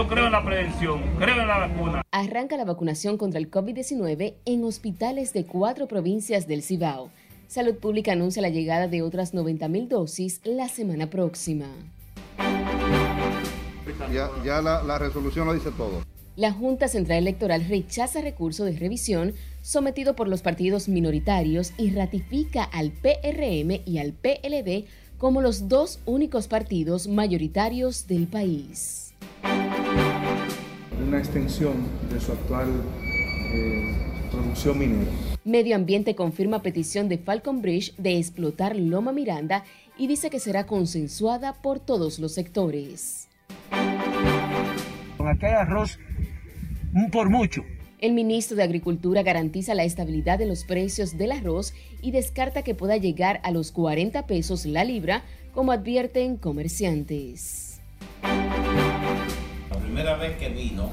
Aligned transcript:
Yo 0.00 0.08
creo 0.08 0.24
en 0.24 0.32
la 0.32 0.42
prevención, 0.42 1.02
creo 1.18 1.42
en 1.42 1.46
la 1.46 1.58
vacuna. 1.58 2.02
Arranca 2.10 2.56
la 2.56 2.64
vacunación 2.64 3.18
contra 3.18 3.38
el 3.38 3.50
COVID-19 3.50 4.32
en 4.46 4.64
hospitales 4.64 5.34
de 5.34 5.44
cuatro 5.44 5.88
provincias 5.88 6.48
del 6.48 6.62
Cibao. 6.62 7.10
Salud 7.48 7.74
Pública 7.74 8.12
anuncia 8.12 8.40
la 8.40 8.48
llegada 8.48 8.88
de 8.88 9.02
otras 9.02 9.34
90.000 9.34 9.88
dosis 9.88 10.40
la 10.44 10.68
semana 10.68 11.10
próxima. 11.10 11.66
Ya, 14.42 14.62
la, 14.62 14.82
la 14.82 14.98
resolución 14.98 15.46
lo 15.46 15.52
dice 15.52 15.70
todo. 15.76 16.02
La 16.34 16.50
Junta 16.50 16.88
Central 16.88 17.18
Electoral 17.18 17.66
rechaza 17.68 18.22
recurso 18.22 18.64
de 18.64 18.78
revisión 18.78 19.34
sometido 19.60 20.16
por 20.16 20.28
los 20.28 20.40
partidos 20.40 20.88
minoritarios 20.88 21.74
y 21.76 21.90
ratifica 21.90 22.64
al 22.64 22.90
PRM 22.90 23.82
y 23.84 23.98
al 23.98 24.14
PLD 24.14 24.86
como 25.18 25.42
los 25.42 25.68
dos 25.68 26.00
únicos 26.06 26.48
partidos 26.48 27.06
mayoritarios 27.06 28.06
del 28.06 28.28
país. 28.28 29.09
Una 31.06 31.18
extensión 31.18 31.74
de 32.12 32.20
su 32.20 32.32
actual 32.32 32.68
eh, 33.52 33.96
producción 34.30 34.78
minera. 34.78 35.10
Medio 35.44 35.74
Ambiente 35.74 36.14
confirma 36.14 36.62
petición 36.62 37.08
de 37.08 37.18
Falcon 37.18 37.62
Bridge 37.62 37.94
de 37.96 38.18
explotar 38.18 38.76
Loma 38.76 39.12
Miranda 39.12 39.64
y 39.96 40.06
dice 40.06 40.30
que 40.30 40.38
será 40.38 40.66
consensuada 40.66 41.54
por 41.54 41.80
todos 41.80 42.18
los 42.18 42.32
sectores. 42.32 43.28
Con 45.16 45.28
aquel 45.28 45.54
arroz 45.54 45.98
por 47.12 47.30
mucho. 47.30 47.62
El 47.98 48.14
ministro 48.14 48.56
de 48.56 48.62
Agricultura 48.62 49.22
garantiza 49.22 49.74
la 49.74 49.84
estabilidad 49.84 50.38
de 50.38 50.46
los 50.46 50.64
precios 50.64 51.18
del 51.18 51.32
arroz 51.32 51.74
y 52.00 52.12
descarta 52.12 52.62
que 52.62 52.74
pueda 52.74 52.96
llegar 52.96 53.40
a 53.42 53.50
los 53.50 53.72
40 53.72 54.26
pesos 54.26 54.64
la 54.64 54.84
libra, 54.84 55.22
como 55.52 55.72
advierten 55.72 56.36
comerciantes. 56.36 57.80
Primera 60.00 60.16
vez 60.16 60.38
que 60.38 60.48
vino, 60.48 60.88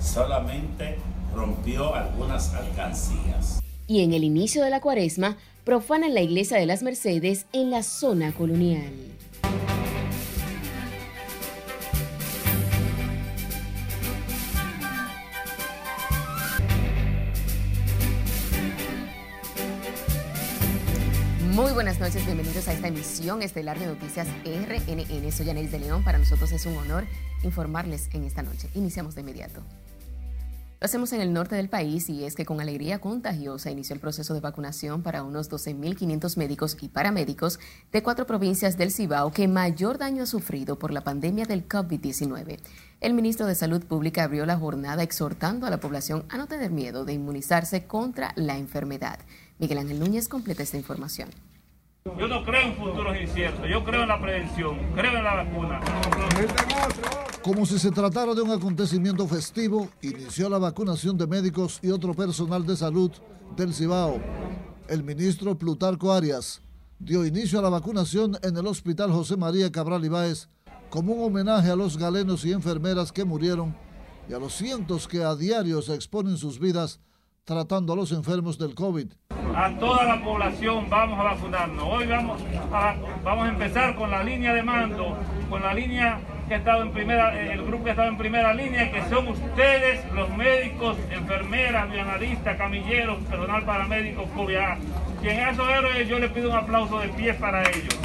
solamente 0.00 0.96
rompió 1.32 1.94
algunas 1.94 2.52
alcancías. 2.54 3.60
Y 3.86 4.02
en 4.02 4.12
el 4.12 4.24
inicio 4.24 4.64
de 4.64 4.70
la 4.70 4.80
cuaresma, 4.80 5.36
profanan 5.62 6.12
la 6.12 6.22
iglesia 6.22 6.56
de 6.56 6.66
las 6.66 6.82
Mercedes 6.82 7.46
en 7.52 7.70
la 7.70 7.84
zona 7.84 8.32
colonial. 8.32 8.90
Muy 21.58 21.72
buenas 21.72 21.98
noches, 21.98 22.24
bienvenidos 22.24 22.68
a 22.68 22.72
esta 22.72 22.86
emisión 22.86 23.42
estelar 23.42 23.80
de 23.80 23.86
Noticias 23.86 24.28
RNN. 24.44 25.32
Soy 25.32 25.50
Anelis 25.50 25.72
de 25.72 25.80
León, 25.80 26.04
para 26.04 26.16
nosotros 26.16 26.52
es 26.52 26.64
un 26.66 26.76
honor 26.76 27.04
informarles 27.42 28.08
en 28.12 28.22
esta 28.22 28.44
noche. 28.44 28.70
Iniciamos 28.74 29.16
de 29.16 29.22
inmediato. 29.22 29.60
Lo 30.80 30.84
hacemos 30.84 31.12
en 31.12 31.20
el 31.20 31.32
norte 31.32 31.56
del 31.56 31.68
país 31.68 32.08
y 32.08 32.22
es 32.22 32.36
que 32.36 32.44
con 32.44 32.60
alegría 32.60 33.00
contagiosa 33.00 33.72
inició 33.72 33.94
el 33.94 34.00
proceso 34.00 34.34
de 34.34 34.38
vacunación 34.38 35.02
para 35.02 35.24
unos 35.24 35.50
12.500 35.50 36.36
médicos 36.36 36.76
y 36.80 36.88
paramédicos 36.90 37.58
de 37.90 38.04
cuatro 38.04 38.28
provincias 38.28 38.78
del 38.78 38.92
Cibao 38.92 39.32
que 39.32 39.48
mayor 39.48 39.98
daño 39.98 40.22
ha 40.22 40.26
sufrido 40.26 40.78
por 40.78 40.92
la 40.92 41.02
pandemia 41.02 41.46
del 41.46 41.68
COVID-19. 41.68 42.60
El 43.00 43.14
ministro 43.14 43.46
de 43.46 43.56
Salud 43.56 43.84
Pública 43.84 44.22
abrió 44.22 44.46
la 44.46 44.56
jornada 44.56 45.02
exhortando 45.02 45.66
a 45.66 45.70
la 45.70 45.80
población 45.80 46.24
a 46.28 46.36
no 46.36 46.46
tener 46.46 46.70
miedo 46.70 47.04
de 47.04 47.14
inmunizarse 47.14 47.88
contra 47.88 48.32
la 48.36 48.56
enfermedad. 48.56 49.18
Miguel 49.58 49.78
Ángel 49.78 49.98
Núñez 49.98 50.28
completa 50.28 50.62
esta 50.62 50.76
información. 50.76 51.30
Yo 52.16 52.28
no 52.28 52.44
creo 52.44 52.62
en 52.62 52.74
futuros 52.76 53.20
inciertos, 53.20 53.68
yo 53.68 53.84
creo 53.84 54.02
en 54.02 54.08
la 54.08 54.20
prevención, 54.20 54.78
creo 54.94 55.16
en 55.18 55.24
la 55.24 55.34
vacuna. 55.34 55.80
Como 57.42 57.66
si 57.66 57.78
se 57.78 57.90
tratara 57.90 58.34
de 58.34 58.42
un 58.42 58.50
acontecimiento 58.50 59.26
festivo, 59.26 59.88
inició 60.02 60.48
la 60.48 60.58
vacunación 60.58 61.18
de 61.18 61.26
médicos 61.26 61.80
y 61.82 61.90
otro 61.90 62.14
personal 62.14 62.66
de 62.66 62.76
salud 62.76 63.10
del 63.56 63.74
Cibao. 63.74 64.20
El 64.88 65.02
ministro 65.02 65.56
Plutarco 65.58 66.12
Arias 66.12 66.62
dio 66.98 67.24
inicio 67.24 67.58
a 67.58 67.62
la 67.62 67.68
vacunación 67.68 68.38
en 68.42 68.56
el 68.56 68.66
Hospital 68.66 69.12
José 69.12 69.36
María 69.36 69.70
Cabral 69.70 70.04
Ibáez 70.04 70.48
como 70.90 71.14
un 71.14 71.24
homenaje 71.24 71.70
a 71.70 71.76
los 71.76 71.98
galenos 71.98 72.44
y 72.44 72.52
enfermeras 72.52 73.12
que 73.12 73.24
murieron 73.24 73.76
y 74.28 74.34
a 74.34 74.38
los 74.38 74.54
cientos 74.54 75.06
que 75.06 75.22
a 75.22 75.34
diario 75.34 75.82
se 75.82 75.94
exponen 75.94 76.36
sus 76.36 76.58
vidas 76.58 77.00
tratando 77.48 77.94
a 77.94 77.96
los 77.96 78.12
enfermos 78.12 78.58
del 78.58 78.74
COVID. 78.74 79.10
A 79.56 79.70
toda 79.78 80.04
la 80.04 80.22
población 80.22 80.90
vamos 80.90 81.18
a 81.18 81.22
vacunarnos. 81.22 81.82
Hoy 81.82 82.06
vamos 82.06 82.42
a, 82.70 82.94
vamos 83.24 83.46
a 83.46 83.48
empezar 83.48 83.96
con 83.96 84.10
la 84.10 84.22
línea 84.22 84.52
de 84.52 84.62
mando, 84.62 85.16
con 85.48 85.62
la 85.62 85.72
línea 85.72 86.20
que 86.46 86.56
ha 86.56 86.58
estado 86.58 86.82
en 86.82 86.92
primera, 86.92 87.40
el 87.40 87.64
grupo 87.64 87.84
que 87.84 87.90
ha 87.90 87.92
estado 87.94 88.10
en 88.10 88.18
primera 88.18 88.52
línea, 88.52 88.92
que 88.92 89.02
son 89.08 89.28
ustedes, 89.28 90.04
los 90.12 90.28
médicos, 90.36 90.98
enfermeras, 91.10 91.90
bioanalistas, 91.90 92.58
camilleros, 92.58 93.16
personal 93.24 93.64
paramédico, 93.64 94.24
COVID. 94.36 94.58
Quien 95.22 95.40
a 95.40 95.50
esos 95.50 95.68
héroes 95.70 96.06
yo 96.06 96.18
les 96.18 96.30
pido 96.30 96.50
un 96.50 96.56
aplauso 96.56 96.98
de 96.98 97.08
pie 97.08 97.32
para 97.32 97.62
ellos. 97.62 97.98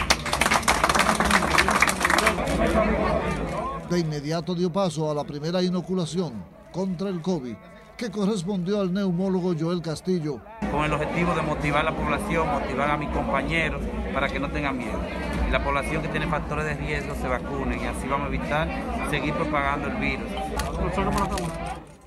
De 3.90 4.00
inmediato 4.00 4.56
dio 4.56 4.72
paso 4.72 5.12
a 5.12 5.14
la 5.14 5.26
primera 5.26 5.62
inoculación 5.62 6.46
contra 6.72 7.10
el 7.10 7.22
COVID 7.22 7.56
que 7.98 8.10
correspondió 8.10 8.82
al 8.82 8.94
neumólogo 8.94 9.54
Joel 9.58 9.82
Castillo. 9.82 10.40
Con 10.72 10.86
el 10.86 10.94
objetivo 10.94 11.34
de 11.36 11.42
motivar 11.42 11.82
a 11.82 11.92
la 11.92 11.96
población, 11.96 12.48
motivar 12.48 12.90
a 12.90 12.98
mis 12.98 13.10
compañeros 13.10 13.82
para 14.14 14.28
que 14.28 14.40
no 14.40 14.50
tengan 14.50 14.78
miedo. 14.78 15.00
Y 15.48 15.52
la 15.52 15.64
población 15.64 16.02
que 16.02 16.08
tiene 16.08 16.28
factores 16.28 16.66
de 16.66 16.74
riesgo 16.76 17.16
se 17.16 17.28
vacunen 17.28 17.80
y 17.82 17.86
así 17.86 18.08
vamos 18.08 18.26
a 18.26 18.34
evitar 18.34 19.10
seguir 19.10 19.34
propagando 19.34 19.88
el 19.88 19.96
virus. 19.98 20.28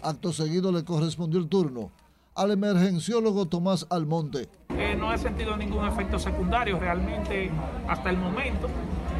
Acto 0.02 0.32
seguido 0.32 0.72
le 0.72 0.84
correspondió 0.84 1.40
el 1.40 1.48
turno 1.48 1.90
al 2.34 2.50
emergenciólogo 2.50 3.46
Tomás 3.46 3.86
Almonte. 3.90 4.48
Eh, 4.70 4.94
no 4.98 5.12
he 5.12 5.18
sentido 5.18 5.56
ningún 5.56 5.86
efecto 5.86 6.18
secundario 6.18 6.78
realmente 6.78 7.50
hasta 7.88 8.10
el 8.10 8.18
momento. 8.18 8.68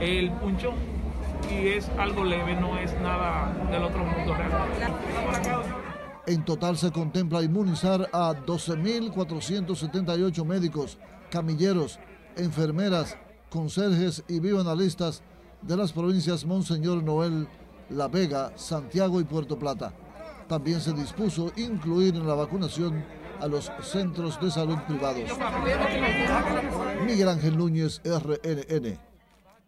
El 0.00 0.30
punchón 0.32 0.74
y 1.50 1.68
es 1.68 1.88
algo 1.98 2.24
leve, 2.24 2.54
no 2.56 2.76
es 2.78 2.92
nada 3.00 3.52
del 3.70 3.82
otro 3.84 4.04
mundo 4.04 4.34
realmente. 4.34 5.85
En 6.26 6.44
total 6.44 6.76
se 6.76 6.90
contempla 6.90 7.44
inmunizar 7.44 8.10
a 8.12 8.34
12.478 8.34 10.44
médicos, 10.44 10.98
camilleros, 11.30 12.00
enfermeras, 12.36 13.16
conserjes 13.48 14.24
y 14.26 14.40
bioanalistas 14.40 15.22
de 15.62 15.76
las 15.76 15.92
provincias 15.92 16.44
Monseñor 16.44 17.04
Noel, 17.04 17.46
La 17.90 18.08
Vega, 18.08 18.50
Santiago 18.56 19.20
y 19.20 19.24
Puerto 19.24 19.56
Plata. 19.56 19.94
También 20.48 20.80
se 20.80 20.92
dispuso 20.92 21.52
incluir 21.56 22.16
en 22.16 22.26
la 22.26 22.34
vacunación 22.34 23.04
a 23.40 23.46
los 23.46 23.70
centros 23.82 24.40
de 24.40 24.50
salud 24.50 24.78
privados. 24.88 25.30
Miguel 27.06 27.28
Ángel 27.28 27.56
Núñez, 27.56 28.02
RNN. 28.04 28.98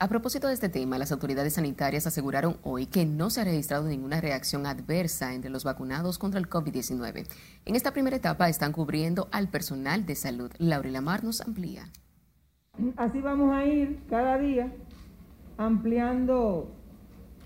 A 0.01 0.07
propósito 0.07 0.47
de 0.47 0.55
este 0.55 0.69
tema, 0.69 0.97
las 0.97 1.11
autoridades 1.11 1.55
sanitarias 1.55 2.07
aseguraron 2.07 2.59
hoy 2.63 2.87
que 2.87 3.05
no 3.05 3.31
se 3.31 3.41
ha 3.41 3.45
registrado 3.45 3.89
ninguna 3.89 4.21
reacción 4.21 4.65
adversa 4.65 5.35
entre 5.35 5.51
los 5.51 5.65
vacunados 5.65 6.19
contra 6.19 6.39
el 6.39 6.49
COVID-19. 6.49 7.27
En 7.65 7.75
esta 7.75 7.91
primera 7.91 8.15
etapa 8.15 8.49
están 8.49 8.71
cubriendo 8.71 9.27
al 9.33 9.49
personal 9.49 10.07
de 10.07 10.15
salud. 10.15 10.53
Laura 10.59 10.89
Lamar 10.89 11.25
nos 11.25 11.41
amplía. 11.41 11.91
Así 12.97 13.21
vamos 13.21 13.53
a 13.53 13.65
ir 13.65 13.99
cada 14.09 14.39
día 14.39 14.73
ampliando 15.57 16.71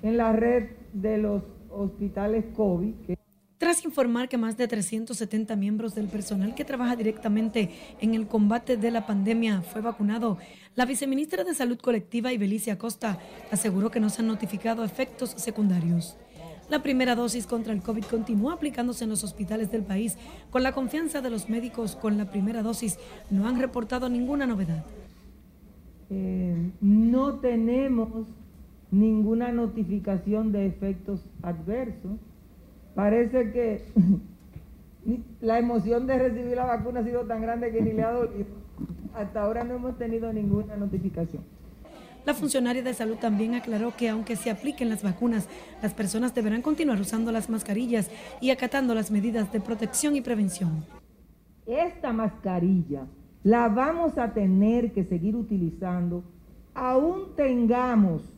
en 0.03 0.19
la 0.19 0.33
red 0.33 0.73
de 0.93 1.17
los 1.17 1.43
hospitales 1.71 2.45
COVID. 2.55 3.17
Tras 3.63 3.85
informar 3.85 4.29
que 4.29 4.39
más 4.39 4.57
de 4.57 4.67
370 4.67 5.55
miembros 5.55 5.95
del 5.95 6.09
personal 6.09 6.53
que 6.53 6.65
trabaja 6.65 6.97
directamente 6.97 7.71
en 8.01 8.17
el 8.17 8.27
combate 8.27 8.77
de 8.77 8.91
la 8.91 9.07
pandemia 9.07 9.63
fue 9.63 9.81
vacunado, 9.81 10.37
la 10.75 10.85
viceministra 10.85 11.45
de 11.45 11.55
Salud 11.55 11.79
Colectiva, 11.79 12.33
Ibelicia 12.33 12.77
Costa, 12.77 13.21
aseguró 13.53 13.89
que 13.89 14.01
no 14.01 14.11
se 14.11 14.21
han 14.21 14.27
notificado 14.27 14.83
efectos 14.83 15.31
secundarios. 15.37 16.17
La 16.71 16.83
primera 16.83 17.15
dosis 17.15 17.47
contra 17.47 17.73
el 17.73 17.83
COVID 17.83 18.03
continúa 18.07 18.55
aplicándose 18.55 19.05
en 19.05 19.11
los 19.11 19.23
hospitales 19.23 19.71
del 19.71 19.85
país. 19.85 20.19
Con 20.51 20.65
la 20.65 20.73
confianza 20.73 21.21
de 21.21 21.31
los 21.31 21.49
médicos 21.49 21.95
con 21.95 22.19
la 22.19 22.33
primera 22.33 22.65
dosis, 22.65 22.99
no 23.31 23.47
han 23.47 23.61
reportado 23.61 24.09
ninguna 24.09 24.45
novedad. 24.45 24.85
Eh, 26.11 26.73
no 26.81 27.35
tenemos 27.35 28.27
ninguna 28.91 29.53
notificación 29.53 30.51
de 30.51 30.67
efectos 30.67 31.25
adversos 31.43 32.19
Parece 32.95 33.53
que 33.53 33.85
la 35.41 35.59
emoción 35.59 36.07
de 36.07 36.19
recibir 36.19 36.57
la 36.57 36.65
vacuna 36.65 37.01
ha 37.01 37.05
sido 37.05 37.23
tan 37.23 37.43
grande 37.43 37.73
que 37.73 37.81
ni 37.81 37.93
le 37.93 38.03
ha 38.03 38.13
dolido. 38.13 38.63
Hasta 39.15 39.43
ahora 39.43 39.65
no 39.65 39.75
hemos 39.75 39.99
tenido 39.99 40.33
ninguna 40.33 40.77
notificación. 40.77 41.43
La 42.25 42.35
funcionaria 42.35 42.83
de 42.83 42.95
salud 42.95 43.17
también 43.17 43.55
aclaró 43.55 43.97
que 43.97 44.09
aunque 44.09 44.37
se 44.37 44.51
apliquen 44.51 44.89
las 44.89 45.03
vacunas, 45.03 45.49
las 45.83 45.93
personas 45.93 46.35
deberán 46.35 46.63
continuar 46.63 47.01
usando 47.01 47.33
las 47.33 47.51
mascarillas 47.51 48.11
y 48.41 48.51
acatando 48.51 48.95
las 48.95 49.11
medidas 49.11 49.53
de 49.53 49.61
protección 49.61 50.15
y 50.15 50.21
prevención. 50.21 50.85
Esta 51.67 52.13
mascarilla 52.13 53.07
la 53.43 53.69
vamos 53.69 54.19
a 54.19 54.33
tener 54.33 54.93
que 54.93 55.05
seguir 55.05 55.35
utilizando, 55.35 56.23
aún 56.75 57.35
tengamos 57.35 58.32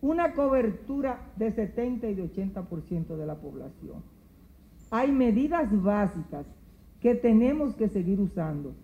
una 0.00 0.32
cobertura 0.32 1.32
de 1.36 1.52
70 1.52 2.08
y 2.08 2.14
de 2.14 2.32
80% 2.32 3.16
de 3.16 3.26
la 3.26 3.36
población. 3.36 4.02
Hay 4.90 5.10
medidas 5.10 5.68
básicas 5.82 6.46
que 7.00 7.14
tenemos 7.14 7.74
que 7.74 7.88
seguir 7.88 8.20
usando. 8.20 8.74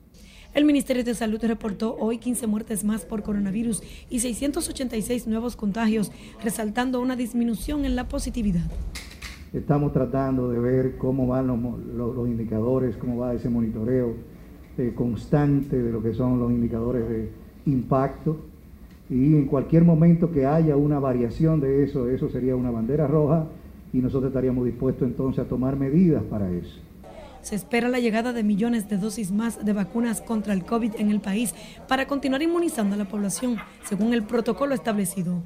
El 0.55 0.67
Ministerio 0.67 1.03
de 1.03 1.15
Salud 1.15 1.43
reportó 1.43 1.97
hoy 1.97 2.19
15 2.19 2.47
muertes 2.47 2.85
más 2.85 3.07
por 3.07 3.23
coronavirus 3.23 3.83
y 4.11 4.21
686 4.21 5.27
nuevos 5.27 5.57
contagios, 5.57 6.13
resaltando 6.45 7.01
una 7.01 7.17
disminución 7.17 7.87
en 7.87 7.97
la 7.97 8.07
positividad. 8.07 8.71
Estamos 9.55 9.93
tratando 9.93 10.51
de 10.51 10.59
ver 10.59 10.99
cómo 10.99 11.27
van 11.27 11.47
los, 11.47 12.29
indicadores, 12.29 12.97
cómo 12.97 13.17
va 13.19 13.33
ese 13.33 13.49
monitoreo 13.49 14.15
eh, 14.77 14.93
constante 14.95 15.81
de 15.81 15.91
lo 15.91 16.03
que 16.03 16.13
son 16.13 16.39
los 16.39 16.51
indicadores 16.51 17.09
de 17.09 17.31
impacto. 17.67 18.52
Y 19.11 19.35
en 19.35 19.47
cualquier 19.47 19.85
momento 19.85 20.31
que 20.31 20.47
haya 20.47 20.77
una 20.77 20.99
variación 20.99 21.61
de 21.61 21.85
eso, 21.85 22.09
eso 22.09 22.29
sería 22.31 22.57
una 22.57 22.71
bandera 22.71 23.07
roja 23.07 23.47
y 23.93 23.99
nosotros 23.99 24.31
estaríamos 24.31 24.65
dispuestos 24.65 25.07
entonces 25.07 25.45
a 25.45 25.49
tomar 25.49 25.77
medidas 25.77 26.23
para 26.25 26.51
eso. 26.51 26.81
Se 27.43 27.57
espera 27.57 27.89
la 27.89 27.99
llegada 27.99 28.33
de 28.33 28.45
millones 28.45 28.89
de 28.89 28.99
dosis 28.99 29.33
más 29.33 29.65
de 29.65 29.73
vacunas 29.73 30.21
contra 30.21 30.55
el 30.55 30.65
COVID 30.65 30.95
en 30.99 31.11
el 31.11 31.21
país 31.21 31.55
para 31.89 32.07
continuar 32.07 32.41
inmunizando 32.41 32.95
a 32.95 32.99
la 32.99 33.09
población, 33.09 33.57
según 33.85 34.15
el 34.15 34.23
protocolo 34.23 34.75
establecido. 34.75 35.43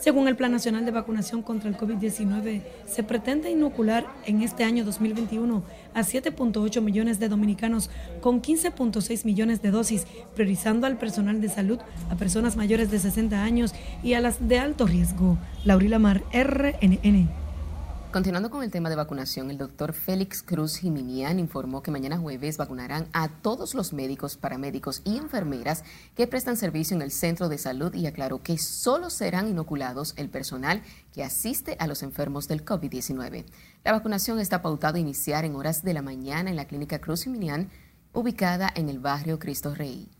Según 0.00 0.28
el 0.28 0.36
Plan 0.36 0.50
Nacional 0.50 0.86
de 0.86 0.92
Vacunación 0.92 1.42
contra 1.42 1.68
el 1.68 1.76
COVID-19, 1.76 2.62
se 2.86 3.02
pretende 3.02 3.50
inocular 3.50 4.06
en 4.24 4.40
este 4.40 4.64
año 4.64 4.82
2021 4.82 5.62
a 5.92 6.00
7.8 6.00 6.80
millones 6.80 7.20
de 7.20 7.28
dominicanos 7.28 7.90
con 8.22 8.40
15.6 8.40 9.26
millones 9.26 9.60
de 9.60 9.70
dosis, 9.70 10.06
priorizando 10.34 10.86
al 10.86 10.96
personal 10.96 11.42
de 11.42 11.50
salud, 11.50 11.80
a 12.08 12.16
personas 12.16 12.56
mayores 12.56 12.90
de 12.90 12.98
60 12.98 13.42
años 13.42 13.74
y 14.02 14.14
a 14.14 14.20
las 14.22 14.48
de 14.48 14.58
alto 14.58 14.86
riesgo. 14.86 15.36
Laurila 15.64 15.98
Mar, 15.98 16.22
RNN. 16.32 17.39
Continuando 18.12 18.50
con 18.50 18.64
el 18.64 18.72
tema 18.72 18.90
de 18.90 18.96
vacunación, 18.96 19.52
el 19.52 19.58
doctor 19.58 19.92
Félix 19.92 20.42
Cruz 20.42 20.78
Jiminian 20.78 21.38
informó 21.38 21.80
que 21.80 21.92
mañana 21.92 22.18
jueves 22.18 22.56
vacunarán 22.56 23.06
a 23.12 23.28
todos 23.28 23.72
los 23.76 23.92
médicos, 23.92 24.36
paramédicos 24.36 25.00
y 25.04 25.16
enfermeras 25.16 25.84
que 26.16 26.26
prestan 26.26 26.56
servicio 26.56 26.96
en 26.96 27.02
el 27.02 27.12
centro 27.12 27.48
de 27.48 27.56
salud 27.56 27.94
y 27.94 28.08
aclaró 28.08 28.42
que 28.42 28.58
solo 28.58 29.10
serán 29.10 29.46
inoculados 29.46 30.14
el 30.16 30.28
personal 30.28 30.82
que 31.14 31.22
asiste 31.22 31.76
a 31.78 31.86
los 31.86 32.02
enfermos 32.02 32.48
del 32.48 32.64
COVID-19. 32.64 33.44
La 33.84 33.92
vacunación 33.92 34.40
está 34.40 34.60
pautada 34.60 34.96
a 34.96 35.00
iniciar 35.00 35.44
en 35.44 35.54
horas 35.54 35.84
de 35.84 35.94
la 35.94 36.02
mañana 36.02 36.50
en 36.50 36.56
la 36.56 36.64
clínica 36.64 36.98
Cruz 36.98 37.22
Jiminian, 37.22 37.70
ubicada 38.12 38.72
en 38.74 38.88
el 38.88 38.98
barrio 38.98 39.38
Cristo 39.38 39.72
Rey. 39.72 40.10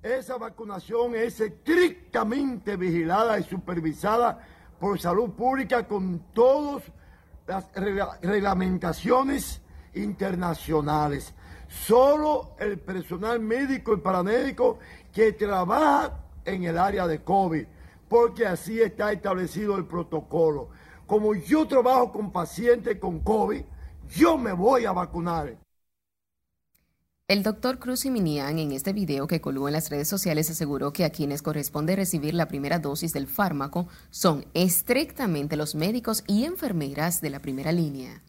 Esa 0.00 0.36
vacunación 0.36 1.16
es 1.16 1.40
estrictamente 1.40 2.76
vigilada 2.76 3.36
y 3.40 3.42
supervisada 3.42 4.46
por 4.78 4.98
salud 5.00 5.30
pública 5.30 5.86
con 5.86 6.20
todas 6.32 6.84
las 7.46 7.66
reglamentaciones 8.22 9.60
internacionales. 9.94 11.34
Solo 11.68 12.54
el 12.58 12.78
personal 12.78 13.40
médico 13.40 13.94
y 13.94 13.98
paramédico 13.98 14.78
que 15.12 15.32
trabaja 15.32 16.24
en 16.44 16.64
el 16.64 16.78
área 16.78 17.06
de 17.06 17.22
COVID, 17.22 17.66
porque 18.08 18.46
así 18.46 18.80
está 18.80 19.12
establecido 19.12 19.76
el 19.76 19.84
protocolo. 19.84 20.68
Como 21.06 21.34
yo 21.34 21.66
trabajo 21.66 22.12
con 22.12 22.32
pacientes 22.32 22.98
con 22.98 23.20
COVID, 23.20 23.62
yo 24.08 24.38
me 24.38 24.52
voy 24.52 24.86
a 24.86 24.92
vacunar. 24.92 25.56
El 27.28 27.42
doctor 27.42 27.78
Cruz 27.78 28.06
Minian 28.06 28.58
en 28.58 28.72
este 28.72 28.94
video 28.94 29.26
que 29.26 29.42
colgó 29.42 29.68
en 29.68 29.74
las 29.74 29.90
redes 29.90 30.08
sociales 30.08 30.48
aseguró 30.48 30.94
que 30.94 31.04
a 31.04 31.10
quienes 31.10 31.42
corresponde 31.42 31.94
recibir 31.94 32.32
la 32.32 32.48
primera 32.48 32.78
dosis 32.78 33.12
del 33.12 33.26
fármaco 33.26 33.86
son 34.10 34.46
estrictamente 34.54 35.54
los 35.58 35.74
médicos 35.74 36.24
y 36.26 36.46
enfermeras 36.46 37.20
de 37.20 37.28
la 37.28 37.40
primera 37.40 37.70
línea. 37.70 38.22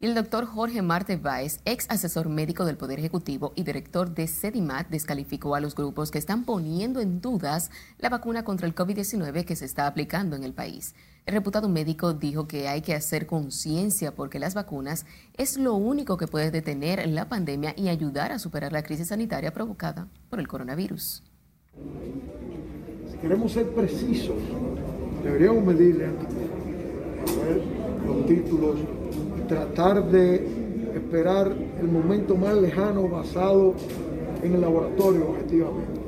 El 0.00 0.14
doctor 0.14 0.46
Jorge 0.46 0.80
Marte 0.80 1.18
Báez, 1.18 1.60
ex 1.66 1.84
asesor 1.90 2.30
médico 2.30 2.64
del 2.64 2.78
Poder 2.78 2.98
Ejecutivo 2.98 3.52
y 3.54 3.64
director 3.64 4.14
de 4.14 4.28
CEDIMAT, 4.28 4.88
descalificó 4.88 5.54
a 5.54 5.60
los 5.60 5.74
grupos 5.74 6.10
que 6.10 6.16
están 6.16 6.46
poniendo 6.46 7.00
en 7.00 7.20
dudas 7.20 7.70
la 7.98 8.08
vacuna 8.08 8.42
contra 8.42 8.66
el 8.66 8.74
COVID-19 8.74 9.44
que 9.44 9.56
se 9.56 9.66
está 9.66 9.86
aplicando 9.86 10.36
en 10.36 10.44
el 10.44 10.54
país. 10.54 10.94
El 11.26 11.34
reputado 11.34 11.68
médico 11.68 12.14
dijo 12.14 12.48
que 12.48 12.66
hay 12.66 12.80
que 12.80 12.94
hacer 12.94 13.26
conciencia 13.26 14.14
porque 14.14 14.38
las 14.38 14.54
vacunas 14.54 15.04
es 15.36 15.58
lo 15.58 15.74
único 15.74 16.16
que 16.16 16.26
puede 16.26 16.50
detener 16.50 17.06
la 17.06 17.28
pandemia 17.28 17.74
y 17.76 17.90
ayudar 17.90 18.32
a 18.32 18.38
superar 18.38 18.72
la 18.72 18.82
crisis 18.82 19.08
sanitaria 19.08 19.52
provocada 19.52 20.08
por 20.30 20.40
el 20.40 20.48
coronavirus. 20.48 21.22
Si 23.10 23.18
queremos 23.18 23.52
ser 23.52 23.68
precisos, 23.74 24.38
deberíamos 25.22 25.62
medirle 25.62 26.08
los 28.06 28.26
títulos 28.26 28.78
tratar 29.50 30.04
de 30.12 30.46
esperar 30.94 31.52
el 31.80 31.88
momento 31.88 32.36
más 32.36 32.54
lejano 32.54 33.08
basado 33.08 33.74
en 34.44 34.54
el 34.54 34.60
laboratorio 34.60 35.30
objetivamente. 35.30 36.00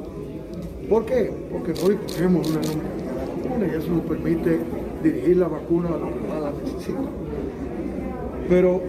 ¿Por 0.88 1.04
qué? 1.04 1.32
Porque 1.50 1.72
no 1.74 1.88
disponemos 1.88 2.48
una 2.48 2.60
norma 2.60 3.66
y 3.66 3.76
eso 3.76 3.90
nos 3.90 4.02
permite 4.02 4.60
dirigir 5.02 5.38
la 5.38 5.48
vacuna 5.48 5.88
a 5.88 5.98
los 5.98 6.10
que 6.10 6.28
más 6.28 6.40
la 6.40 6.52
necesitan. 6.52 7.08
Pero 8.48 8.80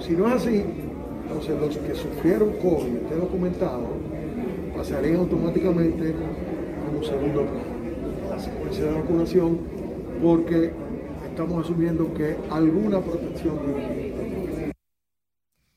si 0.00 0.12
no 0.12 0.28
es 0.28 0.34
así, 0.34 0.64
entonces 1.24 1.60
los 1.60 1.76
que 1.76 1.94
sufrieron 1.94 2.52
COVID, 2.62 2.96
esté 2.96 3.14
documentado, 3.16 3.88
pasarían 4.74 5.16
automáticamente 5.16 6.14
como 6.86 7.04
segundo 7.04 7.42
plano 7.42 7.76
la 8.30 8.38
secuencia 8.38 8.84
de 8.86 8.92
vacunación 8.92 9.58
porque 10.22 10.70
estamos 11.36 11.66
asumiendo 11.66 12.14
que 12.14 12.34
alguna 12.50 12.98
protección 12.98 13.58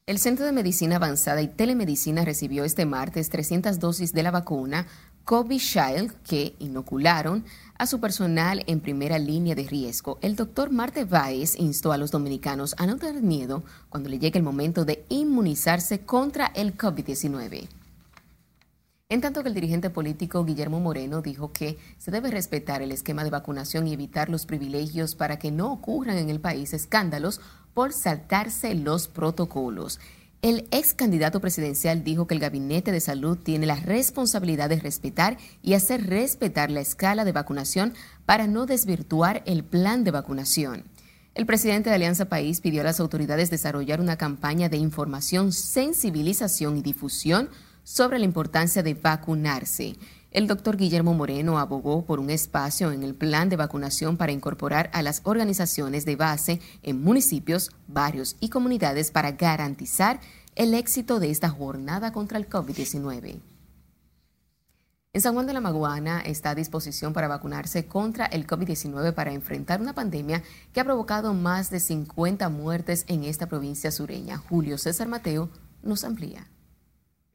el 0.08 0.18
Centro 0.18 0.46
de 0.46 0.54
Medicina 0.54 0.96
Avanzada 0.96 1.42
y 1.42 1.50
Telemedicina 1.50 2.26
recibió 2.26 2.64
este 2.64 2.86
martes 2.86 3.30
300 3.30 3.78
dosis 3.78 4.14
de 4.14 4.24
la 4.24 4.32
vacuna 4.32 4.88
Shield 5.28 6.14
que 6.24 6.56
inocularon 6.60 7.44
a 7.78 7.86
su 7.86 8.00
personal 8.00 8.64
en 8.66 8.80
primera 8.80 9.20
línea 9.20 9.54
de 9.54 9.68
riesgo. 9.68 10.18
El 10.22 10.36
doctor 10.36 10.72
Marte 10.72 11.04
Valles 11.04 11.60
instó 11.60 11.92
a 11.92 11.98
los 11.98 12.10
dominicanos 12.10 12.74
a 12.80 12.88
no 12.88 12.96
tener 12.96 13.22
miedo 13.22 13.64
cuando 13.90 14.10
le 14.10 14.18
llegue 14.18 14.40
el 14.40 14.44
momento 14.44 14.86
de 14.86 15.06
inmunizarse 15.10 16.00
contra 16.00 16.48
el 16.56 16.76
COVID-19. 16.76 17.68
En 19.12 19.22
tanto 19.22 19.42
que 19.42 19.50
el 19.50 19.56
dirigente 19.56 19.90
político 19.90 20.46
Guillermo 20.46 20.80
Moreno 20.80 21.24
dijo 21.24 21.52
que 21.52 21.80
se 21.98 22.12
debe 22.12 22.30
respetar 22.30 22.84
el 22.84 22.92
esquema 22.92 23.24
de 23.24 23.32
vacunación 23.32 23.88
y 23.88 23.94
evitar 23.94 24.30
los 24.30 24.46
privilegios 24.46 25.16
para 25.16 25.40
que 25.40 25.50
no 25.50 25.72
ocurran 25.72 26.20
en 26.20 26.30
el 26.30 26.40
país 26.40 26.74
escándalos 26.74 27.42
por 27.74 27.92
saltarse 27.92 28.76
los 28.76 29.08
protocolos. 29.08 30.00
El 30.44 30.68
ex 30.70 30.94
candidato 30.94 31.42
presidencial 31.42 32.04
dijo 32.04 32.28
que 32.28 32.36
el 32.36 32.40
Gabinete 32.40 32.92
de 32.92 33.00
Salud 33.00 33.36
tiene 33.36 33.66
la 33.66 33.78
responsabilidad 33.78 34.70
de 34.70 34.80
respetar 34.80 35.40
y 35.64 35.74
hacer 35.74 36.06
respetar 36.06 36.70
la 36.70 36.82
escala 36.82 37.26
de 37.26 37.32
vacunación 37.32 37.96
para 38.28 38.46
no 38.46 38.68
desvirtuar 38.68 39.42
el 39.48 39.64
plan 39.64 40.04
de 40.04 40.12
vacunación. 40.12 40.84
El 41.34 41.48
presidente 41.48 41.90
de 41.90 41.96
Alianza 41.96 42.26
País 42.26 42.62
pidió 42.62 42.82
a 42.82 42.84
las 42.84 43.00
autoridades 43.00 43.50
desarrollar 43.50 44.02
una 44.02 44.18
campaña 44.18 44.70
de 44.70 44.78
información, 44.78 45.52
sensibilización 45.52 46.78
y 46.78 46.84
difusión 46.84 47.50
sobre 47.90 48.20
la 48.20 48.26
importancia 48.26 48.84
de 48.84 48.94
vacunarse. 48.94 49.96
El 50.30 50.46
doctor 50.46 50.78
Guillermo 50.78 51.16
Moreno 51.16 51.58
abogó 51.58 52.06
por 52.06 52.20
un 52.20 52.30
espacio 52.30 52.92
en 52.92 53.02
el 53.02 53.16
plan 53.16 53.50
de 53.50 53.56
vacunación 53.56 54.16
para 54.16 54.32
incorporar 54.32 54.92
a 54.94 55.02
las 55.02 55.22
organizaciones 55.24 56.06
de 56.06 56.16
base 56.16 56.62
en 56.84 57.02
municipios, 57.02 57.72
barrios 57.88 58.38
y 58.40 58.50
comunidades 58.50 59.10
para 59.10 59.32
garantizar 59.32 60.20
el 60.56 60.76
éxito 60.76 61.20
de 61.20 61.32
esta 61.32 61.50
jornada 61.50 62.14
contra 62.14 62.38
el 62.38 62.48
COVID-19. 62.48 63.40
En 65.14 65.22
San 65.22 65.34
Juan 65.34 65.48
de 65.48 65.54
la 65.54 65.60
Maguana 65.60 66.22
está 66.22 66.52
a 66.52 66.56
disposición 66.56 67.12
para 67.12 67.28
vacunarse 67.28 67.88
contra 67.88 68.28
el 68.28 68.46
COVID-19 68.46 69.16
para 69.16 69.34
enfrentar 69.34 69.82
una 69.82 69.96
pandemia 69.96 70.44
que 70.74 70.80
ha 70.80 70.86
provocado 70.86 71.34
más 71.34 71.72
de 71.72 71.80
50 71.80 72.50
muertes 72.50 73.06
en 73.08 73.24
esta 73.24 73.48
provincia 73.48 73.90
sureña. 73.90 74.38
Julio 74.38 74.78
César 74.78 75.08
Mateo 75.08 75.50
nos 75.82 76.04
amplía. 76.04 76.46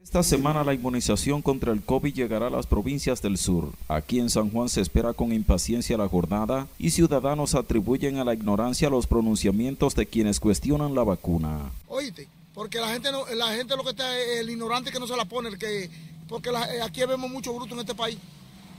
Esta 0.05 0.23
semana 0.23 0.63
la 0.63 0.75
inmunización 0.75 1.41
contra 1.41 1.73
el 1.73 1.83
COVID 1.83 2.15
llegará 2.15 2.49
a 2.49 2.51
las 2.51 2.67
provincias 2.67 3.23
del 3.23 3.39
sur. 3.39 3.73
Aquí 3.89 4.21
en 4.21 4.29
San 4.29 4.51
Juan 4.51 4.69
se 4.69 4.83
espera 4.83 5.15
con 5.15 5.33
impaciencia 5.33 5.97
la 5.97 6.09
jornada 6.09 6.69
y 6.79 6.91
ciudadanos 6.91 7.55
atribuyen 7.55 8.19
a 8.19 8.25
la 8.25 8.35
ignorancia 8.35 8.91
los 8.91 9.07
pronunciamientos 9.07 9.95
de 9.95 10.07
quienes 10.07 10.39
cuestionan 10.41 10.95
la 10.95 11.05
vacuna. 11.05 11.73
Oíste, 11.89 12.29
porque 12.53 12.79
la 12.81 12.91
gente 12.91 13.11
no, 13.11 13.25
la 13.35 13.55
gente 13.55 13.75
lo 13.77 13.83
que 13.83 13.91
está 13.91 14.17
es 14.17 14.41
el 14.41 14.51
ignorante 14.51 14.93
que 14.93 15.01
no 15.01 15.07
se 15.07 15.17
la 15.17 15.25
pone, 15.25 15.49
el 15.49 15.59
que 15.59 15.91
porque 16.29 16.51
eh, 16.51 16.83
aquí 16.83 17.01
vemos 17.07 17.31
mucho 17.31 17.55
bruto 17.55 17.75
en 17.75 17.81
este 17.81 17.95
país. 17.95 18.19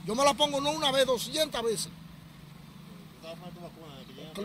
Yo 0.06 0.14
me 0.14 0.24
la 0.24 0.32
pongo 0.32 0.60
no 0.60 0.70
una 0.70 0.92
vez, 0.92 1.06
200 1.06 1.62
veces. 1.62 1.88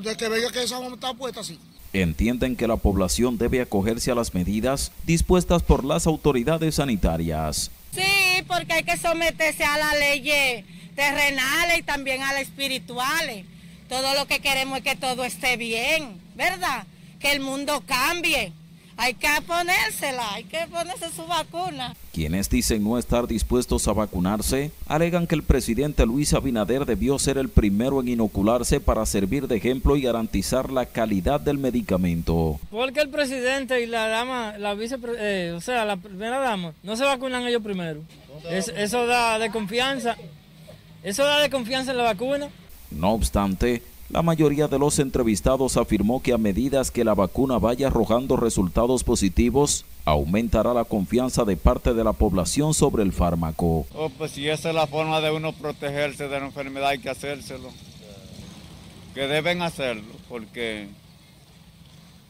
De 0.02 0.18
que 0.18 0.30
venga 0.30 0.52
que 0.52 0.64
esa 0.64 0.86
está 0.88 1.14
puesta 1.14 1.42
así. 1.42 1.60
Entienden 1.94 2.56
que 2.56 2.68
la 2.68 2.78
población 2.78 3.38
debe 3.38 3.62
acogerse 3.62 4.12
a 4.12 4.16
las 4.16 4.34
medidas 4.34 4.94
dispuestas 5.06 5.62
por 5.62 5.84
las 5.84 6.08
autoridades 6.08 6.76
sanitarias. 6.76 7.70
Sí, 7.94 8.44
porque 8.48 8.74
hay 8.74 8.84
que 8.84 8.98
someterse 8.98 9.66
a 9.66 9.78
la 9.78 9.96
ley 9.96 10.66
terrenales 10.96 11.80
y 11.80 11.84
también 11.84 12.22
a 12.22 12.32
las 12.32 12.44
espirituales. 12.44 13.46
Todo 13.90 14.14
lo 14.14 14.26
que 14.26 14.40
queremos 14.40 14.78
es 14.78 14.84
que 14.86 14.96
todo 14.96 15.26
esté 15.26 15.58
bien, 15.58 16.22
¿verdad? 16.36 16.86
Que 17.20 17.34
el 17.34 17.42
mundo 17.42 17.84
cambie. 17.86 18.54
Hay 19.04 19.16
que 19.16 19.30
ponérsela, 19.48 20.36
hay 20.36 20.44
que 20.44 20.68
ponerse 20.68 21.10
su 21.10 21.26
vacuna. 21.26 21.96
Quienes 22.14 22.52
dicen 22.52 22.84
no 22.84 23.00
estar 23.00 23.26
dispuestos 23.26 23.88
a 23.88 23.94
vacunarse, 23.94 24.70
alegan 24.88 25.26
que 25.26 25.34
el 25.34 25.42
presidente 25.42 26.06
Luis 26.06 26.36
Abinader 26.36 26.86
debió 26.86 27.18
ser 27.18 27.40
el 27.40 27.50
primero 27.50 28.00
en 28.00 28.10
inocularse 28.10 28.80
para 28.80 29.04
servir 29.08 29.48
de 29.48 29.58
ejemplo 29.58 29.96
y 29.96 30.04
garantizar 30.04 30.72
la 30.72 30.86
calidad 30.86 31.40
del 31.40 31.58
medicamento. 31.58 32.60
Porque 32.70 33.02
el 33.02 33.10
presidente 33.10 33.82
y 33.82 33.88
la 33.88 34.06
dama, 34.06 34.60
la 34.60 34.76
vice, 34.76 35.00
eh, 35.18 35.52
o 35.58 35.62
sea, 35.62 35.84
la 35.84 35.98
primera 35.98 36.38
dama, 36.38 36.74
no 36.84 36.96
se 36.96 37.04
vacunan 37.04 37.48
ellos 37.48 37.64
primero. 37.64 38.02
eso 38.52 39.08
da 39.08 39.40
de 39.40 39.50
confianza, 39.50 40.16
eso 41.02 41.24
da 41.24 41.40
de 41.40 41.50
confianza 41.50 41.90
en 41.90 41.98
la 41.98 42.04
vacuna. 42.04 42.50
No 42.92 43.14
obstante, 43.14 43.82
la 44.12 44.22
mayoría 44.22 44.68
de 44.68 44.78
los 44.78 45.00
entrevistados 45.00 45.78
afirmó 45.78 46.22
que 46.22 46.34
a 46.34 46.38
medida 46.38 46.82
que 46.94 47.04
la 47.04 47.14
vacuna 47.14 47.60
vaya 47.60 47.88
arrojando 47.88 48.36
resultados 48.36 49.04
positivos, 49.04 49.86
aumentará 50.06 50.74
la 50.74 50.84
confianza 50.84 51.46
de 51.46 51.56
parte 51.56 51.94
de 51.94 52.04
la 52.04 52.14
población 52.14 52.74
sobre 52.74 53.04
el 53.04 53.14
fármaco. 53.14 53.86
Oh, 53.96 54.10
pues 54.10 54.32
si 54.32 54.50
esa 54.50 54.70
es 54.70 54.76
la 54.76 54.88
forma 54.88 55.22
de 55.22 55.32
uno 55.32 55.54
protegerse 55.54 56.28
de 56.28 56.40
la 56.40 56.46
enfermedad, 56.46 56.90
hay 56.90 57.00
que 57.00 57.10
hacérselo. 57.10 57.70
Que 59.14 59.28
deben 59.28 59.62
hacerlo, 59.62 60.14
porque 60.28 60.88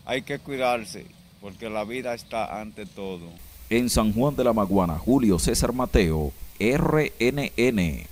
hay 0.06 0.22
que 0.24 0.40
cuidarse, 0.40 1.06
porque 1.40 1.70
la 1.70 1.84
vida 1.84 2.14
está 2.14 2.60
ante 2.60 2.86
todo. 2.86 3.28
En 3.70 3.90
San 3.90 4.14
Juan 4.14 4.36
de 4.36 4.44
la 4.44 4.54
Maguana, 4.54 4.98
Julio 5.00 5.40
César 5.40 5.74
Mateo, 5.74 6.32
RNN. 6.60 8.08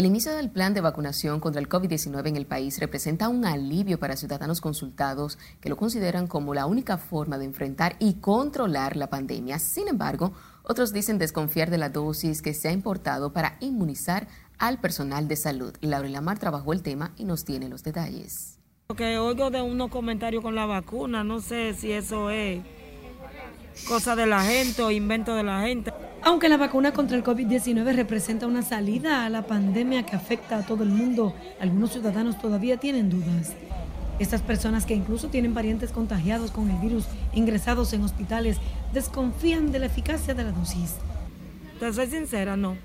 El 0.00 0.06
inicio 0.06 0.34
del 0.34 0.48
plan 0.48 0.72
de 0.72 0.80
vacunación 0.80 1.40
contra 1.40 1.60
el 1.60 1.68
COVID-19 1.68 2.28
en 2.28 2.36
el 2.36 2.46
país 2.46 2.80
representa 2.80 3.28
un 3.28 3.44
alivio 3.44 4.00
para 4.00 4.16
ciudadanos 4.16 4.62
consultados 4.62 5.36
que 5.60 5.68
lo 5.68 5.76
consideran 5.76 6.26
como 6.26 6.54
la 6.54 6.64
única 6.64 6.96
forma 6.96 7.36
de 7.36 7.44
enfrentar 7.44 7.96
y 7.98 8.14
controlar 8.14 8.96
la 8.96 9.10
pandemia. 9.10 9.58
Sin 9.58 9.88
embargo, 9.88 10.32
otros 10.62 10.94
dicen 10.94 11.18
desconfiar 11.18 11.68
de 11.68 11.76
la 11.76 11.90
dosis 11.90 12.40
que 12.40 12.54
se 12.54 12.68
ha 12.68 12.72
importado 12.72 13.34
para 13.34 13.58
inmunizar 13.60 14.26
al 14.56 14.80
personal 14.80 15.28
de 15.28 15.36
salud. 15.36 15.74
Laura 15.82 16.08
Lamar 16.08 16.38
trabajó 16.38 16.72
el 16.72 16.80
tema 16.80 17.12
y 17.18 17.24
nos 17.24 17.44
tiene 17.44 17.68
los 17.68 17.82
detalles. 17.82 18.58
Que 18.96 19.18
oigo 19.18 19.50
de 19.50 19.60
unos 19.60 19.90
comentarios 19.90 20.42
con 20.42 20.54
la 20.54 20.64
vacuna, 20.64 21.24
no 21.24 21.40
sé 21.40 21.74
si 21.74 21.92
eso 21.92 22.30
es 22.30 22.62
cosa 23.86 24.16
de 24.16 24.26
la 24.26 24.42
gente 24.42 24.82
o 24.82 24.90
invento 24.90 25.34
de 25.34 25.42
la 25.42 25.60
gente. 25.62 25.92
Aunque 26.22 26.48
la 26.48 26.58
vacuna 26.58 26.92
contra 26.92 27.16
el 27.16 27.24
COVID-19 27.24 27.94
representa 27.94 28.46
una 28.46 28.62
salida 28.62 29.24
a 29.24 29.30
la 29.30 29.42
pandemia 29.42 30.04
que 30.04 30.16
afecta 30.16 30.58
a 30.58 30.66
todo 30.66 30.82
el 30.82 30.90
mundo, 30.90 31.34
algunos 31.60 31.92
ciudadanos 31.92 32.38
todavía 32.38 32.76
tienen 32.76 33.08
dudas. 33.08 33.54
Estas 34.18 34.42
personas 34.42 34.84
que 34.84 34.94
incluso 34.94 35.28
tienen 35.28 35.54
parientes 35.54 35.92
contagiados 35.92 36.50
con 36.50 36.68
el 36.70 36.76
virus 36.76 37.06
ingresados 37.32 37.94
en 37.94 38.04
hospitales 38.04 38.58
desconfían 38.92 39.72
de 39.72 39.78
la 39.78 39.86
eficacia 39.86 40.34
de 40.34 40.44
la 40.44 40.52
dosis. 40.52 40.96
Te 41.78 41.90
soy 41.90 42.06
sincera, 42.08 42.54
no. 42.54 42.76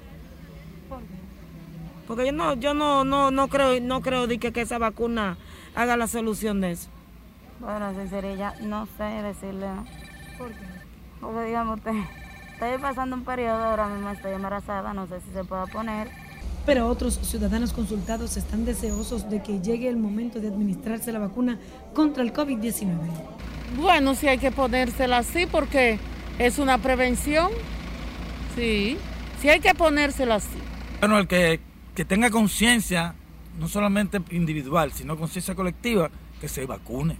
Porque 2.08 2.28
yo 2.28 2.32
no, 2.32 2.54
yo 2.54 2.74
no, 2.74 3.04
no, 3.04 3.32
no 3.32 3.48
creo, 3.50 3.82
no 3.82 4.02
creo 4.02 4.28
de 4.28 4.38
que, 4.38 4.54
que 4.54 4.62
esa 4.62 4.78
vacuna 4.78 5.38
haga 5.76 5.98
la 5.98 6.08
solución 6.08 6.62
de 6.62 6.72
eso. 6.72 6.88
Bueno, 7.60 7.94
sincerilla, 7.94 8.54
no 8.62 8.88
sé 8.98 9.04
decirle. 9.04 9.68
¿Por 10.38 10.52
qué? 10.52 10.75
Porque 11.26 11.46
digamos 11.46 11.78
usted 11.78 11.94
Estoy 12.56 12.78
pasando 12.78 13.18
un 13.18 13.26
periodo, 13.26 13.62
ahora 13.62 13.90
mismo 13.90 14.10
estoy 14.12 14.32
embarazada, 14.32 14.94
no 14.94 15.08
sé 15.08 15.20
si 15.20 15.34
se 15.34 15.44
pueda 15.44 15.66
poner. 15.66 16.08
Pero 16.66 16.88
otros 16.88 17.20
ciudadanos 17.22 17.74
consultados 17.74 18.38
están 18.38 18.64
deseosos 18.64 19.30
de 19.30 19.44
que 19.44 19.60
llegue 19.60 19.90
el 19.90 19.98
momento 19.98 20.40
de 20.40 20.48
administrarse 20.48 21.12
la 21.12 21.20
vacuna 21.20 21.60
contra 21.94 22.24
el 22.24 22.32
COVID-19. 22.32 22.88
Bueno, 23.76 24.16
sí 24.16 24.30
hay 24.30 24.38
que 24.38 24.52
ponérsela 24.52 25.18
así 25.18 25.46
porque 25.48 26.00
es 26.40 26.58
una 26.58 26.78
prevención. 26.78 27.50
Sí, 28.56 28.98
sí 29.42 29.50
hay 29.50 29.60
que 29.60 29.76
ponérsela 29.76 30.36
así. 30.36 30.58
Bueno, 31.02 31.18
el 31.18 31.28
que, 31.28 31.60
que 31.94 32.06
tenga 32.06 32.30
conciencia, 32.30 33.16
no 33.60 33.68
solamente 33.68 34.22
individual, 34.32 34.94
sino 34.94 35.18
conciencia 35.18 35.56
colectiva, 35.56 36.10
que 36.40 36.48
se 36.48 36.66
vacune 36.66 37.18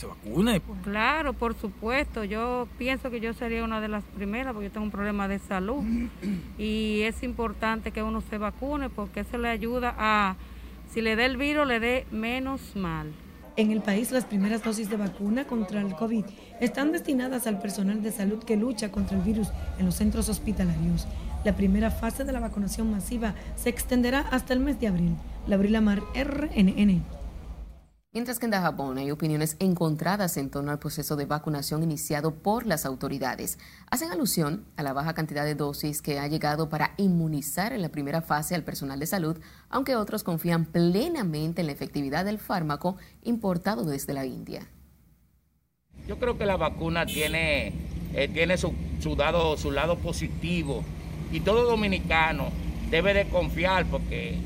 se 0.00 0.06
vacune. 0.06 0.62
Claro, 0.82 1.32
por 1.32 1.54
supuesto. 1.54 2.24
Yo 2.24 2.66
pienso 2.78 3.10
que 3.10 3.20
yo 3.20 3.32
sería 3.34 3.62
una 3.64 3.80
de 3.80 3.88
las 3.88 4.02
primeras 4.04 4.52
porque 4.54 4.68
yo 4.68 4.72
tengo 4.72 4.86
un 4.86 4.90
problema 4.90 5.28
de 5.28 5.38
salud 5.38 5.82
y 6.58 7.02
es 7.02 7.22
importante 7.22 7.92
que 7.92 8.02
uno 8.02 8.22
se 8.22 8.38
vacune 8.38 8.88
porque 8.88 9.20
eso 9.20 9.38
le 9.38 9.48
ayuda 9.48 9.94
a, 9.98 10.36
si 10.92 11.00
le 11.00 11.16
da 11.16 11.26
el 11.26 11.36
virus, 11.36 11.66
le 11.66 11.80
dé 11.80 12.06
menos 12.10 12.76
mal. 12.76 13.12
En 13.56 13.72
el 13.72 13.82
país, 13.82 14.10
las 14.10 14.24
primeras 14.24 14.62
dosis 14.62 14.88
de 14.88 14.96
vacuna 14.96 15.44
contra 15.44 15.82
el 15.82 15.94
COVID 15.94 16.24
están 16.60 16.92
destinadas 16.92 17.46
al 17.46 17.60
personal 17.60 18.02
de 18.02 18.12
salud 18.12 18.42
que 18.42 18.56
lucha 18.56 18.90
contra 18.90 19.18
el 19.18 19.22
virus 19.22 19.48
en 19.78 19.86
los 19.86 19.96
centros 19.96 20.28
hospitalarios. 20.28 21.06
La 21.44 21.56
primera 21.56 21.90
fase 21.90 22.24
de 22.24 22.32
la 22.32 22.40
vacunación 22.40 22.90
masiva 22.90 23.34
se 23.56 23.68
extenderá 23.68 24.20
hasta 24.30 24.54
el 24.54 24.60
mes 24.60 24.78
de 24.80 24.88
abril. 24.88 25.16
La 25.46 25.56
Abril 25.56 25.74
Amar, 25.76 26.00
RNN. 26.14 27.19
Mientras 28.12 28.40
que 28.40 28.46
en 28.46 28.50
Dajabón 28.50 28.98
hay 28.98 29.12
opiniones 29.12 29.56
encontradas 29.60 30.36
en 30.36 30.50
torno 30.50 30.72
al 30.72 30.80
proceso 30.80 31.14
de 31.14 31.26
vacunación 31.26 31.84
iniciado 31.84 32.34
por 32.34 32.66
las 32.66 32.84
autoridades. 32.84 33.56
Hacen 33.88 34.10
alusión 34.10 34.66
a 34.76 34.82
la 34.82 34.92
baja 34.92 35.14
cantidad 35.14 35.44
de 35.44 35.54
dosis 35.54 36.02
que 36.02 36.18
ha 36.18 36.26
llegado 36.26 36.68
para 36.68 36.92
inmunizar 36.96 37.72
en 37.72 37.82
la 37.82 37.90
primera 37.90 38.20
fase 38.20 38.56
al 38.56 38.64
personal 38.64 38.98
de 38.98 39.06
salud, 39.06 39.38
aunque 39.68 39.94
otros 39.94 40.24
confían 40.24 40.64
plenamente 40.64 41.60
en 41.60 41.68
la 41.68 41.72
efectividad 41.72 42.24
del 42.24 42.40
fármaco 42.40 42.96
importado 43.22 43.84
desde 43.84 44.12
la 44.12 44.26
India. 44.26 44.66
Yo 46.08 46.18
creo 46.18 46.36
que 46.36 46.46
la 46.46 46.56
vacuna 46.56 47.06
tiene, 47.06 47.72
eh, 48.12 48.26
tiene 48.26 48.58
su, 48.58 48.74
su, 48.98 49.70
lado 49.70 49.98
positivo 49.98 50.82
y 51.30 51.38
todo 51.42 51.62
dominicano 51.62 52.48
debe 52.90 53.14
de 53.14 53.28
confiar 53.28 53.86
porque 53.86 54.36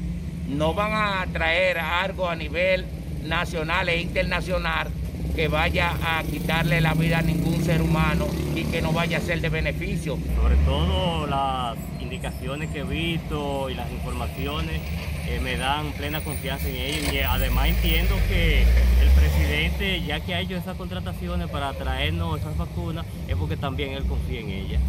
no 0.51 0.75
van 0.75 0.93
a 0.93 1.33
traer 1.33 1.79
algo 1.79 2.29
a 2.29 2.37
nivel 2.37 2.85
nacional 3.25 3.89
e 3.89 4.01
internacional 4.01 4.89
que 5.35 5.49
vaya 5.49 5.93
a 6.03 6.23
quitarle 6.23 6.81
la 6.81 6.95
vida 6.95 7.19
a 7.19 7.23
ningún 7.23 7.65
ser 7.65 7.83
humano 7.83 8.27
y 8.55 8.63
que 8.65 8.81
no 8.81 8.93
vaya 8.93 9.19
a 9.19 9.21
ser 9.21 9.41
de 9.41 9.49
beneficio. 9.49 10.17
Sobre 10.41 10.57
todo 10.65 11.27
las 11.27 11.77
indicaciones 12.01 12.71
que 12.71 12.81
he 12.81 12.85
visto 12.85 13.69
y 13.69 13.75
las 13.75 13.91
informaciones 13.91 14.81
eh, 15.27 15.41
me 15.43 15.57
dan 15.57 15.91
plena 15.93 16.21
confianza 16.21 16.69
en 16.69 16.77
ellos 16.77 17.13
y 17.13 17.19
además 17.19 17.69
entiendo 17.69 18.15
que 18.29 18.63
el 18.63 19.11
presidente, 19.17 20.03
ya 20.03 20.21
que 20.21 20.35
ha 20.35 20.41
hecho 20.41 20.55
esas 20.55 20.77
contrataciones 20.77 21.49
para 21.49 21.73
traernos 21.73 22.39
esas 22.39 22.57
vacunas, 22.57 23.05
es 23.27 23.35
porque 23.37 23.57
también 23.57 23.93
él 23.93 24.05
confía 24.05 24.41
en 24.41 24.51
ellas. 24.51 24.81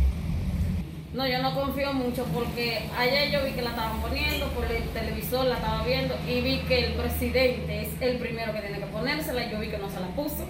No, 1.15 1.25
yo 1.25 1.41
no 1.41 1.55
confío 1.55 1.93
mucho 1.93 2.25
porque 2.33 2.89
ayer 2.97 3.31
yo 3.31 3.45
vi 3.45 3.53
que 3.53 3.61
la 3.61 3.69
estaban 3.69 4.01
poniendo, 4.01 4.49
por 4.49 4.65
el 4.69 4.83
televisor 4.89 5.45
la 5.45 5.55
estaba 5.55 5.85
viendo 5.85 6.13
y 6.27 6.41
vi 6.41 6.59
que 6.67 6.87
el 6.87 6.93
presidente 6.95 7.83
es 7.83 8.01
el 8.01 8.17
primero 8.17 8.51
que 8.51 8.59
tiene 8.59 8.79
que 8.79 8.85
ponérsela 8.87 9.45
y 9.45 9.51
yo 9.51 9.57
vi 9.61 9.69
que 9.69 9.77
no 9.77 9.89
se 9.89 10.01
la 10.01 10.07
puso. 10.07 10.45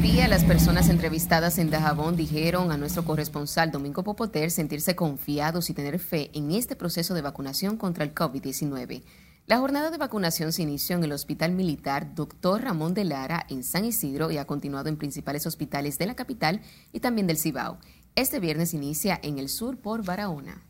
Día, 0.00 0.28
las 0.28 0.44
personas 0.44 0.88
entrevistadas 0.88 1.58
en 1.58 1.70
Dajabón 1.70 2.14
dijeron 2.14 2.70
a 2.70 2.76
nuestro 2.76 3.04
corresponsal 3.04 3.72
Domingo 3.72 4.04
Popoter 4.04 4.52
sentirse 4.52 4.94
confiados 4.94 5.68
y 5.68 5.74
tener 5.74 5.98
fe 5.98 6.30
en 6.32 6.52
este 6.52 6.76
proceso 6.76 7.14
de 7.14 7.22
vacunación 7.22 7.76
contra 7.76 8.04
el 8.04 8.14
COVID-19. 8.14 9.02
La 9.50 9.58
jornada 9.58 9.90
de 9.90 9.98
vacunación 9.98 10.52
se 10.52 10.62
inició 10.62 10.94
en 10.94 11.02
el 11.02 11.10
Hospital 11.10 11.50
Militar 11.50 12.14
Dr. 12.14 12.62
Ramón 12.62 12.94
de 12.94 13.02
Lara 13.02 13.44
en 13.48 13.64
San 13.64 13.84
Isidro 13.84 14.30
y 14.30 14.38
ha 14.38 14.44
continuado 14.44 14.88
en 14.88 14.96
principales 14.96 15.44
hospitales 15.44 15.98
de 15.98 16.06
la 16.06 16.14
capital 16.14 16.60
y 16.92 17.00
también 17.00 17.26
del 17.26 17.36
Cibao. 17.36 17.80
Este 18.14 18.38
viernes 18.38 18.74
inicia 18.74 19.18
en 19.24 19.40
el 19.40 19.48
sur 19.48 19.78
por 19.78 20.04
Barahona. 20.04 20.62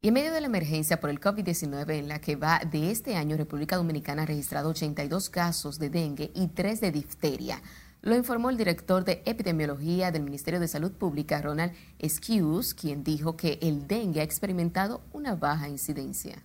Y 0.00 0.06
en 0.06 0.14
medio 0.14 0.32
de 0.32 0.40
la 0.40 0.46
emergencia 0.46 1.00
por 1.00 1.10
el 1.10 1.18
COVID-19 1.18 1.90
en 1.90 2.06
la 2.06 2.20
que 2.20 2.36
va 2.36 2.60
de 2.60 2.92
este 2.92 3.16
año, 3.16 3.36
República 3.36 3.76
Dominicana 3.76 4.22
ha 4.22 4.26
registrado 4.26 4.68
82 4.68 5.28
casos 5.28 5.80
de 5.80 5.90
dengue 5.90 6.30
y 6.36 6.46
3 6.46 6.80
de 6.80 6.92
difteria. 6.92 7.60
Lo 8.00 8.14
informó 8.14 8.48
el 8.48 8.56
director 8.56 9.04
de 9.04 9.24
epidemiología 9.26 10.12
del 10.12 10.22
Ministerio 10.22 10.60
de 10.60 10.68
Salud 10.68 10.92
Pública, 10.92 11.42
Ronald 11.42 11.72
Esquius, 11.98 12.74
quien 12.74 13.02
dijo 13.02 13.36
que 13.36 13.58
el 13.60 13.88
dengue 13.88 14.20
ha 14.20 14.22
experimentado 14.22 15.02
una 15.12 15.34
baja 15.34 15.68
incidencia 15.68 16.44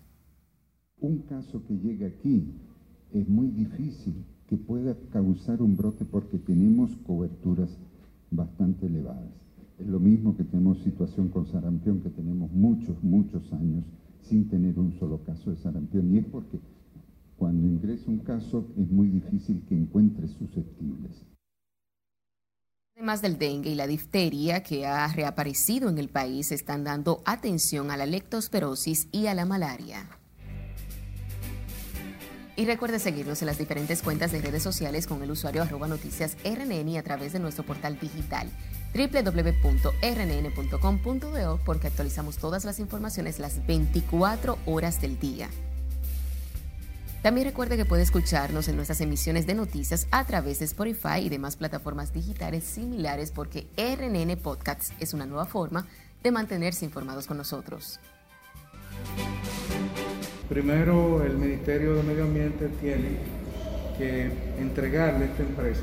un 1.06 1.20
caso 1.20 1.62
que 1.68 1.78
llega 1.78 2.08
aquí 2.08 2.44
es 3.14 3.28
muy 3.28 3.48
difícil 3.48 4.26
que 4.48 4.58
pueda 4.58 4.96
causar 5.12 5.62
un 5.62 5.76
brote 5.78 6.06
porque 6.06 6.38
tenemos 6.38 6.92
coberturas 7.08 7.70
bastante 8.32 8.88
elevadas. 8.88 9.32
Es 9.80 9.88
lo 9.88 10.00
mismo 10.00 10.36
que 10.36 10.44
tenemos 10.44 10.80
situación 10.80 11.30
con 11.30 11.46
sarampión, 11.48 12.02
que 12.02 12.10
tenemos 12.10 12.52
muchos, 12.52 13.04
muchos 13.04 13.52
años 13.54 13.84
sin 14.22 14.50
tener 14.50 14.80
un 14.80 14.94
solo 15.00 15.20
caso 15.24 15.52
de 15.52 15.58
sarampión. 15.58 16.14
Y 16.14 16.20
es 16.20 16.26
porque 16.26 16.60
cuando 17.38 17.68
ingresa 17.68 18.10
un 18.10 18.20
caso 18.20 18.68
es 18.78 18.90
muy 18.90 19.08
difícil 19.08 19.64
que 19.68 19.76
encuentre 19.76 20.28
susceptibles. 20.28 21.26
Más 23.02 23.22
del 23.22 23.38
dengue 23.38 23.72
y 23.72 23.76
la 23.76 23.88
difteria 23.88 24.64
que 24.64 24.86
ha 24.86 25.12
reaparecido 25.12 25.90
en 25.90 25.98
el 25.98 26.08
país 26.08 26.54
están 26.54 26.86
dando 26.86 27.22
atención 27.26 27.92
a 27.92 27.98
la 27.98 28.06
leptospirosis 28.06 29.10
y 29.12 29.28
a 29.28 29.34
la 29.34 29.46
malaria. 29.46 30.08
Y 32.58 32.66
recuerde 32.66 33.00
seguirnos 33.00 33.42
en 33.42 33.48
las 33.48 33.58
diferentes 33.58 34.02
cuentas 34.02 34.32
de 34.32 34.42
redes 34.42 34.64
sociales 34.64 35.08
con 35.08 35.22
el 35.22 35.32
usuario 35.32 35.62
arroba 35.62 35.90
noticias 35.90 36.38
RNN 36.46 36.88
y 36.88 36.98
a 36.98 37.04
través 37.04 37.34
de 37.34 37.40
nuestro 37.40 37.66
portal 37.66 38.00
digital 38.00 38.50
www.rnn.com.do 38.96 40.00
porque 41.66 41.88
actualizamos 41.88 42.38
todas 42.38 42.64
las 42.64 42.80
informaciones 42.80 43.40
las 43.40 43.66
24 43.68 44.58
horas 44.66 45.02
del 45.02 45.20
día. 45.20 45.50
También 47.22 47.48
recuerde 47.48 47.76
que 47.76 47.86
puede 47.86 48.04
escucharnos 48.04 48.68
en 48.68 48.76
nuestras 48.76 49.02
emisiones 49.02 49.48
de 49.48 49.56
noticias 49.56 50.08
a 50.12 50.24
través 50.26 50.60
de 50.60 50.66
Spotify 50.66 51.22
y 51.22 51.30
demás 51.30 51.58
plataformas 51.58 52.14
digitales 52.14 52.64
similares 52.64 53.32
porque 53.32 53.68
RNN 53.78 54.38
Podcasts 54.38 54.94
es 55.00 55.14
una 55.14 55.26
nueva 55.26 55.46
forma 55.46 55.88
de 56.24 56.32
mantenerse 56.32 56.86
informados 56.86 57.28
con 57.28 57.38
nosotros. 57.38 58.00
Primero, 60.50 61.26
el 61.26 61.38
Ministerio 61.38 61.96
de 61.96 62.04
Medio 62.04 62.24
Ambiente 62.26 62.68
tiene 62.80 63.18
que 63.98 64.30
entregarle 64.62 65.26
a 65.26 65.28
esta 65.30 65.42
empresa 65.42 65.82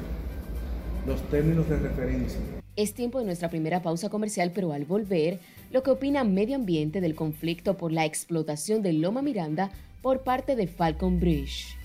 los 1.05 1.21
términos 1.31 1.69
de 1.69 1.79
referencia. 1.79 2.39
Es 2.77 2.95
tiempo 2.95 3.19
de 3.19 3.25
nuestra 3.25 3.51
primera 3.51 3.83
pausa 3.83 4.09
comercial, 4.09 4.53
pero 4.55 4.73
al 4.73 4.85
volver, 4.85 5.41
lo 5.73 5.83
que 5.83 5.91
opina 5.91 6.23
Medio 6.23 6.55
Ambiente 6.55 7.01
del 7.01 7.17
conflicto 7.17 7.77
por 7.77 7.91
la 7.91 8.05
explotación 8.05 8.83
de 8.83 8.93
Loma 8.93 9.21
Miranda 9.21 9.73
por 10.01 10.23
parte 10.23 10.55
de 10.55 10.69
Falcon 10.69 11.19
Bridge. 11.19 11.77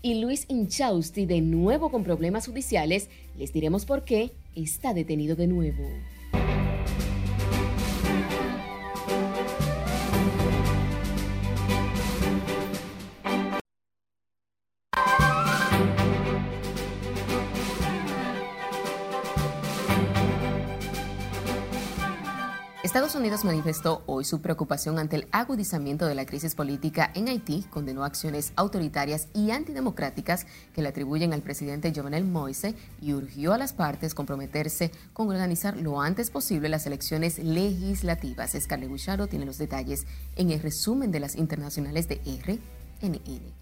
Y 0.00 0.14
Luis 0.14 0.46
Inchausti, 0.48 1.26
de 1.26 1.42
nuevo 1.42 1.90
con 1.90 2.04
problemas 2.04 2.46
judiciales, 2.46 3.10
les 3.36 3.52
diremos 3.52 3.84
por 3.84 4.04
qué 4.04 4.32
está 4.56 4.94
detenido 4.94 5.36
de 5.36 5.46
nuevo. 5.46 5.84
Estados 22.90 23.14
Unidos 23.14 23.44
manifestó 23.44 24.02
hoy 24.06 24.24
su 24.24 24.40
preocupación 24.40 24.98
ante 24.98 25.14
el 25.14 25.28
agudizamiento 25.30 26.06
de 26.06 26.16
la 26.16 26.26
crisis 26.26 26.56
política 26.56 27.08
en 27.14 27.28
Haití, 27.28 27.64
condenó 27.70 28.02
acciones 28.02 28.52
autoritarias 28.56 29.28
y 29.32 29.52
antidemocráticas 29.52 30.44
que 30.74 30.82
le 30.82 30.88
atribuyen 30.88 31.32
al 31.32 31.40
presidente 31.40 31.92
Jovenel 31.94 32.24
Moise 32.24 32.74
y 33.00 33.12
urgió 33.12 33.52
a 33.52 33.58
las 33.58 33.72
partes 33.72 34.12
comprometerse 34.12 34.90
con 35.12 35.28
organizar 35.28 35.76
lo 35.76 36.00
antes 36.00 36.32
posible 36.32 36.68
las 36.68 36.84
elecciones 36.84 37.38
legislativas. 37.38 38.56
Scarlett 38.58 38.90
Guicharo 38.90 39.28
tiene 39.28 39.46
los 39.46 39.58
detalles 39.58 40.04
en 40.34 40.50
el 40.50 40.60
resumen 40.60 41.12
de 41.12 41.20
las 41.20 41.36
internacionales 41.36 42.08
de 42.08 42.16
RNN. 42.42 43.59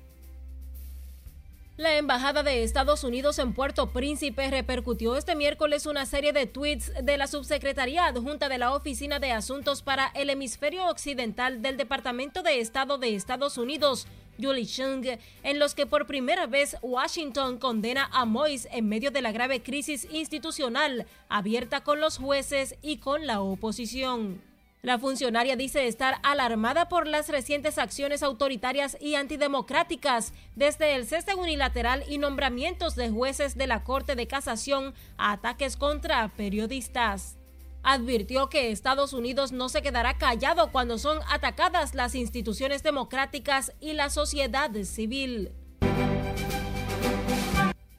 La 1.79 1.97
Embajada 1.97 2.43
de 2.43 2.65
Estados 2.65 3.05
Unidos 3.05 3.39
en 3.39 3.53
Puerto 3.53 3.91
Príncipe 3.91 4.51
repercutió 4.51 5.17
este 5.17 5.37
miércoles 5.37 5.87
una 5.87 6.07
serie 6.07 6.33
de 6.33 6.47
tweets 6.47 6.93
de 7.05 7.17
la 7.17 7.29
Subsecretaría 7.29 8.07
Adjunta 8.07 8.49
de 8.49 8.59
la 8.59 8.75
Oficina 8.75 9.21
de 9.21 9.31
Asuntos 9.31 9.83
para 9.83 10.09
el 10.09 10.29
Hemisferio 10.29 10.89
Occidental 10.89 11.63
del 11.63 11.77
Departamento 11.77 12.43
de 12.43 12.59
Estado 12.59 12.99
de 12.99 13.15
Estados 13.15 13.59
Unidos, 13.59 14.09
Julie 14.43 14.67
Chung, 14.67 15.07
en 15.45 15.59
los 15.61 15.77
que 15.77 15.87
por 15.87 16.09
primera 16.09 16.49
vez 16.49 16.77
Washington 16.83 17.59
condena 17.59 18.11
a 18.13 18.25
Moise 18.25 18.69
en 18.73 18.89
medio 18.89 19.13
de 19.13 19.23
la 19.23 19.31
grave 19.31 19.63
crisis 19.63 20.09
institucional 20.11 21.07
abierta 21.29 21.85
con 21.85 22.01
los 22.01 22.19
jueces 22.19 22.75
y 22.83 22.97
con 22.97 23.25
la 23.29 23.41
oposición. 23.41 24.48
La 24.81 24.97
funcionaria 24.97 25.57
dice 25.57 25.89
estar 25.89 26.21
alarmada 26.23 26.89
por 26.89 27.09
las 27.09 27.29
recientes 27.29 27.79
acciones 27.79 28.23
autoritarias 28.23 28.97
y 29.01 29.17
antidemocráticas, 29.17 30.33
desde 30.55 30.95
el 30.95 31.05
cese 31.05 31.35
unilateral 31.35 32.05
y 32.09 32.19
nombramientos 32.19 32.95
de 32.95 33.11
jueces 33.11 33.57
de 33.57 33.67
la 33.67 33.83
Corte 33.83 34.15
de 34.15 34.29
Casación 34.29 34.95
a 35.17 35.33
ataques 35.33 35.77
contra 35.77 36.29
periodistas. 36.29 37.37
Advirtió 37.83 38.49
que 38.49 38.71
Estados 38.71 39.13
Unidos 39.13 39.51
no 39.51 39.69
se 39.69 39.83
quedará 39.83 40.17
callado 40.17 40.71
cuando 40.71 40.99
son 40.99 41.19
atacadas 41.29 41.97
las 41.97 42.15
instituciones 42.15 42.85
democráticas 42.85 43.73
y 43.81 43.95
la 43.95 44.11
sociedad 44.11 44.71
civil. 44.85 45.51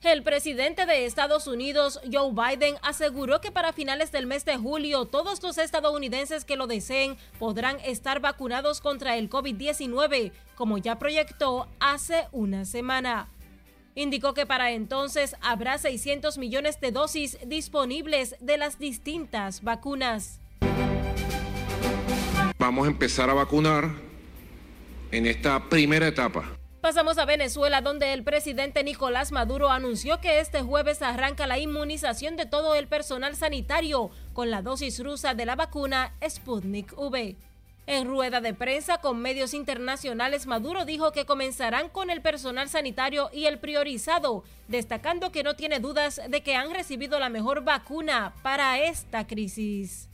El 0.02 0.24
presidente 0.24 0.86
de 0.86 1.06
Estados 1.06 1.46
Unidos, 1.46 2.00
Joe 2.10 2.32
Biden, 2.32 2.76
aseguró 2.84 3.42
que 3.42 3.52
para 3.52 3.74
finales 3.74 4.14
del 4.14 4.28
mes 4.28 4.46
de 4.46 4.56
julio 4.56 5.04
todos 5.04 5.44
los 5.44 5.58
estadounidenses 5.58 6.46
que 6.46 6.56
lo 6.56 6.68
deseen 6.68 7.18
podrán 7.38 7.78
estar 7.82 8.22
vacunados 8.22 8.80
contra 8.80 9.18
el 9.18 9.30
COVID-19, 9.30 10.32
como 10.56 10.78
ya 10.78 10.98
proyectó 10.98 11.68
hace 11.82 12.28
una 12.32 12.64
semana. 12.64 13.28
Indicó 13.94 14.34
que 14.34 14.46
para 14.46 14.72
entonces 14.72 15.36
habrá 15.42 15.78
600 15.78 16.38
millones 16.38 16.80
de 16.80 16.94
dosis 16.94 17.38
disponibles 17.46 18.38
de 18.40 18.58
las 18.58 18.80
distintas 18.80 19.64
vacunas. 19.64 20.40
Vamos 22.58 22.88
a 22.88 22.92
empezar 22.92 23.30
a 23.30 23.34
vacunar 23.34 23.92
en 25.12 25.26
esta 25.26 25.68
primera 25.68 26.08
etapa 26.08 26.59
Pasamos 26.82 27.18
a 27.18 27.26
Venezuela, 27.26 27.82
donde 27.82 28.14
el 28.14 28.24
presidente 28.24 28.86
Nicolás 28.86 29.34
Maduro 29.34 29.70
anunció 29.70 30.22
que 30.22 30.40
este 30.40 30.62
jueves 30.62 31.02
arranca 31.02 31.46
la 31.46 31.60
inmunización 31.60 32.38
de 32.38 32.46
todo 32.46 32.74
el 32.74 32.88
personal 32.88 33.36
sanitario 33.36 34.12
con 34.32 34.50
la 34.50 34.62
dosis 34.62 35.04
rusa 35.04 35.34
de 35.34 35.46
la 35.46 35.58
vacuna 35.58 36.14
Sputnik 36.26 36.98
V. 36.98 37.36
En 37.86 38.08
rueda 38.08 38.40
de 38.40 38.54
prensa 38.54 39.00
con 39.00 39.22
medios 39.22 39.54
internacionales, 39.54 40.48
Maduro 40.48 40.86
dijo 40.86 41.12
que 41.12 41.26
comenzarán 41.26 41.90
con 41.90 42.10
el 42.10 42.22
personal 42.22 42.70
sanitario 42.70 43.30
y 43.34 43.48
el 43.48 43.60
priorizado, 43.60 44.46
destacando 44.70 45.34
que 45.34 45.44
no 45.44 45.58
tiene 45.58 45.82
dudas 45.82 46.22
de 46.30 46.42
que 46.44 46.56
han 46.56 46.74
recibido 46.74 47.20
la 47.20 47.28
mejor 47.28 47.62
vacuna 47.66 48.34
para 48.42 48.80
esta 48.80 49.28
crisis. 49.28 50.08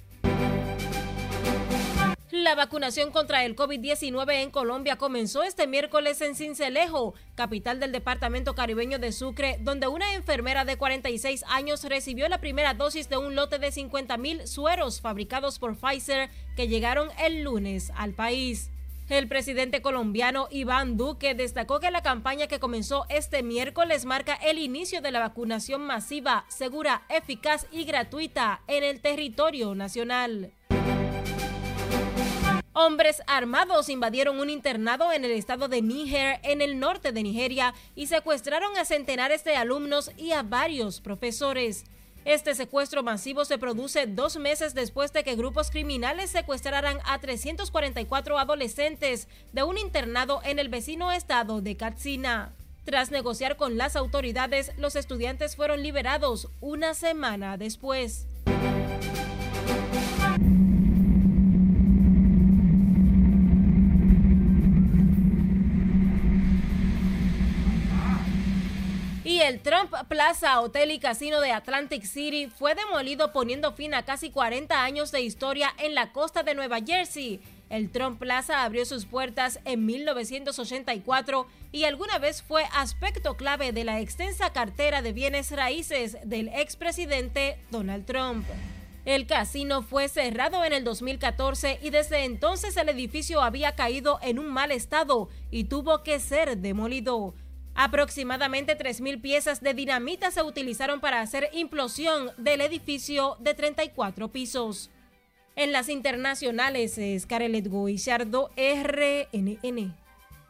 La 2.43 2.53
vacunación 2.53 3.11
contra 3.11 3.45
el 3.45 3.55
COVID-19 3.55 4.43
en 4.43 4.51
Colombia 4.51 4.97
comenzó 4.97 5.43
este 5.43 5.67
miércoles 5.67 6.19
en 6.19 6.35
Cincelejo, 6.35 7.13
capital 7.33 7.79
del 7.79 7.93
departamento 7.93 8.55
caribeño 8.55 8.99
de 8.99 9.13
Sucre, 9.13 9.57
donde 9.61 9.87
una 9.87 10.15
enfermera 10.15 10.65
de 10.65 10.75
46 10.75 11.45
años 11.47 11.85
recibió 11.85 12.27
la 12.27 12.41
primera 12.41 12.73
dosis 12.73 13.07
de 13.07 13.15
un 13.15 13.35
lote 13.35 13.57
de 13.57 13.71
50 13.71 14.17
mil 14.17 14.45
sueros 14.49 14.99
fabricados 14.99 15.59
por 15.59 15.77
Pfizer 15.77 16.29
que 16.57 16.67
llegaron 16.67 17.07
el 17.23 17.41
lunes 17.41 17.93
al 17.95 18.11
país. 18.11 18.69
El 19.07 19.29
presidente 19.29 19.81
colombiano 19.81 20.49
Iván 20.51 20.97
Duque 20.97 21.35
destacó 21.35 21.79
que 21.79 21.89
la 21.89 22.01
campaña 22.01 22.47
que 22.47 22.59
comenzó 22.59 23.05
este 23.07 23.43
miércoles 23.43 24.03
marca 24.03 24.33
el 24.33 24.59
inicio 24.59 25.01
de 25.01 25.11
la 25.11 25.21
vacunación 25.21 25.85
masiva, 25.85 26.43
segura, 26.49 27.03
eficaz 27.07 27.65
y 27.71 27.85
gratuita 27.85 28.61
en 28.67 28.83
el 28.83 28.99
territorio 28.99 29.73
nacional. 29.73 30.51
Hombres 32.77 33.23
armados 33.27 33.87
invadieron 33.87 34.37
un 34.37 34.49
internado 34.49 35.13
en 35.13 35.23
el 35.23 35.31
estado 35.31 35.69
de 35.69 35.81
Níger, 35.81 36.41
en 36.43 36.61
el 36.61 36.77
norte 36.77 37.13
de 37.13 37.23
Nigeria, 37.23 37.73
y 37.95 38.07
secuestraron 38.07 38.75
a 38.75 38.83
centenares 38.83 39.45
de 39.45 39.55
alumnos 39.55 40.11
y 40.17 40.33
a 40.33 40.43
varios 40.43 40.99
profesores. 40.99 41.85
Este 42.25 42.53
secuestro 42.53 43.01
masivo 43.01 43.45
se 43.45 43.57
produce 43.57 44.07
dos 44.07 44.35
meses 44.35 44.73
después 44.73 45.13
de 45.13 45.23
que 45.23 45.37
grupos 45.37 45.71
criminales 45.71 46.31
secuestraran 46.31 46.97
a 47.05 47.17
344 47.19 48.37
adolescentes 48.37 49.29
de 49.53 49.63
un 49.63 49.77
internado 49.77 50.41
en 50.43 50.59
el 50.59 50.67
vecino 50.67 51.13
estado 51.13 51.61
de 51.61 51.77
Katsina. 51.77 52.51
Tras 52.83 53.09
negociar 53.09 53.55
con 53.55 53.77
las 53.77 53.95
autoridades, 53.95 54.73
los 54.77 54.97
estudiantes 54.97 55.55
fueron 55.55 55.81
liberados 55.81 56.49
una 56.59 56.93
semana 56.93 57.55
después. 57.55 58.27
Y 69.25 69.39
el 69.41 69.59
Trump 69.59 69.91
Plaza 70.07 70.61
Hotel 70.61 70.91
y 70.91 70.99
Casino 70.99 71.41
de 71.41 71.51
Atlantic 71.51 72.03
City 72.03 72.45
fue 72.45 72.75
demolido 72.75 73.33
poniendo 73.33 73.73
fin 73.73 73.95
a 73.95 74.05
casi 74.05 74.29
40 74.29 74.83
años 74.83 75.11
de 75.11 75.21
historia 75.21 75.73
en 75.79 75.95
la 75.95 76.11
costa 76.11 76.43
de 76.43 76.53
Nueva 76.53 76.77
Jersey. 76.85 77.41
El 77.71 77.89
Trump 77.89 78.19
Plaza 78.19 78.63
abrió 78.63 78.85
sus 78.85 79.07
puertas 79.07 79.59
en 79.65 79.83
1984 79.83 81.47
y 81.71 81.85
alguna 81.85 82.19
vez 82.19 82.43
fue 82.43 82.65
aspecto 82.71 83.35
clave 83.35 83.71
de 83.71 83.83
la 83.83 83.99
extensa 83.99 84.53
cartera 84.53 85.01
de 85.01 85.11
bienes 85.11 85.49
raíces 85.49 86.19
del 86.23 86.49
expresidente 86.49 87.57
Donald 87.71 88.05
Trump. 88.05 88.45
El 89.05 89.25
casino 89.25 89.81
fue 89.81 90.07
cerrado 90.07 90.63
en 90.63 90.73
el 90.73 90.83
2014 90.83 91.79
y 91.81 91.89
desde 91.89 92.25
entonces 92.25 92.77
el 92.77 92.89
edificio 92.89 93.41
había 93.41 93.73
caído 93.73 94.19
en 94.21 94.37
un 94.37 94.53
mal 94.53 94.71
estado 94.71 95.29
y 95.49 95.63
tuvo 95.63 96.03
que 96.03 96.19
ser 96.19 96.57
demolido. 96.57 97.33
Aproximadamente 97.75 98.77
3.000 98.77 99.21
piezas 99.21 99.61
de 99.61 99.73
dinamita 99.73 100.31
se 100.31 100.41
utilizaron 100.41 101.01
para 101.01 101.19
hacer 101.19 101.49
implosión 101.53 102.31
del 102.37 102.61
edificio 102.61 103.35
de 103.41 103.53
34 103.53 104.31
pisos. 104.31 104.89
En 105.57 105.73
las 105.73 105.89
internacionales, 105.89 106.99
Scarlett 107.19 107.67
Guillardo, 107.67 108.49
RNN. 108.55 109.93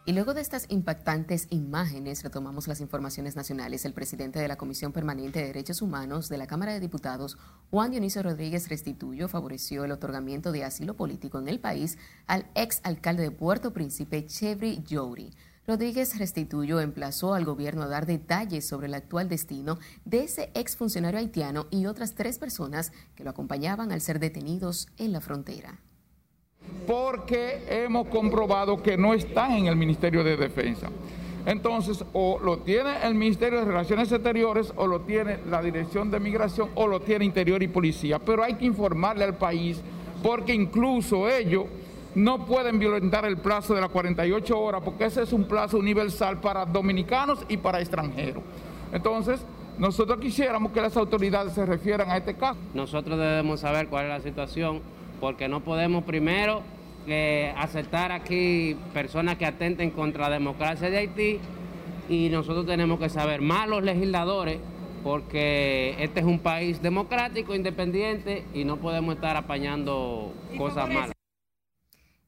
Y 0.07 0.13
luego 0.13 0.35
de 0.35 0.41
estas 0.41 0.67
impactantes 0.69 1.47
imágenes, 1.49 2.21
retomamos 2.21 2.67
las 2.67 2.79
informaciones 2.79 3.35
nacionales. 3.35 3.85
El 3.85 3.93
presidente 3.93 4.37
de 4.37 4.47
la 4.47 4.55
Comisión 4.55 4.91
Permanente 4.91 5.39
de 5.39 5.47
Derechos 5.47 5.81
Humanos 5.81 6.29
de 6.29 6.37
la 6.37 6.45
Cámara 6.45 6.73
de 6.73 6.79
Diputados, 6.79 7.39
Juan 7.71 7.89
Dionisio 7.89 8.21
Rodríguez 8.21 8.69
Restituyo, 8.69 9.27
favoreció 9.27 9.83
el 9.83 9.91
otorgamiento 9.91 10.51
de 10.51 10.63
asilo 10.63 10.95
político 10.95 11.39
en 11.39 11.47
el 11.47 11.59
país 11.59 11.97
al 12.27 12.45
ex 12.53 12.81
alcalde 12.83 13.23
de 13.23 13.31
Puerto 13.31 13.73
Príncipe, 13.73 14.27
Chevry 14.27 14.83
Jory. 14.87 15.31
Rodríguez 15.67 16.19
Restituyo 16.19 16.79
emplazó 16.79 17.33
al 17.33 17.43
gobierno 17.43 17.81
a 17.81 17.87
dar 17.87 18.05
detalles 18.05 18.67
sobre 18.67 18.85
el 18.85 18.93
actual 18.93 19.27
destino 19.27 19.79
de 20.05 20.23
ese 20.23 20.51
exfuncionario 20.53 21.19
haitiano 21.19 21.65
y 21.71 21.87
otras 21.87 22.13
tres 22.13 22.37
personas 22.37 22.91
que 23.15 23.23
lo 23.23 23.31
acompañaban 23.31 23.91
al 23.91 23.99
ser 23.99 24.19
detenidos 24.19 24.87
en 24.97 25.11
la 25.11 25.21
frontera. 25.21 25.79
Porque 26.85 27.63
hemos 27.67 28.07
comprobado 28.09 28.83
que 28.83 28.95
no 28.95 29.15
están 29.15 29.53
en 29.53 29.65
el 29.65 29.75
Ministerio 29.75 30.23
de 30.23 30.37
Defensa. 30.37 30.89
Entonces, 31.47 32.03
o 32.13 32.39
lo 32.39 32.59
tiene 32.59 33.03
el 33.03 33.15
Ministerio 33.15 33.59
de 33.59 33.65
Relaciones 33.65 34.11
Exteriores, 34.11 34.71
o 34.75 34.85
lo 34.85 35.01
tiene 35.01 35.39
la 35.49 35.63
Dirección 35.63 36.11
de 36.11 36.19
Migración, 36.19 36.69
o 36.75 36.87
lo 36.87 37.01
tiene 37.01 37.25
Interior 37.25 37.61
y 37.63 37.67
Policía. 37.67 38.19
Pero 38.19 38.43
hay 38.43 38.55
que 38.55 38.65
informarle 38.65 39.23
al 39.23 39.37
país, 39.37 39.79
porque 40.23 40.53
incluso 40.53 41.27
ellos 41.27 41.65
no 42.15 42.45
pueden 42.45 42.79
violentar 42.79 43.25
el 43.25 43.37
plazo 43.37 43.75
de 43.75 43.81
las 43.81 43.89
48 43.89 44.59
horas 44.59 44.81
porque 44.83 45.05
ese 45.05 45.23
es 45.23 45.33
un 45.33 45.45
plazo 45.45 45.77
universal 45.77 46.39
para 46.39 46.65
dominicanos 46.65 47.45
y 47.49 47.57
para 47.57 47.81
extranjeros. 47.81 48.41
Entonces, 48.93 49.45
nosotros 49.77 50.19
quisiéramos 50.19 50.71
que 50.71 50.79
las 50.79 50.95
autoridades 50.95 51.53
se 51.53 51.65
refieran 51.65 52.09
a 52.09 52.17
este 52.17 52.35
caso. 52.35 52.57
Nosotros 52.73 53.19
debemos 53.19 53.59
saber 53.59 53.87
cuál 53.89 54.05
es 54.05 54.09
la 54.09 54.21
situación 54.21 54.81
porque 55.19 55.49
no 55.49 55.59
podemos 55.61 56.05
primero 56.05 56.61
eh, 57.07 57.53
aceptar 57.57 58.11
aquí 58.13 58.77
personas 58.93 59.37
que 59.37 59.45
atenten 59.45 59.91
contra 59.91 60.29
la 60.29 60.35
democracia 60.35 60.89
de 60.89 60.97
Haití 60.97 61.39
y 62.07 62.29
nosotros 62.29 62.65
tenemos 62.65 62.99
que 62.99 63.09
saber 63.09 63.41
más 63.41 63.67
los 63.67 63.83
legisladores 63.83 64.59
porque 65.03 65.95
este 65.99 66.21
es 66.21 66.25
un 66.25 66.39
país 66.39 66.81
democrático, 66.81 67.53
independiente 67.53 68.45
y 68.53 68.63
no 68.63 68.77
podemos 68.77 69.15
estar 69.15 69.35
apañando 69.35 70.31
cosas 70.57 70.87
malas. 70.87 71.24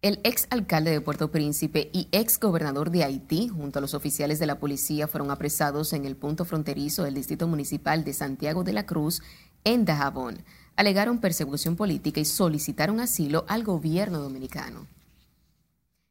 El 0.07 0.21
ex 0.23 0.47
alcalde 0.51 0.91
de 0.91 1.01
Puerto 1.01 1.31
Príncipe 1.31 1.89
y 1.91 2.07
ex 2.13 2.39
gobernador 2.39 2.91
de 2.91 3.03
Haití, 3.03 3.49
junto 3.49 3.79
a 3.79 3.81
los 3.81 3.93
oficiales 3.93 4.39
de 4.39 4.47
la 4.47 4.57
policía, 4.57 5.05
fueron 5.05 5.31
apresados 5.31 5.91
en 5.91 6.05
el 6.05 6.15
punto 6.15 6.45
fronterizo 6.45 7.03
del 7.03 7.15
Distrito 7.15 7.45
Municipal 7.45 8.05
de 8.05 8.13
Santiago 8.13 8.63
de 8.63 8.71
la 8.71 8.85
Cruz, 8.85 9.21
en 9.65 9.83
Dajabón. 9.83 10.45
Alegaron 10.77 11.19
persecución 11.19 11.75
política 11.75 12.21
y 12.21 12.23
solicitaron 12.23 13.01
asilo 13.01 13.43
al 13.49 13.65
gobierno 13.65 14.19
dominicano. 14.19 14.87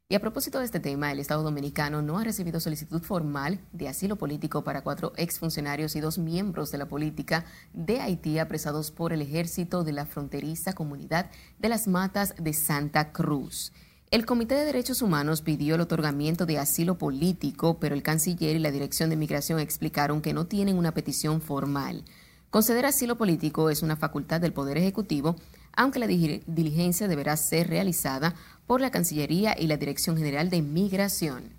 Y 0.09 0.13
a 0.13 0.19
propósito 0.19 0.59
de 0.59 0.65
este 0.65 0.79
tema, 0.79 1.11
el 1.11 1.19
Estado 1.19 1.41
dominicano 1.41 2.03
no 2.03 2.19
ha 2.19 2.23
recibido 2.23 2.59
solicitud 2.59 3.01
formal 3.01 3.59
de 3.71 3.89
asilo 3.89 4.15
político 4.15 4.63
para 4.63 4.83
cuatro 4.83 5.11
exfuncionarios 5.17 5.95
y 5.95 6.01
dos 6.01 6.19
miembros 6.19 6.71
de 6.71 6.77
la 6.77 6.87
política 6.87 7.45
de 7.73 7.99
Haití 7.99 8.37
apresados 8.37 8.91
por 8.91 9.11
el 9.11 9.23
ejército 9.23 9.83
de 9.83 9.93
la 9.93 10.05
fronteriza 10.05 10.73
comunidad 10.73 11.31
de 11.57 11.69
las 11.69 11.87
Matas 11.87 12.35
de 12.37 12.53
Santa 12.53 13.11
Cruz. 13.11 13.73
El 14.09 14.25
Comité 14.25 14.55
de 14.55 14.63
Derechos 14.63 15.01
Humanos 15.01 15.41
pidió 15.41 15.75
el 15.75 15.81
otorgamiento 15.81 16.45
de 16.45 16.59
asilo 16.59 16.97
político, 16.97 17.77
pero 17.77 17.93
el 17.93 18.03
canciller 18.03 18.55
y 18.55 18.59
la 18.59 18.71
Dirección 18.71 19.09
de 19.09 19.17
Migración 19.17 19.59
explicaron 19.59 20.21
que 20.21 20.33
no 20.33 20.45
tienen 20.45 20.77
una 20.77 20.93
petición 20.93 21.41
formal. 21.41 22.05
Conceder 22.49 22.85
asilo 22.85 23.17
político 23.17 23.69
es 23.69 23.83
una 23.83 23.97
facultad 23.97 24.39
del 24.39 24.53
Poder 24.53 24.77
Ejecutivo, 24.77 25.35
aunque 25.75 25.99
la 25.99 26.07
diligencia 26.07 27.09
deberá 27.09 27.35
ser 27.35 27.67
realizada 27.67 28.33
por 28.65 28.79
la 28.79 28.91
Cancillería 28.91 29.59
y 29.59 29.67
la 29.67 29.75
Dirección 29.75 30.15
General 30.15 30.49
de 30.49 30.61
Migración. 30.61 31.49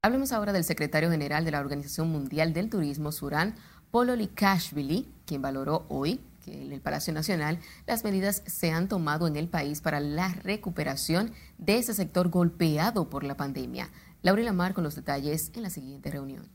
Hablemos 0.00 0.32
ahora 0.32 0.54
del 0.54 0.64
secretario 0.64 1.10
general 1.10 1.44
de 1.44 1.50
la 1.50 1.60
Organización 1.60 2.10
Mundial 2.10 2.54
del 2.54 2.70
Turismo, 2.70 3.12
Surán 3.12 3.56
Pololikashvili, 3.90 5.06
quien 5.26 5.42
valoró 5.42 5.84
hoy 5.90 6.18
en 6.46 6.72
el 6.72 6.80
Palacio 6.80 7.12
Nacional 7.12 7.58
las 7.86 8.04
medidas 8.04 8.42
se 8.46 8.70
han 8.70 8.88
tomado 8.88 9.26
en 9.26 9.36
el 9.36 9.48
país 9.48 9.80
para 9.80 10.00
la 10.00 10.28
recuperación 10.42 11.32
de 11.58 11.78
ese 11.78 11.94
sector 11.94 12.28
golpeado 12.28 13.08
por 13.10 13.24
la 13.24 13.36
pandemia. 13.36 13.90
Laura 14.22 14.42
Lamar 14.42 14.74
con 14.74 14.84
los 14.84 14.94
detalles 14.94 15.52
en 15.54 15.62
la 15.62 15.70
siguiente 15.70 16.10
reunión. 16.10 16.48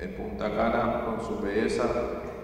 En, 0.00 0.16
Punta 0.16 0.50
Cana 0.54 1.04
con 1.04 1.20
su 1.24 1.40
belleza, 1.40 1.84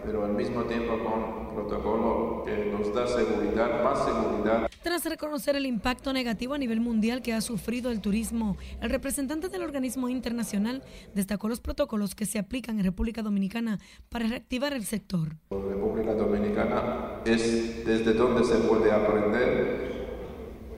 pero 0.04 0.24
al 0.24 0.32
mismo 0.34 0.64
tiempo 0.64 0.98
con 0.98 1.54
protocolo 1.54 2.44
que 2.44 2.66
nos 2.66 2.94
da 2.94 3.06
seguridad, 3.06 3.84
más 3.84 4.04
seguridad. 4.04 4.68
Tras 4.82 5.04
reconocer 5.04 5.56
el 5.56 5.66
impacto 5.66 6.12
negativo 6.12 6.54
a 6.54 6.58
nivel 6.58 6.80
mundial 6.80 7.22
que 7.22 7.32
ha 7.32 7.40
sufrido 7.40 7.90
el 7.90 8.00
turismo, 8.00 8.56
el 8.80 8.90
representante 8.90 9.48
del 9.48 9.62
organismo 9.62 10.08
internacional 10.08 10.82
destacó 11.14 11.48
los 11.48 11.60
protocolos 11.60 12.14
que 12.14 12.26
se 12.26 12.38
aplican 12.38 12.78
en 12.78 12.84
República 12.84 13.22
Dominicana 13.22 13.78
para 14.08 14.26
reactivar 14.26 14.72
el 14.72 14.84
sector. 14.84 15.36
República 15.50 16.14
Dominicana 16.14 17.20
es 17.24 17.84
desde 17.84 18.12
donde 18.14 18.44
se 18.44 18.56
puede 18.56 18.90
aprender. 18.90 19.92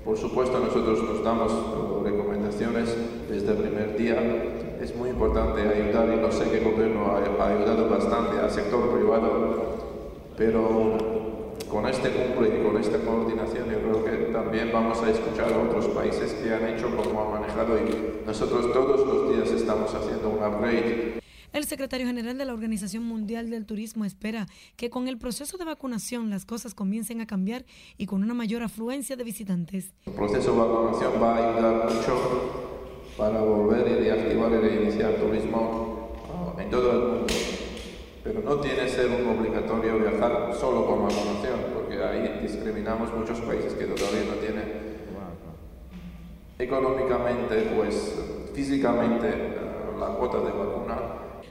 Por 0.04 0.18
supuesto, 0.18 0.60
nosotros 0.60 1.02
nos 1.02 1.24
damos 1.24 2.04
recomendaciones 2.04 2.94
desde 3.28 3.52
el 3.52 3.56
primer 3.56 3.96
día 3.96 4.63
es 4.80 4.94
muy 4.94 5.10
importante 5.10 5.60
ayudar 5.60 6.12
y 6.12 6.20
no 6.20 6.30
sé 6.30 6.50
que 6.50 6.58
el 6.58 6.64
gobierno 6.64 7.06
ha, 7.06 7.48
ayudado 7.48 7.88
bastante 7.88 8.38
al 8.38 8.50
sector 8.50 8.90
privado, 8.90 9.78
pero 10.36 10.96
con 11.70 11.86
este 11.86 12.10
cumple 12.10 12.60
y 12.60 12.62
con 12.64 12.80
esta 12.80 12.98
coordinación 12.98 13.70
yo 13.70 13.78
creo 13.78 14.04
que 14.04 14.32
también 14.32 14.70
vamos 14.72 15.02
a 15.02 15.10
escuchar 15.10 15.52
a 15.52 15.58
otros 15.58 15.86
países 15.88 16.32
que 16.34 16.52
han 16.52 16.68
hecho 16.68 16.94
como 16.94 17.22
han 17.22 17.40
manejado 17.40 17.78
y 17.78 18.26
nosotros 18.26 18.72
todos 18.72 19.06
los 19.06 19.34
días 19.34 19.50
estamos 19.50 19.94
haciendo 19.94 20.28
un 20.28 20.42
upgrade. 20.42 21.20
El 21.52 21.64
secretario 21.66 22.06
general 22.08 22.36
de 22.36 22.44
la 22.44 22.52
Organización 22.52 23.04
Mundial 23.04 23.48
del 23.48 23.64
Turismo 23.64 24.04
espera 24.04 24.48
que 24.74 24.90
con 24.90 25.06
el 25.06 25.18
proceso 25.18 25.56
de 25.56 25.64
vacunación 25.64 26.28
las 26.28 26.44
cosas 26.44 26.74
comiencen 26.74 27.20
a 27.20 27.26
cambiar 27.28 27.64
y 27.96 28.06
con 28.06 28.24
una 28.24 28.34
mayor 28.34 28.64
afluencia 28.64 29.14
de 29.14 29.22
visitantes. 29.22 29.94
El 30.04 30.14
proceso 30.14 30.52
de 30.52 30.58
vacunación 30.58 31.12
va 31.22 31.36
a 31.36 31.52
ayudar 31.52 31.94
mucho 31.94 32.73
para 33.16 33.40
volver 33.40 33.86
y 33.86 33.94
reactivar 34.04 34.52
y 34.52 34.56
reiniciar 34.56 35.14
turismo 35.14 36.12
en 36.58 36.70
todo 36.70 36.90
el 36.90 36.98
mundo. 36.98 37.26
Pero 38.22 38.40
no 38.40 38.56
tiene 38.56 38.88
ser 38.88 39.10
un 39.10 39.38
obligatorio 39.38 39.98
viajar 39.98 40.54
solo 40.58 40.86
con 40.86 41.02
vacunación, 41.02 41.60
porque 41.74 42.02
ahí 42.02 42.40
discriminamos 42.42 43.12
muchos 43.14 43.38
países 43.40 43.74
que 43.74 43.84
todavía 43.84 44.24
no 44.28 44.34
tienen 44.36 44.94
económicamente, 46.58 47.72
pues 47.76 48.14
físicamente 48.54 49.28
ah, 49.28 49.98
la 49.98 50.06
cuota 50.16 50.38
de 50.38 50.52
vacuna. 50.52 50.96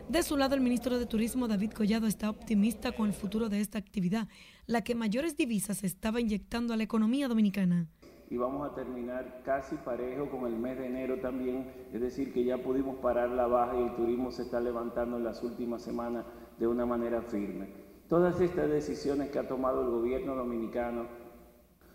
De 0.09 0.23
su 0.23 0.35
lado, 0.37 0.55
el 0.55 0.61
ministro 0.61 0.97
de 0.97 1.05
Turismo, 1.05 1.47
David 1.47 1.71
Collado, 1.71 2.07
está 2.07 2.29
optimista 2.29 2.91
con 2.91 3.07
el 3.07 3.13
futuro 3.13 3.49
de 3.49 3.61
esta 3.61 3.77
actividad, 3.77 4.27
la 4.65 4.83
que 4.83 4.95
mayores 4.95 5.37
divisas 5.37 5.83
estaba 5.83 6.19
inyectando 6.19 6.73
a 6.73 6.77
la 6.77 6.83
economía 6.83 7.27
dominicana 7.27 7.87
y 8.29 8.37
vamos 8.37 8.69
a 8.69 8.73
terminar 8.73 9.41
casi 9.43 9.75
parejo 9.77 10.29
con 10.29 10.45
el 10.45 10.57
mes 10.57 10.77
de 10.77 10.87
enero 10.87 11.19
también, 11.19 11.71
es 11.93 12.01
decir, 12.01 12.33
que 12.33 12.43
ya 12.43 12.57
pudimos 12.57 12.97
parar 12.97 13.29
la 13.29 13.47
baja 13.47 13.75
y 13.75 13.83
el 13.83 13.95
turismo 13.95 14.31
se 14.31 14.43
está 14.43 14.59
levantando 14.59 15.17
en 15.17 15.23
las 15.23 15.43
últimas 15.43 15.81
semanas 15.81 16.25
de 16.57 16.67
una 16.67 16.85
manera 16.85 17.21
firme. 17.21 17.67
Todas 18.07 18.39
estas 18.41 18.69
decisiones 18.69 19.29
que 19.29 19.39
ha 19.39 19.47
tomado 19.47 19.81
el 19.81 19.89
gobierno 19.89 20.35
dominicano, 20.35 21.05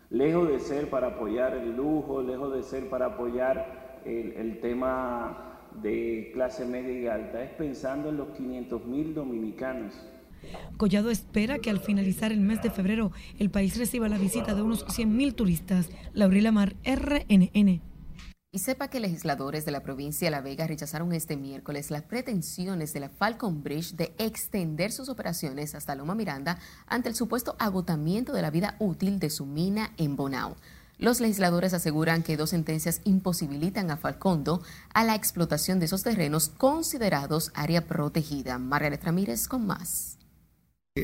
lejos 0.09 0.47
de 0.47 0.59
ser 0.59 0.89
para 0.89 1.07
apoyar 1.07 1.53
el 1.53 1.75
lujo, 1.75 2.21
lejos 2.21 2.53
de 2.53 2.63
ser 2.63 2.89
para 2.89 3.07
apoyar 3.07 4.01
el, 4.05 4.59
tema 4.59 5.59
de 5.81 6.31
clase 6.33 6.65
media 6.65 6.99
y 6.99 7.07
alta, 7.07 7.43
es 7.43 7.51
pensando 7.51 8.09
en 8.09 8.17
los 8.17 8.29
500 8.29 8.85
mil 8.85 9.13
dominicanos 9.13 9.93
Collado 10.77 11.09
espera 11.09 11.59
que 11.59 11.69
al 11.69 11.79
finalizar 11.79 12.31
el 12.31 12.39
mes 12.39 12.61
de 12.61 12.71
febrero 12.71 13.11
el 13.37 13.49
país 13.49 13.77
reciba 13.77 14.07
la 14.07 14.17
visita 14.17 14.55
de 14.55 14.61
unos 14.61 14.85
100.000 14.87 15.35
turistas. 15.35 15.89
Laurila 16.13 16.51
Mar, 16.51 16.75
RNN. 16.85 17.81
Y 18.51 18.59
sepa 18.59 18.87
que 18.87 18.99
legisladores 18.99 19.63
de 19.63 19.71
la 19.71 19.83
provincia 19.83 20.25
de 20.25 20.31
La 20.31 20.41
Vega 20.41 20.65
rechazaron 20.65 21.13
este 21.13 21.37
miércoles 21.37 21.91
las 21.91 22.01
pretensiones 22.01 22.93
de 22.93 22.99
la 22.99 23.09
Falcon 23.09 23.61
Bridge 23.61 23.93
de 23.93 24.15
extender 24.17 24.91
sus 24.91 25.07
operaciones 25.07 25.75
hasta 25.75 25.93
Loma 25.93 26.15
Miranda 26.15 26.57
ante 26.87 27.09
el 27.09 27.15
supuesto 27.15 27.55
agotamiento 27.59 28.33
de 28.33 28.41
la 28.41 28.49
vida 28.49 28.75
útil 28.79 29.19
de 29.19 29.29
su 29.29 29.45
mina 29.45 29.91
en 29.97 30.15
Bonao. 30.15 30.55
Los 30.97 31.21
legisladores 31.21 31.75
aseguran 31.75 32.23
que 32.23 32.37
dos 32.37 32.49
sentencias 32.49 33.01
imposibilitan 33.03 33.91
a 33.91 33.97
Falcondo 33.97 34.63
a 34.93 35.03
la 35.03 35.13
explotación 35.13 35.79
de 35.79 35.85
esos 35.85 36.03
terrenos 36.03 36.49
considerados 36.49 37.51
área 37.53 37.85
protegida. 37.85 38.57
Margaret 38.57 39.03
Ramírez 39.03 39.47
con 39.47 39.67
más 39.67 40.18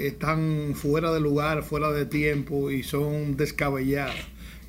están 0.05 0.73
fuera 0.75 1.11
de 1.11 1.19
lugar, 1.19 1.63
fuera 1.63 1.91
de 1.91 2.05
tiempo 2.05 2.71
y 2.71 2.83
son 2.83 3.37
descabelladas 3.37 4.15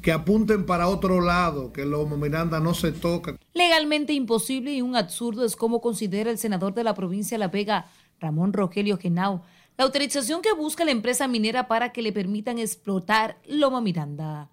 que 0.02 0.12
apunten 0.12 0.66
para 0.66 0.86
otro 0.86 1.20
lado, 1.20 1.72
que 1.72 1.84
Loma 1.84 2.16
Miranda 2.16 2.60
no 2.60 2.74
se 2.74 2.92
toca. 2.92 3.36
Legalmente 3.54 4.12
imposible 4.12 4.72
y 4.72 4.80
un 4.80 4.94
absurdo 4.94 5.44
es 5.44 5.56
como 5.56 5.80
considera 5.80 6.30
el 6.30 6.38
senador 6.38 6.74
de 6.74 6.84
la 6.84 6.94
provincia 6.94 7.34
de 7.34 7.40
La 7.40 7.48
Vega, 7.48 7.86
Ramón 8.20 8.52
Rogelio 8.52 8.98
Genao, 8.98 9.42
la 9.76 9.84
autorización 9.84 10.42
que 10.42 10.52
busca 10.52 10.84
la 10.84 10.92
empresa 10.92 11.26
minera 11.26 11.66
para 11.66 11.90
que 11.90 12.02
le 12.02 12.12
permitan 12.12 12.60
explotar 12.60 13.38
Loma 13.48 13.80
Miranda. 13.80 14.48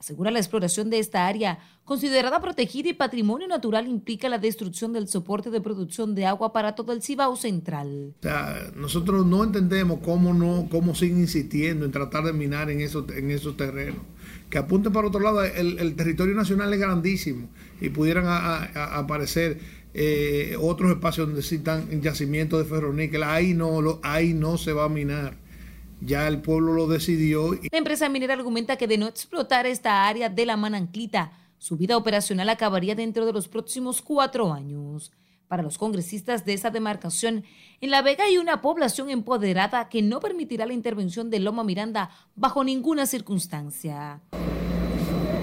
Asegura 0.00 0.30
la 0.30 0.38
exploración 0.38 0.88
de 0.88 0.98
esta 0.98 1.26
área, 1.26 1.58
considerada 1.84 2.40
protegida 2.40 2.88
y 2.88 2.94
patrimonio 2.94 3.46
natural, 3.46 3.86
implica 3.86 4.30
la 4.30 4.38
destrucción 4.38 4.94
del 4.94 5.08
soporte 5.08 5.50
de 5.50 5.60
producción 5.60 6.14
de 6.14 6.24
agua 6.24 6.54
para 6.54 6.74
todo 6.74 6.94
el 6.94 7.02
Cibao 7.02 7.36
central. 7.36 8.14
O 8.18 8.22
sea, 8.22 8.70
nosotros 8.74 9.26
no 9.26 9.44
entendemos 9.44 9.98
cómo 10.02 10.32
no, 10.32 10.68
cómo 10.70 10.94
siguen 10.94 11.18
insistiendo 11.20 11.84
en 11.84 11.92
tratar 11.92 12.24
de 12.24 12.32
minar 12.32 12.70
en 12.70 12.80
esos, 12.80 13.10
en 13.10 13.30
esos 13.30 13.58
terrenos. 13.58 14.00
Que 14.48 14.56
apunten 14.56 14.90
para 14.90 15.08
otro 15.08 15.20
lado, 15.20 15.44
el, 15.44 15.94
territorio 15.96 16.34
nacional 16.34 16.72
es 16.72 16.80
grandísimo 16.80 17.50
y 17.78 17.90
pudieran 17.90 18.24
aparecer 18.26 19.58
eh, 19.92 20.56
otros 20.58 20.92
espacios 20.92 21.26
donde 21.26 21.40
existan 21.40 22.00
yacimientos 22.00 22.58
de 22.58 22.64
ferroníquel. 22.64 23.22
Ahí 23.22 23.52
no, 23.52 24.00
ahí 24.02 24.32
no 24.32 24.56
se 24.56 24.72
va 24.72 24.84
a 24.84 24.88
minar 24.88 25.49
ya 26.00 26.26
el 26.28 26.40
pueblo 26.40 26.72
lo 26.72 26.86
decidió. 26.86 27.52
La 27.70 27.78
empresa 27.78 28.08
minera 28.08 28.34
argumenta 28.34 28.76
que 28.76 28.86
de 28.86 28.98
no 28.98 29.06
explotar 29.06 29.66
esta 29.66 30.06
área 30.06 30.28
de 30.28 30.46
la 30.46 30.56
Mananclita, 30.56 31.32
su 31.58 31.76
vida 31.76 31.96
operacional 31.96 32.48
acabaría 32.48 32.94
dentro 32.94 33.26
de 33.26 33.32
los 33.32 33.48
próximos 33.48 34.00
cuatro 34.02 34.52
años. 34.52 35.12
Para 35.46 35.62
los 35.62 35.78
congresistas 35.78 36.44
de 36.44 36.54
esa 36.54 36.70
demarcación, 36.70 37.44
en 37.80 37.90
La 37.90 38.02
Vega 38.02 38.24
hay 38.24 38.38
una 38.38 38.62
población 38.62 39.10
empoderada 39.10 39.88
que 39.88 40.00
no 40.00 40.20
permitirá 40.20 40.64
la 40.64 40.74
intervención 40.74 41.28
de 41.28 41.40
Loma 41.40 41.64
Miranda 41.64 42.10
bajo 42.36 42.62
ninguna 42.62 43.04
circunstancia. 43.04 44.20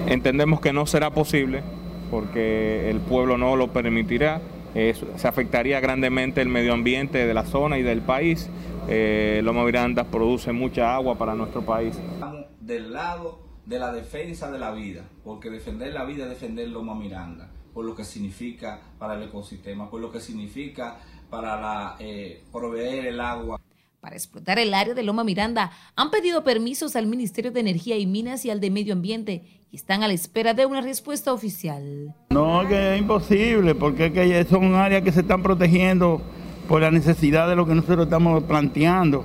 Entendemos 0.06 0.60
que 0.62 0.72
no 0.72 0.86
será 0.86 1.12
posible 1.12 1.62
porque 2.10 2.88
el 2.88 3.00
pueblo 3.00 3.36
no 3.36 3.54
lo 3.56 3.70
permitirá. 3.72 4.40
se 4.74 5.28
afectaría 5.28 5.78
grandemente 5.80 6.40
el 6.40 6.48
medio 6.48 6.72
ambiente 6.72 7.26
de 7.26 7.34
la 7.34 7.44
zona 7.44 7.78
y 7.78 7.82
del 7.82 8.00
país 8.00 8.48
eh, 8.88 9.40
Loma 9.44 9.64
Miranda 9.64 10.04
produce 10.04 10.50
mucha 10.50 10.94
agua 10.94 11.16
para 11.18 11.34
nuestro 11.34 11.62
país. 11.62 11.94
Estamos 11.96 12.46
del 12.60 12.92
lado 12.92 13.40
de 13.66 13.78
la 13.78 13.92
defensa 13.92 14.50
de 14.50 14.58
la 14.58 14.70
vida, 14.70 15.04
porque 15.24 15.50
defender 15.50 15.92
la 15.92 16.04
vida 16.04 16.24
es 16.24 16.30
defender 16.30 16.68
Loma 16.68 16.94
Miranda, 16.94 17.50
por 17.74 17.84
lo 17.84 17.94
que 17.94 18.04
significa 18.04 18.80
para 18.98 19.14
el 19.14 19.24
ecosistema, 19.24 19.90
por 19.90 20.00
lo 20.00 20.10
que 20.10 20.20
significa 20.20 20.96
para 21.28 21.60
la, 21.60 21.96
eh, 21.98 22.44
proveer 22.50 23.06
el 23.06 23.20
agua. 23.20 23.60
Para 24.00 24.16
explotar 24.16 24.58
el 24.58 24.72
área 24.72 24.94
de 24.94 25.02
Loma 25.02 25.22
Miranda, 25.22 25.70
han 25.94 26.10
pedido 26.10 26.42
permisos 26.42 26.96
al 26.96 27.06
Ministerio 27.06 27.50
de 27.50 27.60
Energía 27.60 27.98
y 27.98 28.06
Minas 28.06 28.46
y 28.46 28.50
al 28.50 28.60
de 28.60 28.70
Medio 28.70 28.94
Ambiente 28.94 29.44
y 29.70 29.76
están 29.76 30.02
a 30.02 30.08
la 30.08 30.14
espera 30.14 30.54
de 30.54 30.64
una 30.64 30.80
respuesta 30.80 31.32
oficial. 31.32 32.14
No, 32.30 32.66
que 32.66 32.94
es 32.94 33.00
imposible, 33.00 33.74
porque 33.74 34.06
es 34.06 34.12
que 34.12 34.44
son 34.44 34.74
áreas 34.76 35.02
que 35.02 35.12
se 35.12 35.20
están 35.20 35.42
protegiendo 35.42 36.22
por 36.68 36.82
la 36.82 36.90
necesidad 36.90 37.48
de 37.48 37.56
lo 37.56 37.66
que 37.66 37.74
nosotros 37.74 38.04
estamos 38.04 38.44
planteando, 38.44 39.24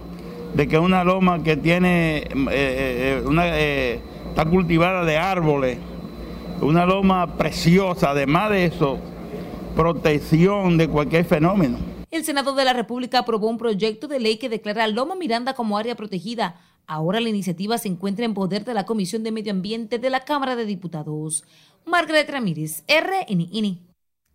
de 0.55 0.67
que 0.67 0.79
una 0.79 1.03
loma 1.03 1.43
que 1.43 1.57
tiene, 1.57 2.19
eh, 2.19 2.27
eh, 2.51 3.23
una, 3.25 3.59
eh, 3.59 3.99
está 4.29 4.45
cultivada 4.45 5.03
de 5.03 5.17
árboles, 5.17 5.77
una 6.61 6.85
loma 6.85 7.35
preciosa, 7.37 8.11
además 8.11 8.49
de 8.49 8.65
eso, 8.65 8.97
protección 9.75 10.77
de 10.77 10.87
cualquier 10.87 11.25
fenómeno. 11.25 11.77
El 12.09 12.23
Senado 12.23 12.55
de 12.55 12.63
la 12.63 12.73
República 12.73 13.19
aprobó 13.19 13.49
un 13.49 13.57
proyecto 13.57 14.07
de 14.07 14.19
ley 14.19 14.37
que 14.37 14.47
declara 14.47 14.87
Loma 14.87 15.15
Miranda 15.15 15.53
como 15.53 15.77
área 15.77 15.95
protegida. 15.95 16.55
Ahora 16.85 17.19
la 17.19 17.29
iniciativa 17.29 17.77
se 17.77 17.89
encuentra 17.89 18.23
en 18.23 18.33
poder 18.33 18.63
de 18.63 18.73
la 18.73 18.85
Comisión 18.85 19.23
de 19.23 19.31
Medio 19.31 19.51
Ambiente 19.51 19.99
de 19.99 20.09
la 20.09 20.21
Cámara 20.21 20.55
de 20.55 20.65
Diputados. 20.65 21.43
Margaret 21.85 22.29
Ramírez, 22.29 22.83
RNINI. 22.87 23.92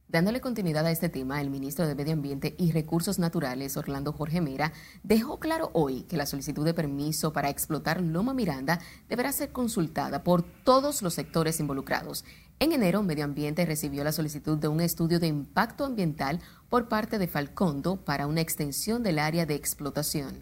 Dándole 0.08 0.40
continuidad 0.40 0.86
a 0.86 0.90
este 0.90 1.10
tema, 1.10 1.38
el 1.42 1.50
ministro 1.50 1.86
de 1.86 1.94
Medio 1.94 2.14
Ambiente 2.14 2.54
y 2.56 2.72
Recursos 2.72 3.18
Naturales, 3.18 3.76
Orlando 3.76 4.14
Jorge 4.14 4.40
Mera, 4.40 4.72
dejó 5.02 5.38
claro 5.38 5.68
hoy 5.74 6.04
que 6.04 6.16
la 6.16 6.24
solicitud 6.24 6.64
de 6.64 6.72
permiso 6.72 7.34
para 7.34 7.50
explotar 7.50 8.00
Loma 8.00 8.32
Miranda 8.32 8.80
deberá 9.10 9.32
ser 9.32 9.52
consultada 9.52 10.24
por 10.24 10.42
todos 10.42 11.02
los 11.02 11.12
sectores 11.12 11.60
involucrados. 11.60 12.24
En 12.58 12.72
enero, 12.72 13.02
Medio 13.02 13.26
Ambiente 13.26 13.66
recibió 13.66 14.02
la 14.02 14.12
solicitud 14.12 14.56
de 14.56 14.68
un 14.68 14.80
estudio 14.80 15.20
de 15.20 15.26
impacto 15.26 15.84
ambiental 15.84 16.40
por 16.70 16.88
parte 16.88 17.18
de 17.18 17.28
Falcondo 17.28 18.02
para 18.02 18.26
una 18.26 18.40
extensión 18.40 19.02
del 19.02 19.18
área 19.18 19.44
de 19.44 19.56
explotación. 19.56 20.38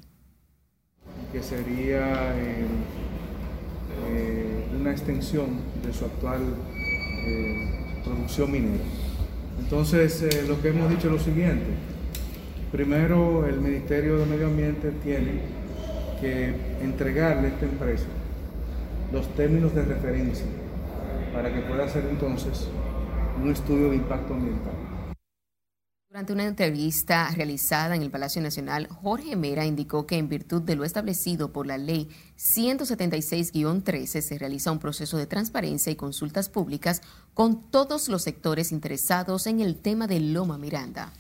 Que 1.33 1.43
sería 1.43 2.37
eh, 2.37 2.67
eh, 4.11 4.69
una 4.79 4.93
extensión 4.93 5.59
de 5.85 5.93
su 5.93 6.05
actual 6.05 6.55
eh, 7.27 8.03
producción 8.05 8.53
minera. 8.53 8.85
Entonces, 9.67 10.23
eh, 10.23 10.45
lo 10.47 10.63
que 10.63 10.69
hemos 10.69 10.89
dicho 10.89 11.09
es 11.09 11.13
lo 11.13 11.19
siguiente. 11.19 11.67
Primero, 12.71 13.45
el 13.49 13.61
Ministerio 13.61 14.17
de 14.17 14.25
Medio 14.25 14.47
Ambiente 14.47 14.93
tiene 15.03 15.41
que 16.21 16.55
entregarle 16.81 17.49
a 17.49 17.51
esta 17.51 17.67
empresa 17.67 18.07
los 19.13 19.27
términos 19.35 19.75
de 19.75 19.85
referencia 19.85 20.47
para 21.35 21.53
que 21.53 21.63
pueda 21.63 21.85
hacer 21.85 22.05
entonces 22.09 22.69
un 23.43 23.51
estudio 23.51 23.91
de 23.91 23.97
impacto 23.97 24.35
ambiental. 24.35 24.86
Durante 26.17 26.33
una 26.33 26.47
entrevista 26.47 27.31
realizada 27.33 27.95
en 27.95 28.01
el 28.01 28.11
Palacio 28.11 28.41
Nacional, 28.41 28.89
Jorge 28.89 29.37
Mera 29.37 29.67
indicó 29.67 30.07
que 30.07 30.17
en 30.17 30.31
virtud 30.31 30.63
de 30.63 30.75
lo 30.75 30.85
establecido 30.85 31.53
por 31.53 31.67
la 31.67 31.77
ley 31.77 32.09
176-13 32.39 34.23
se 34.23 34.39
realiza 34.39 34.73
un 34.73 34.79
proceso 34.79 35.19
de 35.19 35.27
transparencia 35.27 35.93
y 35.93 35.97
consultas 35.97 36.49
públicas 36.49 37.03
con 37.35 37.71
todos 37.71 38.09
los 38.09 38.23
sectores 38.23 38.73
interesados 38.73 39.47
en 39.47 39.61
el 39.61 39.77
tema 39.77 40.07
de 40.07 40.21
Loma 40.21 40.57
Miranda. 40.57 41.13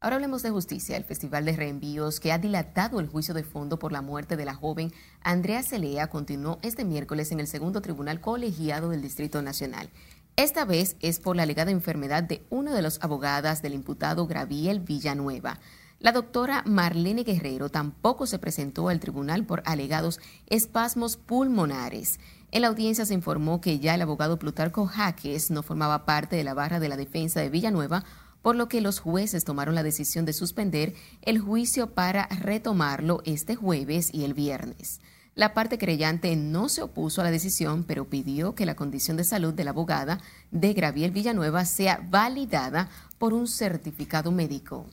Ahora 0.00 0.16
hablemos 0.16 0.42
de 0.42 0.50
justicia. 0.50 0.98
El 0.98 1.04
Festival 1.04 1.46
de 1.46 1.56
Reenvíos, 1.56 2.20
que 2.20 2.32
ha 2.32 2.38
dilatado 2.38 3.00
el 3.00 3.06
juicio 3.06 3.32
de 3.32 3.44
fondo 3.44 3.78
por 3.78 3.92
la 3.92 4.02
muerte 4.02 4.36
de 4.36 4.44
la 4.44 4.52
joven 4.52 4.92
Andrea 5.22 5.62
Celea, 5.62 6.08
continuó 6.08 6.58
este 6.60 6.84
miércoles 6.84 7.32
en 7.32 7.40
el 7.40 7.46
segundo 7.46 7.80
tribunal 7.80 8.20
colegiado 8.20 8.90
del 8.90 9.00
Distrito 9.00 9.40
Nacional. 9.40 9.88
Esta 10.36 10.64
vez 10.64 10.96
es 11.00 11.18
por 11.18 11.36
la 11.36 11.42
alegada 11.42 11.70
enfermedad 11.70 12.22
de 12.22 12.42
una 12.48 12.74
de 12.74 12.80
las 12.80 12.98
abogadas 13.02 13.60
del 13.60 13.74
imputado 13.74 14.26
Graviel 14.26 14.80
Villanueva. 14.80 15.60
La 16.00 16.10
doctora 16.10 16.62
Marlene 16.66 17.22
Guerrero 17.22 17.68
tampoco 17.68 18.26
se 18.26 18.38
presentó 18.38 18.88
al 18.88 18.98
tribunal 18.98 19.44
por 19.44 19.62
alegados 19.66 20.20
espasmos 20.46 21.18
pulmonares. 21.18 22.18
En 22.50 22.62
la 22.62 22.68
audiencia 22.68 23.04
se 23.04 23.12
informó 23.12 23.60
que 23.60 23.78
ya 23.78 23.94
el 23.94 24.02
abogado 24.02 24.38
Plutarco 24.38 24.86
Jaques 24.86 25.50
no 25.50 25.62
formaba 25.62 26.06
parte 26.06 26.34
de 26.34 26.44
la 26.44 26.54
barra 26.54 26.80
de 26.80 26.88
la 26.88 26.96
defensa 26.96 27.40
de 27.40 27.50
Villanueva, 27.50 28.04
por 28.40 28.56
lo 28.56 28.68
que 28.68 28.80
los 28.80 29.00
jueces 29.00 29.44
tomaron 29.44 29.74
la 29.74 29.82
decisión 29.82 30.24
de 30.24 30.32
suspender 30.32 30.94
el 31.20 31.40
juicio 31.40 31.90
para 31.90 32.26
retomarlo 32.26 33.20
este 33.26 33.54
jueves 33.54 34.08
y 34.12 34.24
el 34.24 34.32
viernes. 34.32 35.00
La 35.34 35.54
parte 35.54 35.78
creyente 35.78 36.36
no 36.36 36.68
se 36.68 36.82
opuso 36.82 37.20
a 37.20 37.24
la 37.24 37.30
decisión, 37.30 37.84
pero 37.84 38.08
pidió 38.10 38.54
que 38.54 38.66
la 38.66 38.76
condición 38.76 39.16
de 39.16 39.24
salud 39.24 39.54
de 39.54 39.64
la 39.64 39.70
abogada 39.70 40.20
de 40.50 40.74
Graviel 40.74 41.10
Villanueva 41.10 41.64
sea 41.64 42.06
validada 42.10 42.90
por 43.18 43.32
un 43.32 43.48
certificado 43.48 44.30
médico. 44.30 44.86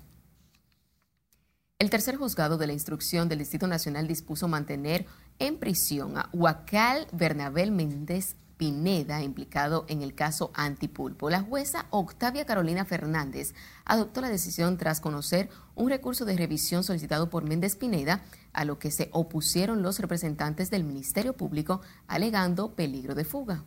El 1.77 1.89
tercer 1.89 2.15
juzgado 2.15 2.57
de 2.57 2.67
la 2.67 2.73
instrucción 2.73 3.27
del 3.27 3.39
Distrito 3.39 3.67
Nacional 3.67 4.07
dispuso 4.07 4.47
mantener 4.47 5.05
en 5.39 5.57
prisión 5.57 6.17
a 6.17 6.29
Huacal 6.31 7.07
Bernabel 7.11 7.71
Méndez 7.71 8.35
Pineda, 8.55 9.23
implicado 9.23 9.85
en 9.87 10.01
el 10.01 10.13
caso 10.13 10.51
Antipulpo. 10.53 11.29
La 11.29 11.41
jueza 11.41 11.85
Octavia 11.91 12.45
Carolina 12.45 12.83
Fernández 12.83 13.53
adoptó 13.85 14.19
la 14.19 14.29
decisión 14.29 14.77
tras 14.77 14.99
conocer 14.99 15.49
un 15.75 15.89
recurso 15.89 16.25
de 16.25 16.35
revisión 16.35 16.83
solicitado 16.83 17.29
por 17.29 17.45
Méndez 17.45 17.77
Pineda, 17.77 18.21
a 18.53 18.65
lo 18.65 18.79
que 18.79 18.91
se 18.91 19.09
opusieron 19.11 19.81
los 19.81 19.99
representantes 19.99 20.69
del 20.69 20.83
Ministerio 20.83 21.33
Público, 21.33 21.81
alegando 22.07 22.75
peligro 22.75 23.15
de 23.15 23.25
fuga. 23.25 23.63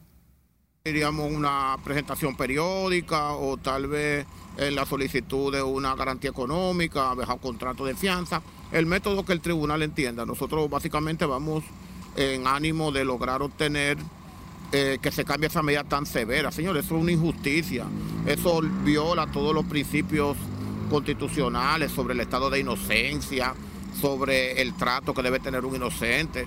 Diríamos 0.85 1.31
una 1.31 1.77
presentación 1.85 2.37
periódica 2.37 3.35
o 3.35 3.57
tal 3.57 3.87
vez 3.87 4.27
en 4.57 4.75
la 4.75 4.85
solicitud 4.85 5.53
de 5.53 5.63
una 5.63 5.95
garantía 5.95 6.31
económica, 6.31 7.15
bajo 7.15 7.39
contrato 7.39 7.85
de 7.85 7.95
fianza, 7.95 8.43
el 8.73 8.87
método 8.87 9.25
que 9.25 9.33
el 9.33 9.41
tribunal 9.41 9.83
entienda. 9.83 10.27
Nosotros 10.27 10.69
básicamente 10.69 11.25
vamos 11.25 11.63
en 12.17 12.47
ánimo 12.47 12.91
de 12.91 13.05
lograr 13.05 13.43
obtener 13.43 13.97
eh, 14.73 14.99
que 15.03 15.13
se 15.13 15.25
cambie 15.25 15.49
esa 15.49 15.63
medida 15.63 15.85
tan 15.85 16.07
severa. 16.07 16.51
Señores, 16.51 16.87
eso 16.87 16.97
es 16.97 17.03
una 17.03 17.13
injusticia. 17.13 17.85
Eso 18.27 18.61
viola 18.85 19.27
todos 19.27 19.55
los 19.55 19.67
principios 19.67 20.37
constitucionales 20.91 21.93
sobre 21.93 22.15
el 22.15 22.21
estado 22.21 22.51
de 22.51 22.61
inocencia, 22.61 23.55
sobre 24.01 24.61
el 24.61 24.77
trato 24.77 25.15
que 25.15 25.23
debe 25.23 25.41
tener 25.41 25.65
un 25.65 25.77
inocente. 25.77 26.47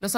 Los, 0.00 0.14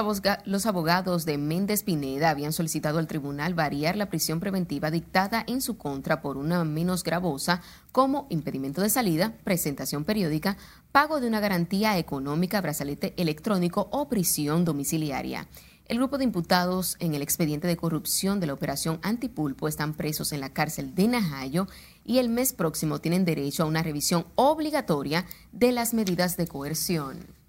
abogados 0.66 1.24
de 1.24 1.38
Méndez 1.38 1.82
Pineda 1.82 2.30
habían 2.30 2.52
solicitado 2.52 3.00
al 3.00 3.08
tribunal 3.08 3.54
variar 3.54 3.96
la 3.96 4.08
prisión 4.08 4.38
preventiva 4.38 4.92
dictada 4.92 5.42
en 5.48 5.60
su 5.60 5.76
contra 5.76 6.22
por 6.22 6.36
una 6.36 6.62
menos 6.62 7.02
gravosa 7.02 7.62
como 7.90 8.28
impedimento 8.30 8.80
de 8.80 8.90
salida, 8.90 9.34
presentación 9.42 10.04
periódica, 10.04 10.56
pago 10.92 11.20
de 11.20 11.26
una 11.26 11.40
garantía 11.40 11.98
económica, 11.98 12.60
brazalete 12.60 13.12
electrónico 13.16 13.88
o 13.90 14.08
prisión 14.08 14.64
domiciliaria. 14.64 15.48
El 15.86 15.98
grupo 15.98 16.16
de 16.16 16.24
imputados 16.24 16.96
en 17.00 17.16
el 17.16 17.22
expediente 17.22 17.66
de 17.66 17.76
corrupción 17.76 18.38
de 18.38 18.46
la 18.46 18.54
operación 18.54 19.00
Antipulpo 19.02 19.66
están 19.66 19.94
presos 19.94 20.30
en 20.30 20.40
la 20.40 20.52
cárcel 20.52 20.94
de 20.94 21.08
Najayo 21.08 21.66
y 22.04 22.18
el 22.18 22.28
mes 22.28 22.52
próximo 22.52 23.00
tienen 23.00 23.24
derecho 23.24 23.62
a 23.62 23.66
una 23.66 23.82
revisión 23.82 24.26
obligatoria 24.34 25.26
de 25.52 25.72
las 25.72 25.94
medidas 25.94 26.36
de 26.36 26.46
coerción. 26.46 27.42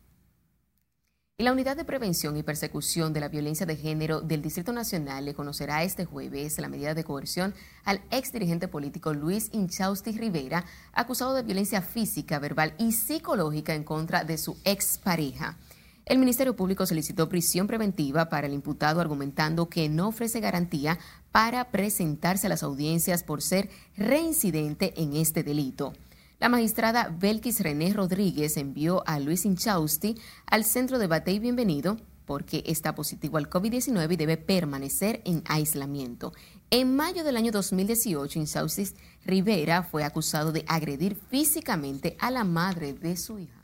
Y 1.36 1.44
la 1.44 1.52
Unidad 1.52 1.76
de 1.76 1.84
Prevención 1.84 2.38
y 2.38 2.44
Persecución 2.44 3.12
de 3.12 3.20
la 3.20 3.28
Violencia 3.28 3.66
de 3.66 3.76
Género 3.76 4.22
del 4.22 4.44
Distrito 4.44 4.72
Nacional 4.72 5.26
le 5.26 5.34
conocerá 5.34 5.84
este 5.84 6.06
jueves 6.06 6.60
la 6.60 6.70
medida 6.70 6.94
de 6.94 7.04
coerción 7.04 7.56
al 7.86 8.02
ex 8.12 8.32
dirigente 8.32 8.68
político 8.68 9.16
Luis 9.16 9.50
Inchausti 9.52 10.12
Rivera, 10.12 10.64
acusado 10.94 11.34
de 11.34 11.42
violencia 11.42 11.82
física, 11.82 12.38
verbal 12.38 12.76
y 12.78 12.92
psicológica 12.92 13.74
en 13.74 13.84
contra 13.84 14.24
de 14.24 14.38
su 14.38 14.58
expareja. 14.64 15.58
El 16.06 16.20
Ministerio 16.20 16.54
Público 16.56 16.86
solicitó 16.86 17.30
prisión 17.30 17.66
preventiva 17.66 18.28
para 18.28 18.48
el 18.48 18.54
imputado 18.54 19.00
argumentando 19.00 19.70
que 19.70 19.88
no 19.88 20.10
ofrece 20.10 20.42
garantía 20.42 21.00
para 21.32 21.72
presentarse 21.72 22.48
a 22.48 22.50
las 22.50 22.62
audiencias 22.62 23.24
por 23.24 23.42
ser 23.42 23.70
reincidente 23.96 24.94
en 25.02 25.16
este 25.16 25.44
delito. 25.44 25.94
La 26.40 26.50
magistrada 26.50 27.08
Belkis 27.08 27.62
René 27.62 27.94
Rodríguez 27.94 28.58
envió 28.58 29.02
a 29.08 29.18
Luis 29.20 29.46
Inchausti 29.46 30.18
al 30.46 30.66
centro 30.66 31.00
de 31.00 31.08
Bate 31.08 31.32
y 31.32 31.40
Bienvenido 31.40 31.98
porque 32.26 32.64
está 32.66 32.96
positivo 32.96 33.38
al 33.38 33.50
COVID-19 33.50 34.12
y 34.12 34.18
debe 34.18 34.36
permanecer 34.36 35.22
en 35.24 35.42
aislamiento. 35.48 36.34
En 36.70 36.96
mayo 36.98 37.24
del 37.24 37.38
año 37.38 37.54
2018, 37.54 38.40
Inchausti 38.40 38.88
Rivera 39.26 39.84
fue 39.84 40.04
acusado 40.04 40.52
de 40.52 40.66
agredir 40.68 41.16
físicamente 41.16 42.18
a 42.20 42.30
la 42.30 42.44
madre 42.44 42.94
de 42.94 43.16
su 43.16 43.40
hija. 43.40 43.63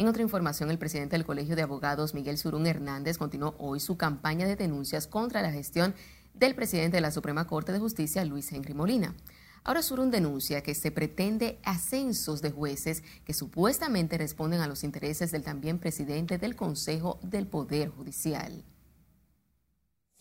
En 0.00 0.08
otra 0.08 0.22
información, 0.22 0.70
el 0.70 0.78
presidente 0.78 1.14
del 1.14 1.26
Colegio 1.26 1.56
de 1.56 1.60
Abogados, 1.60 2.14
Miguel 2.14 2.38
Surún 2.38 2.66
Hernández, 2.66 3.18
continuó 3.18 3.54
hoy 3.58 3.80
su 3.80 3.98
campaña 3.98 4.46
de 4.46 4.56
denuncias 4.56 5.06
contra 5.06 5.42
la 5.42 5.52
gestión 5.52 5.94
del 6.32 6.54
presidente 6.54 6.96
de 6.96 7.02
la 7.02 7.10
Suprema 7.10 7.46
Corte 7.46 7.70
de 7.70 7.80
Justicia, 7.80 8.24
Luis 8.24 8.50
Henry 8.50 8.72
Molina. 8.72 9.14
Ahora 9.62 9.82
Surún 9.82 10.10
denuncia 10.10 10.62
que 10.62 10.74
se 10.74 10.90
pretende 10.90 11.58
ascensos 11.64 12.40
de 12.40 12.50
jueces 12.50 13.02
que 13.26 13.34
supuestamente 13.34 14.16
responden 14.16 14.62
a 14.62 14.68
los 14.68 14.84
intereses 14.84 15.32
del 15.32 15.42
también 15.42 15.78
presidente 15.78 16.38
del 16.38 16.56
Consejo 16.56 17.18
del 17.22 17.46
Poder 17.46 17.90
Judicial. 17.90 18.64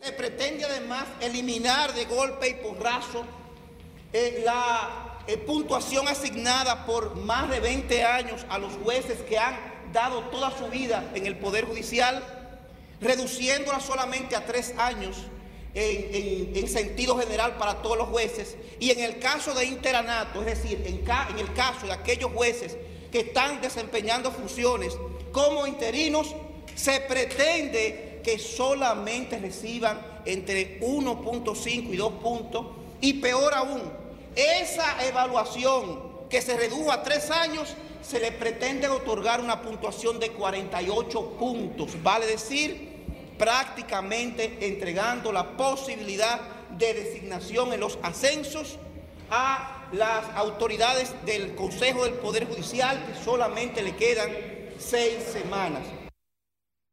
Se 0.02 0.12
pretende 0.12 0.66
además 0.66 1.06
eliminar 1.22 1.94
de 1.94 2.04
golpe 2.04 2.50
y 2.50 2.56
porrazo 2.56 3.24
eh, 4.12 4.42
la 4.44 5.20
eh, 5.26 5.38
puntuación 5.38 6.06
asignada 6.10 6.86
por 6.86 7.16
más 7.16 7.50
de 7.50 7.62
20 7.62 8.04
años 8.04 8.46
a 8.50 8.58
los 8.58 8.74
jueces 8.84 9.22
que 9.22 9.38
han 9.38 9.69
dado 9.94 10.22
toda 10.26 10.56
su 10.58 10.68
vida 10.68 11.12
en 11.14 11.26
el 11.26 11.38
Poder 11.38 11.66
Judicial, 11.66 12.24
reduciéndola 13.02 13.80
solamente 13.80 14.36
a 14.36 14.46
tres 14.46 14.74
años 14.78 15.18
en, 15.74 16.68
sentido 16.68 17.18
general 17.18 17.58
para 17.58 17.82
todos 17.82 17.98
los 17.98 18.10
jueces. 18.10 18.58
Y 18.80 18.92
en 18.92 19.00
el 19.00 19.20
caso 19.20 19.54
de 19.54 19.66
interanato, 19.66 20.42
es 20.42 20.62
decir, 20.62 20.82
en, 20.86 21.04
en 21.06 21.40
el 21.40 21.54
caso 21.54 21.86
de 21.86 21.94
aquellos 21.94 22.32
jueces 22.34 22.78
que 23.12 23.20
están 23.20 23.62
desempeñando 23.62 24.32
funciones 24.32 24.96
como 25.32 25.68
interinos, 25.68 26.36
se 26.76 27.02
pretende 27.02 28.22
que 28.24 28.40
solamente 28.40 29.40
reciban 29.40 30.22
entre 30.26 30.80
1.5 30.82 31.94
y 31.94 31.98
2 31.98 32.14
puntos. 32.14 32.66
Y 33.02 33.14
peor 33.14 33.54
aún, 33.54 33.82
esa 34.36 35.06
evaluación 35.06 36.10
que 36.30 36.42
se 36.42 36.56
redujo 36.56 36.92
a 36.92 37.02
tres 37.02 37.32
años, 37.32 37.76
se 38.10 38.20
le 38.20 38.32
pretende 38.32 38.88
otorgar 38.88 39.40
una 39.40 39.62
puntuación 39.62 40.20
de 40.20 40.32
48 40.32 41.38
puntos, 41.38 42.02
vale 42.02 42.26
decir, 42.26 42.90
prácticamente 43.38 44.66
entregando 44.68 45.32
la 45.32 45.56
posibilidad 45.56 46.42
de 46.76 46.94
designación 46.96 47.72
en 47.72 47.82
los 47.82 48.00
ascensos 48.02 48.80
a 49.30 49.88
las 49.92 50.26
autoridades 50.36 51.14
del 51.24 51.54
Consejo 51.54 52.04
del 52.04 52.16
Poder 52.16 52.48
Judicial, 52.48 53.06
que 53.06 53.14
solamente 53.24 53.84
le 53.84 53.96
quedan 53.96 54.32
seis 54.80 55.24
semanas. 55.32 55.84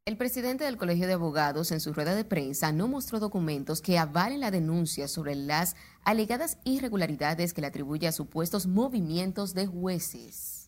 El 0.05 0.18
presidente 0.18 0.64
del 0.64 0.76
Colegio 0.76 1.07
de 1.07 1.14
Abogados 1.14 1.72
en 1.72 1.81
su 1.81 1.94
rueda 1.94 2.14
de 2.14 2.26
prensa 2.26 2.72
no 2.72 2.88
mostró 2.88 3.20
documentos 3.20 3.81
que 3.81 3.98
avalen 3.98 4.40
la 4.40 4.50
denuncia 4.50 5.09
sobre 5.09 5.35
las 5.35 5.76
alegadas 6.05 6.59
irregularidades 6.64 7.55
que 7.55 7.62
le 7.62 7.68
atribuye 7.68 8.07
a 8.07 8.12
supuestos 8.12 8.66
movimientos 8.66 9.55
de 9.55 9.66
jueces. 9.66 10.65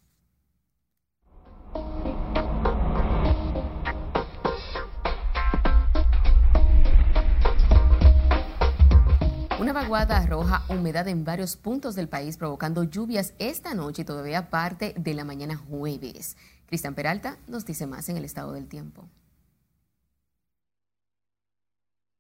Una 9.61 9.73
vaguada 9.73 10.19
arroja 10.19 10.63
humedad 10.69 11.09
en 11.09 11.25
varios 11.25 11.57
puntos 11.57 11.97
del 11.97 12.09
país, 12.09 12.37
provocando 12.37 12.85
lluvias 12.85 13.35
esta 13.41 13.75
noche 13.75 14.03
y 14.03 14.05
todavía 14.05 14.51
parte 14.51 14.95
de 14.97 15.15
la 15.15 15.25
mañana 15.25 15.57
jueves. 15.57 16.37
Cristian 16.67 16.95
Peralta 16.95 17.39
nos 17.49 17.67
dice 17.67 17.89
más 17.89 18.09
en 18.09 18.17
el 18.17 18.25
estado 18.25 18.53
del 18.53 18.69
tiempo. 18.69 19.09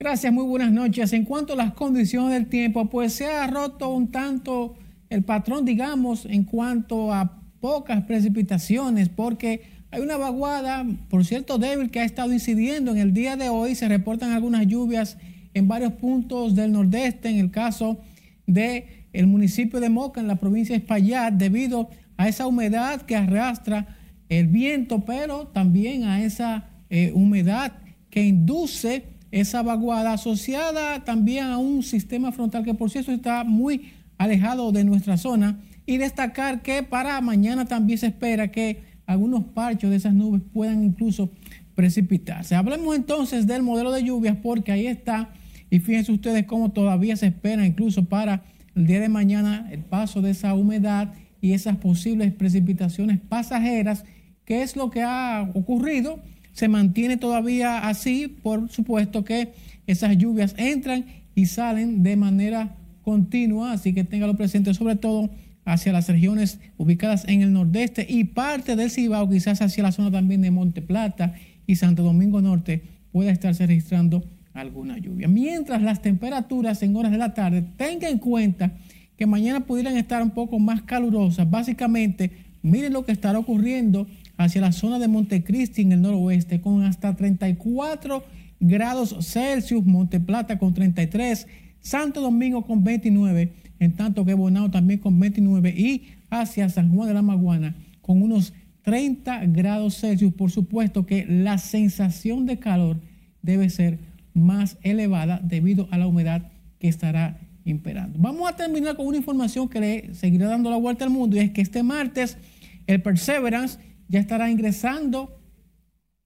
Gracias, 0.00 0.32
muy 0.32 0.46
buenas 0.46 0.72
noches. 0.72 1.12
En 1.12 1.24
cuanto 1.24 1.52
a 1.52 1.56
las 1.56 1.74
condiciones 1.74 2.32
del 2.32 2.48
tiempo, 2.48 2.90
pues 2.90 3.12
se 3.12 3.26
ha 3.26 3.46
roto 3.46 3.88
un 3.90 4.10
tanto 4.10 4.74
el 5.08 5.22
patrón, 5.22 5.64
digamos, 5.64 6.24
en 6.24 6.42
cuanto 6.42 7.12
a 7.12 7.40
pocas 7.60 8.02
precipitaciones, 8.02 9.08
porque 9.10 9.62
hay 9.92 10.02
una 10.02 10.16
vaguada, 10.16 10.84
por 11.08 11.24
cierto, 11.24 11.58
débil 11.58 11.92
que 11.92 12.00
ha 12.00 12.04
estado 12.04 12.32
incidiendo 12.32 12.90
en 12.90 12.98
el 12.98 13.12
día 13.12 13.36
de 13.36 13.48
hoy. 13.48 13.76
Se 13.76 13.86
reportan 13.86 14.32
algunas 14.32 14.66
lluvias 14.66 15.16
en 15.58 15.68
varios 15.68 15.92
puntos 15.94 16.54
del 16.54 16.72
nordeste, 16.72 17.28
en 17.28 17.38
el 17.38 17.50
caso 17.50 17.98
del 18.46 18.84
el 19.12 19.26
municipio 19.26 19.80
de 19.80 19.88
Moca, 19.88 20.20
en 20.20 20.28
la 20.28 20.36
provincia 20.36 20.74
de 20.74 20.80
Espaillat, 20.80 21.32
debido 21.34 21.88
a 22.16 22.28
esa 22.28 22.46
humedad 22.46 23.02
que 23.02 23.16
arrastra 23.16 23.96
el 24.28 24.48
viento, 24.48 25.04
pero 25.04 25.46
también 25.46 26.04
a 26.04 26.22
esa 26.22 26.68
eh, 26.90 27.12
humedad 27.14 27.72
que 28.10 28.24
induce 28.24 29.04
esa 29.30 29.62
vaguada 29.62 30.14
asociada 30.14 31.04
también 31.04 31.46
a 31.46 31.58
un 31.58 31.82
sistema 31.82 32.32
frontal 32.32 32.64
que 32.64 32.74
por 32.74 32.90
cierto 32.90 33.12
está 33.12 33.44
muy 33.44 33.92
alejado 34.16 34.72
de 34.72 34.84
nuestra 34.84 35.16
zona 35.16 35.60
y 35.84 35.98
destacar 35.98 36.62
que 36.62 36.82
para 36.82 37.20
mañana 37.20 37.66
también 37.66 37.98
se 37.98 38.06
espera 38.06 38.50
que 38.50 38.82
algunos 39.06 39.44
parchos 39.44 39.90
de 39.90 39.96
esas 39.96 40.14
nubes 40.14 40.42
puedan 40.52 40.82
incluso 40.84 41.30
precipitarse. 41.74 42.54
Hablemos 42.54 42.96
entonces 42.96 43.46
del 43.46 43.62
modelo 43.62 43.92
de 43.92 44.02
lluvias 44.02 44.36
porque 44.42 44.72
ahí 44.72 44.86
está 44.86 45.30
y 45.70 45.80
fíjense 45.80 46.12
ustedes 46.12 46.44
cómo 46.44 46.70
todavía 46.70 47.16
se 47.16 47.26
espera 47.26 47.66
incluso 47.66 48.04
para 48.04 48.42
el 48.74 48.86
día 48.86 49.00
de 49.00 49.08
mañana 49.08 49.68
el 49.70 49.80
paso 49.80 50.22
de 50.22 50.30
esa 50.30 50.54
humedad 50.54 51.12
y 51.40 51.52
esas 51.52 51.76
posibles 51.76 52.32
precipitaciones 52.32 53.18
pasajeras, 53.18 54.04
que 54.44 54.62
es 54.62 54.76
lo 54.76 54.90
que 54.90 55.02
ha 55.02 55.50
ocurrido. 55.54 56.20
Se 56.52 56.68
mantiene 56.68 57.16
todavía 57.16 57.86
así, 57.88 58.28
por 58.28 58.68
supuesto 58.70 59.24
que 59.24 59.52
esas 59.86 60.16
lluvias 60.16 60.54
entran 60.56 61.06
y 61.34 61.46
salen 61.46 62.02
de 62.02 62.16
manera 62.16 62.76
continua, 63.02 63.72
así 63.72 63.94
que 63.94 64.04
téngalo 64.04 64.36
presente 64.36 64.74
sobre 64.74 64.96
todo 64.96 65.30
hacia 65.64 65.92
las 65.92 66.08
regiones 66.08 66.60
ubicadas 66.78 67.24
en 67.28 67.42
el 67.42 67.52
nordeste 67.52 68.06
y 68.08 68.24
parte 68.24 68.74
del 68.74 68.90
Cibao, 68.90 69.28
quizás 69.28 69.60
hacia 69.60 69.82
la 69.82 69.92
zona 69.92 70.10
también 70.10 70.40
de 70.40 70.50
Monte 70.50 70.82
Plata 70.82 71.34
y 71.66 71.76
Santo 71.76 72.02
Domingo 72.02 72.40
Norte, 72.40 72.82
pueda 73.12 73.30
estarse 73.30 73.66
registrando 73.66 74.24
alguna 74.58 74.98
lluvia. 74.98 75.28
Mientras 75.28 75.82
las 75.82 76.02
temperaturas 76.02 76.82
en 76.82 76.96
horas 76.96 77.12
de 77.12 77.18
la 77.18 77.34
tarde, 77.34 77.64
tenga 77.76 78.08
en 78.08 78.18
cuenta 78.18 78.72
que 79.16 79.26
mañana 79.26 79.60
pudieran 79.60 79.96
estar 79.96 80.22
un 80.22 80.30
poco 80.30 80.58
más 80.58 80.82
calurosas. 80.82 81.50
Básicamente, 81.50 82.30
miren 82.62 82.92
lo 82.92 83.04
que 83.04 83.12
estará 83.12 83.38
ocurriendo 83.38 84.06
hacia 84.36 84.60
la 84.60 84.72
zona 84.72 84.98
de 84.98 85.08
Montecristi 85.08 85.82
en 85.82 85.92
el 85.92 86.02
noroeste, 86.02 86.60
con 86.60 86.82
hasta 86.84 87.16
34 87.16 88.24
grados 88.60 89.16
Celsius, 89.20 89.84
Monte 89.84 90.20
Plata 90.20 90.58
con 90.58 90.74
33, 90.74 91.46
Santo 91.80 92.20
Domingo 92.20 92.64
con 92.64 92.84
29, 92.84 93.52
en 93.80 93.92
tanto 93.92 94.24
que 94.24 94.34
Bonao 94.34 94.70
también 94.70 95.00
con 95.00 95.18
29 95.18 95.70
y 95.70 96.08
hacia 96.30 96.68
San 96.68 96.94
Juan 96.94 97.08
de 97.08 97.14
la 97.14 97.22
Maguana 97.22 97.74
con 98.00 98.22
unos 98.22 98.54
30 98.82 99.46
grados 99.46 99.98
Celsius. 99.98 100.32
Por 100.32 100.50
supuesto 100.50 101.06
que 101.06 101.26
la 101.26 101.58
sensación 101.58 102.46
de 102.46 102.58
calor 102.58 102.98
debe 103.42 103.68
ser 103.68 103.98
más 104.38 104.78
elevada 104.82 105.40
debido 105.42 105.88
a 105.90 105.98
la 105.98 106.06
humedad 106.06 106.50
que 106.78 106.88
estará 106.88 107.40
imperando. 107.64 108.18
Vamos 108.18 108.48
a 108.48 108.56
terminar 108.56 108.96
con 108.96 109.06
una 109.06 109.16
información 109.16 109.68
que 109.68 109.80
le 109.80 110.14
seguirá 110.14 110.48
dando 110.48 110.70
la 110.70 110.76
vuelta 110.76 111.04
al 111.04 111.10
mundo 111.10 111.36
y 111.36 111.40
es 111.40 111.50
que 111.50 111.60
este 111.60 111.82
martes 111.82 112.38
el 112.86 113.02
Perseverance 113.02 113.78
ya 114.08 114.20
estará 114.20 114.50
ingresando, 114.50 115.38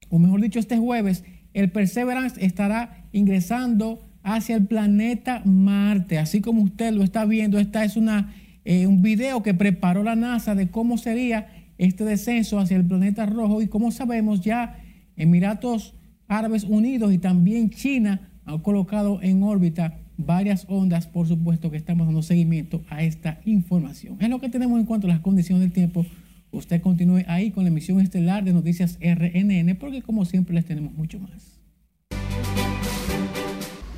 o 0.09 0.17
mejor 0.19 0.41
dicho, 0.41 0.59
este 0.59 0.77
jueves, 0.77 1.23
el 1.53 1.69
Perseverance 1.71 2.43
estará 2.43 3.05
ingresando 3.11 3.99
hacia 4.23 4.55
el 4.55 4.65
planeta 4.65 5.41
Marte. 5.43 6.17
Así 6.17 6.39
como 6.39 6.61
usted 6.61 6.93
lo 6.93 7.03
está 7.03 7.25
viendo, 7.25 7.59
esta 7.59 7.83
es 7.83 7.97
una, 7.97 8.33
eh, 8.63 8.87
un 8.87 9.01
video 9.01 9.43
que 9.43 9.53
preparó 9.53 10.03
la 10.03 10.15
NASA 10.15 10.55
de 10.55 10.69
cómo 10.69 10.97
sería 10.97 11.49
este 11.77 12.05
descenso 12.05 12.59
hacia 12.59 12.77
el 12.77 12.85
planeta 12.85 13.25
rojo 13.25 13.61
y 13.61 13.67
como 13.67 13.91
sabemos 13.91 14.39
ya 14.41 14.79
Emiratos 15.15 15.93
Árabes 16.27 16.63
Unidos 16.63 17.13
y 17.13 17.17
también 17.17 17.69
China 17.69 18.29
han 18.45 18.59
colocado 18.59 19.19
en 19.21 19.43
órbita 19.43 19.99
varias 20.17 20.65
ondas. 20.69 21.07
Por 21.07 21.27
supuesto 21.27 21.71
que 21.71 21.77
estamos 21.77 22.07
dando 22.07 22.21
seguimiento 22.21 22.83
a 22.89 23.03
esta 23.03 23.39
información. 23.45 24.17
Es 24.19 24.29
lo 24.29 24.39
que 24.39 24.49
tenemos 24.49 24.79
en 24.79 24.85
cuanto 24.85 25.07
a 25.07 25.11
las 25.11 25.19
condiciones 25.19 25.61
del 25.61 25.71
tiempo. 25.71 26.05
Usted 26.51 26.81
continúe 26.81 27.23
ahí 27.27 27.51
con 27.51 27.63
la 27.63 27.69
emisión 27.69 27.99
estelar 27.99 28.43
de 28.43 28.53
Noticias 28.53 28.99
RNN 29.01 29.75
porque 29.79 30.01
como 30.01 30.25
siempre 30.25 30.53
les 30.53 30.65
tenemos 30.65 30.93
mucho 30.93 31.19
más. 31.19 31.59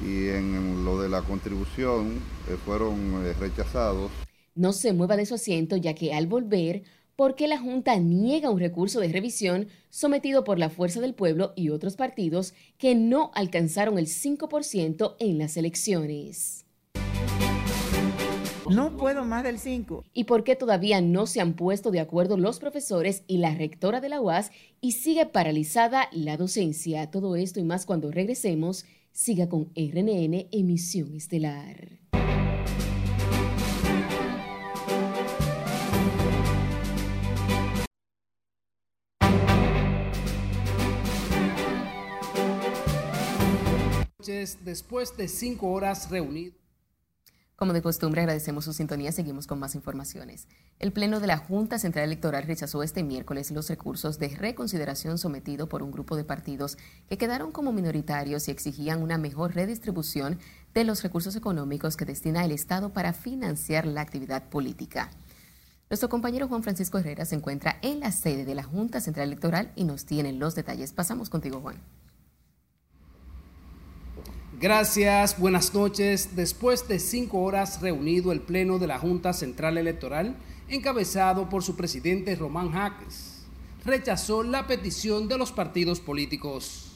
Y 0.01 0.30
en 0.30 0.86
lo 0.86 1.01
de 1.01 1.09
la 1.09 1.21
contribución 1.21 2.19
eh, 2.47 2.55
fueron 2.63 2.95
eh, 3.26 3.34
rechazados. 3.39 4.11
No 4.53 4.71
se 4.71 4.93
mueva 4.93 5.17
de 5.17 5.26
su 5.26 5.36
asiento 5.36 5.76
ya 5.76 5.95
que 5.95 6.13
al 6.13 6.28
volver 6.28 6.84
porque 7.16 7.47
la 7.47 7.57
Junta 7.57 7.97
niega 7.97 8.49
un 8.49 8.59
recurso 8.59 8.99
de 8.99 9.09
revisión 9.09 9.68
sometido 9.89 10.43
por 10.43 10.59
la 10.59 10.70
Fuerza 10.70 11.01
del 11.01 11.13
Pueblo 11.13 11.53
y 11.55 11.70
otros 11.70 11.95
partidos 11.95 12.53
que 12.78 12.95
no 12.95 13.32
alcanzaron 13.34 13.97
el 13.97 14.07
5% 14.07 15.16
en 15.20 15.38
las 15.38 15.57
elecciones. 15.57 16.66
No 18.70 18.97
puedo 18.97 19.26
más 19.26 19.43
del 19.43 19.59
5. 19.59 20.05
¿Y 20.13 20.24
por 20.24 20.43
qué 20.43 20.55
todavía 20.55 20.99
no 20.99 21.28
se 21.28 21.39
han 21.39 21.53
puesto 21.53 21.91
de 21.91 21.99
acuerdo 21.99 22.36
los 22.36 22.59
profesores 22.59 23.24
y 23.28 23.38
la 23.38 23.53
rectora 23.53 24.01
de 24.01 24.09
la 24.09 24.20
UAS 24.20 24.51
y 24.82 24.93
sigue 24.93 25.28
paralizada 25.28 26.09
la 26.11 26.36
docencia? 26.36 27.11
Todo 27.11 27.36
esto 27.36 27.59
y 27.59 27.63
más 27.63 27.86
cuando 27.86 28.09
regresemos, 28.11 28.86
siga 29.11 29.47
con 29.49 29.72
RNN 29.76 30.47
Emisión 30.51 31.13
Estelar. 31.13 31.99
Después 44.63 45.15
de 45.17 45.27
cinco 45.27 45.71
horas 45.71 46.09
reunidos. 46.09 46.55
Como 47.55 47.71
de 47.71 47.81
costumbre, 47.81 48.19
agradecemos 48.19 48.65
su 48.65 48.73
sintonía. 48.73 49.13
Seguimos 49.13 49.47
con 49.47 49.59
más 49.59 49.75
informaciones. 49.75 50.49
El 50.77 50.91
Pleno 50.91 51.21
de 51.21 51.27
la 51.27 51.38
Junta 51.38 51.79
Central 51.79 52.03
Electoral 52.03 52.43
rechazó 52.43 52.83
este 52.83 53.01
miércoles 53.01 53.49
los 53.51 53.69
recursos 53.69 54.19
de 54.19 54.27
reconsideración 54.27 55.17
sometido 55.17 55.69
por 55.69 55.81
un 55.81 55.91
grupo 55.91 56.17
de 56.17 56.25
partidos 56.25 56.77
que 57.07 57.17
quedaron 57.17 57.53
como 57.53 57.71
minoritarios 57.71 58.49
y 58.49 58.51
exigían 58.51 59.01
una 59.01 59.17
mejor 59.17 59.55
redistribución 59.55 60.38
de 60.73 60.83
los 60.83 61.01
recursos 61.01 61.38
económicos 61.38 61.95
que 61.95 62.03
destina 62.03 62.43
el 62.43 62.51
Estado 62.51 62.91
para 62.91 63.13
financiar 63.13 63.86
la 63.86 64.01
actividad 64.01 64.49
política. 64.49 65.09
Nuestro 65.89 66.09
compañero 66.09 66.49
Juan 66.49 66.63
Francisco 66.63 66.97
Herrera 66.97 67.23
se 67.23 67.36
encuentra 67.36 67.77
en 67.81 68.01
la 68.01 68.11
sede 68.11 68.43
de 68.43 68.55
la 68.55 68.63
Junta 68.63 68.99
Central 68.99 69.27
Electoral 69.27 69.71
y 69.77 69.86
nos 69.86 70.05
tiene 70.05 70.33
los 70.33 70.55
detalles. 70.55 70.91
Pasamos 70.91 71.29
contigo, 71.29 71.61
Juan. 71.61 71.77
Gracias, 74.60 75.38
buenas 75.38 75.74
noches. 75.74 76.36
Después 76.36 76.88
de 76.88 76.99
cinco 76.99 77.41
horas 77.41 77.82
reunido 77.82 78.32
el 78.32 78.39
Pleno 78.39 78.80
de 78.80 78.88
la 78.88 78.99
Junta 78.99 79.34
Central 79.34 79.78
Electoral, 79.78 80.38
encabezado 80.70 81.49
por 81.49 81.62
su 81.62 81.76
presidente 81.76 82.36
Román 82.36 82.72
Jaques, 82.72 83.45
rechazó 83.84 84.43
la 84.43 84.66
petición 84.66 85.28
de 85.28 85.38
los 85.38 85.51
partidos 85.51 85.99
políticos. 85.99 86.93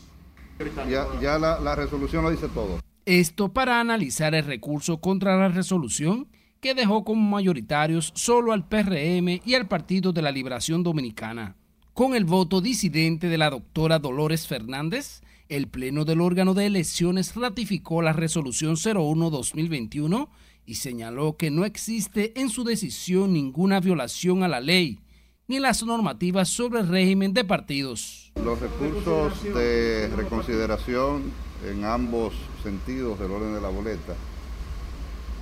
Ya, 1.21 1.37
la, 1.37 1.59
la 1.59 1.75
resolución 1.75 2.23
lo 2.23 2.31
dice 2.31 2.47
todo. 2.47 2.79
Esto 3.05 3.49
para 3.49 3.81
analizar 3.81 4.35
el 4.35 4.45
recurso 4.45 5.01
contra 5.01 5.37
la 5.37 5.49
resolución 5.49 6.27
que 6.61 6.73
dejó 6.73 7.03
como 7.03 7.29
mayoritarios 7.29 8.11
solo 8.15 8.53
al 8.53 8.67
PRM 8.67 9.41
y 9.45 9.55
al 9.55 9.67
Partido 9.67 10.13
de 10.13 10.21
la 10.21 10.31
Liberación 10.31 10.83
Dominicana. 10.83 11.55
Con 11.93 12.15
el 12.15 12.23
voto 12.23 12.61
disidente 12.61 13.27
de 13.27 13.37
la 13.37 13.49
doctora 13.49 13.99
Dolores 13.99 14.47
Fernández, 14.47 15.21
el 15.49 15.67
Pleno 15.67 16.05
del 16.05 16.21
órgano 16.21 16.53
de 16.53 16.67
elecciones 16.67 17.35
ratificó 17.35 18.03
la 18.03 18.13
resolución 18.13 18.75
01-2021 18.75 20.29
y 20.65 20.75
señaló 20.75 21.35
que 21.35 21.49
no 21.49 21.65
existe 21.65 22.39
en 22.39 22.49
su 22.49 22.63
decisión 22.63 23.33
ninguna 23.33 23.79
violación 23.79 24.43
a 24.43 24.47
la 24.47 24.61
ley 24.61 24.99
ni 25.47 25.57
las 25.59 25.83
normativas 25.83 26.49
sobre 26.49 26.81
el 26.81 26.87
régimen 26.87 27.33
de 27.33 27.43
partidos. 27.43 28.31
Los 28.45 28.59
recursos 28.59 29.43
de 29.43 30.07
reconsideración 30.15 31.31
en 31.67 31.83
ambos 31.83 32.35
sentidos 32.61 33.19
del 33.19 33.31
orden 33.31 33.55
de 33.55 33.61
la 33.61 33.69
boleta 33.69 34.13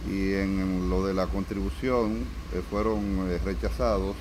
y 0.09 0.33
en 0.35 0.89
lo 0.89 1.05
de 1.05 1.13
la 1.13 1.27
contribución 1.27 2.19
eh, 2.53 2.61
fueron 2.69 3.27
eh, 3.29 3.39
rechazados 3.43 4.15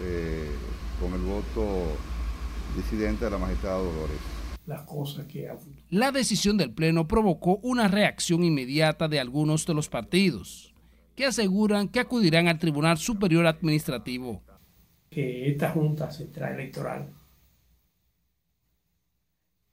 eh, 0.00 0.48
con 1.00 1.12
el 1.12 1.20
voto 1.22 1.66
disidente 2.76 3.24
de 3.24 3.32
la 3.32 3.38
magistrada 3.38 3.78
Dolores 3.78 4.33
las 4.66 4.86
que 5.28 5.50
La 5.90 6.10
decisión 6.12 6.56
del 6.56 6.72
Pleno 6.72 7.06
provocó 7.06 7.58
una 7.62 7.88
reacción 7.88 8.44
inmediata 8.44 9.08
de 9.08 9.20
algunos 9.20 9.66
de 9.66 9.74
los 9.74 9.88
partidos, 9.88 10.74
que 11.14 11.26
aseguran 11.26 11.88
que 11.88 12.00
acudirán 12.00 12.48
al 12.48 12.58
Tribunal 12.58 12.98
Superior 12.98 13.46
Administrativo. 13.46 14.42
Que 15.10 15.50
esta 15.50 15.70
Junta 15.70 16.10
Central 16.10 16.54
Electoral 16.54 17.12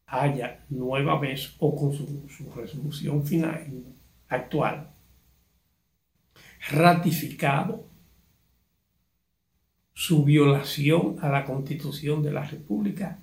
haya 0.06 0.66
nueva 0.70 1.20
vez 1.20 1.56
o 1.60 1.76
con 1.76 1.94
su, 1.94 2.28
su 2.28 2.52
resolución 2.52 3.26
final 3.26 3.86
actual 4.28 4.92
ratificado 6.70 7.88
su 9.94 10.24
violación 10.24 11.18
a 11.22 11.30
la 11.30 11.46
Constitución 11.46 12.22
de 12.24 12.32
la 12.32 12.44
República 12.44 13.20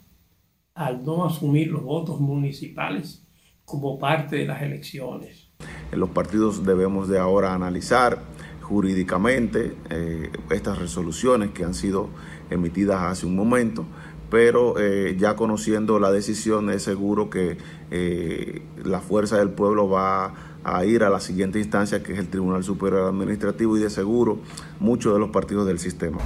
al 0.79 1.05
no 1.05 1.27
asumir 1.27 1.73
los 1.73 1.83
votos 1.83 2.21
municipales 2.21 3.27
como 3.65 3.99
parte 3.99 4.37
de 4.37 4.47
las 4.47 4.63
elecciones. 4.63 5.49
Los 5.91 6.11
partidos 6.11 6.65
debemos 6.65 7.09
de 7.09 7.19
ahora 7.19 7.53
analizar 7.53 8.23
jurídicamente 8.63 9.75
eh, 9.91 10.31
estas 10.51 10.79
resoluciones 10.79 11.51
que 11.51 11.65
han 11.65 11.75
sido 11.75 12.11
emitidas 12.49 13.03
hace 13.03 13.27
un 13.27 13.35
momento, 13.35 13.87
pero 14.31 14.79
eh, 14.79 15.17
ya 15.19 15.35
conociendo 15.35 15.99
la 15.99 16.13
decisión 16.13 16.71
es 16.71 16.85
seguro 16.85 17.29
que 17.29 17.59
eh, 17.91 18.63
la 18.85 19.01
fuerza 19.01 19.39
del 19.39 19.51
pueblo 19.51 19.89
va 19.89 20.33
a 20.63 20.85
ir 20.85 21.03
a 21.03 21.11
la 21.11 21.19
siguiente 21.19 21.59
instancia 21.59 22.05
que 22.05 22.13
es 22.13 22.21
el 22.21 22.29
Tribunal 22.29 22.63
Superior 22.63 23.09
Administrativo 23.09 23.77
y 23.77 23.81
de 23.81 23.91
seguro 23.91 24.39
muchos 24.79 25.13
de 25.13 25.19
los 25.19 25.31
partidos 25.31 25.67
del 25.67 25.81
sistema. 25.81 26.19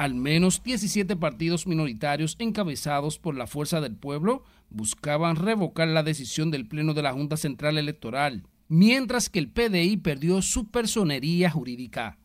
Al 0.00 0.14
menos 0.14 0.62
17 0.62 1.14
partidos 1.16 1.66
minoritarios 1.66 2.36
encabezados 2.38 3.18
por 3.18 3.34
la 3.34 3.46
Fuerza 3.46 3.82
del 3.82 3.96
Pueblo 3.96 4.44
buscaban 4.70 5.36
revocar 5.36 5.88
la 5.88 6.02
decisión 6.02 6.50
del 6.50 6.66
Pleno 6.66 6.94
de 6.94 7.02
la 7.02 7.12
Junta 7.12 7.36
Central 7.36 7.76
Electoral, 7.76 8.46
mientras 8.66 9.28
que 9.28 9.40
el 9.40 9.50
PDI 9.50 9.98
perdió 9.98 10.40
su 10.40 10.70
personería 10.70 11.50
jurídica. 11.50 12.16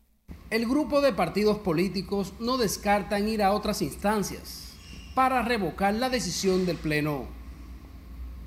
El 0.48 0.66
grupo 0.66 1.02
de 1.02 1.12
partidos 1.12 1.58
políticos 1.58 2.32
no 2.40 2.56
descartan 2.56 3.28
ir 3.28 3.42
a 3.42 3.52
otras 3.52 3.82
instancias 3.82 4.72
para 5.14 5.42
revocar 5.42 5.92
la 5.92 6.08
decisión 6.08 6.64
del 6.64 6.78
Pleno. 6.78 7.26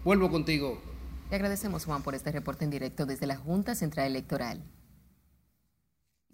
Vuelvo 0.03 0.31
contigo. 0.31 0.81
Le 1.29 1.35
agradecemos, 1.35 1.85
Juan, 1.85 2.01
por 2.01 2.15
este 2.15 2.31
reporte 2.31 2.65
en 2.65 2.71
directo 2.71 3.05
desde 3.05 3.27
la 3.27 3.35
Junta 3.35 3.75
Central 3.75 4.07
Electoral. 4.07 4.63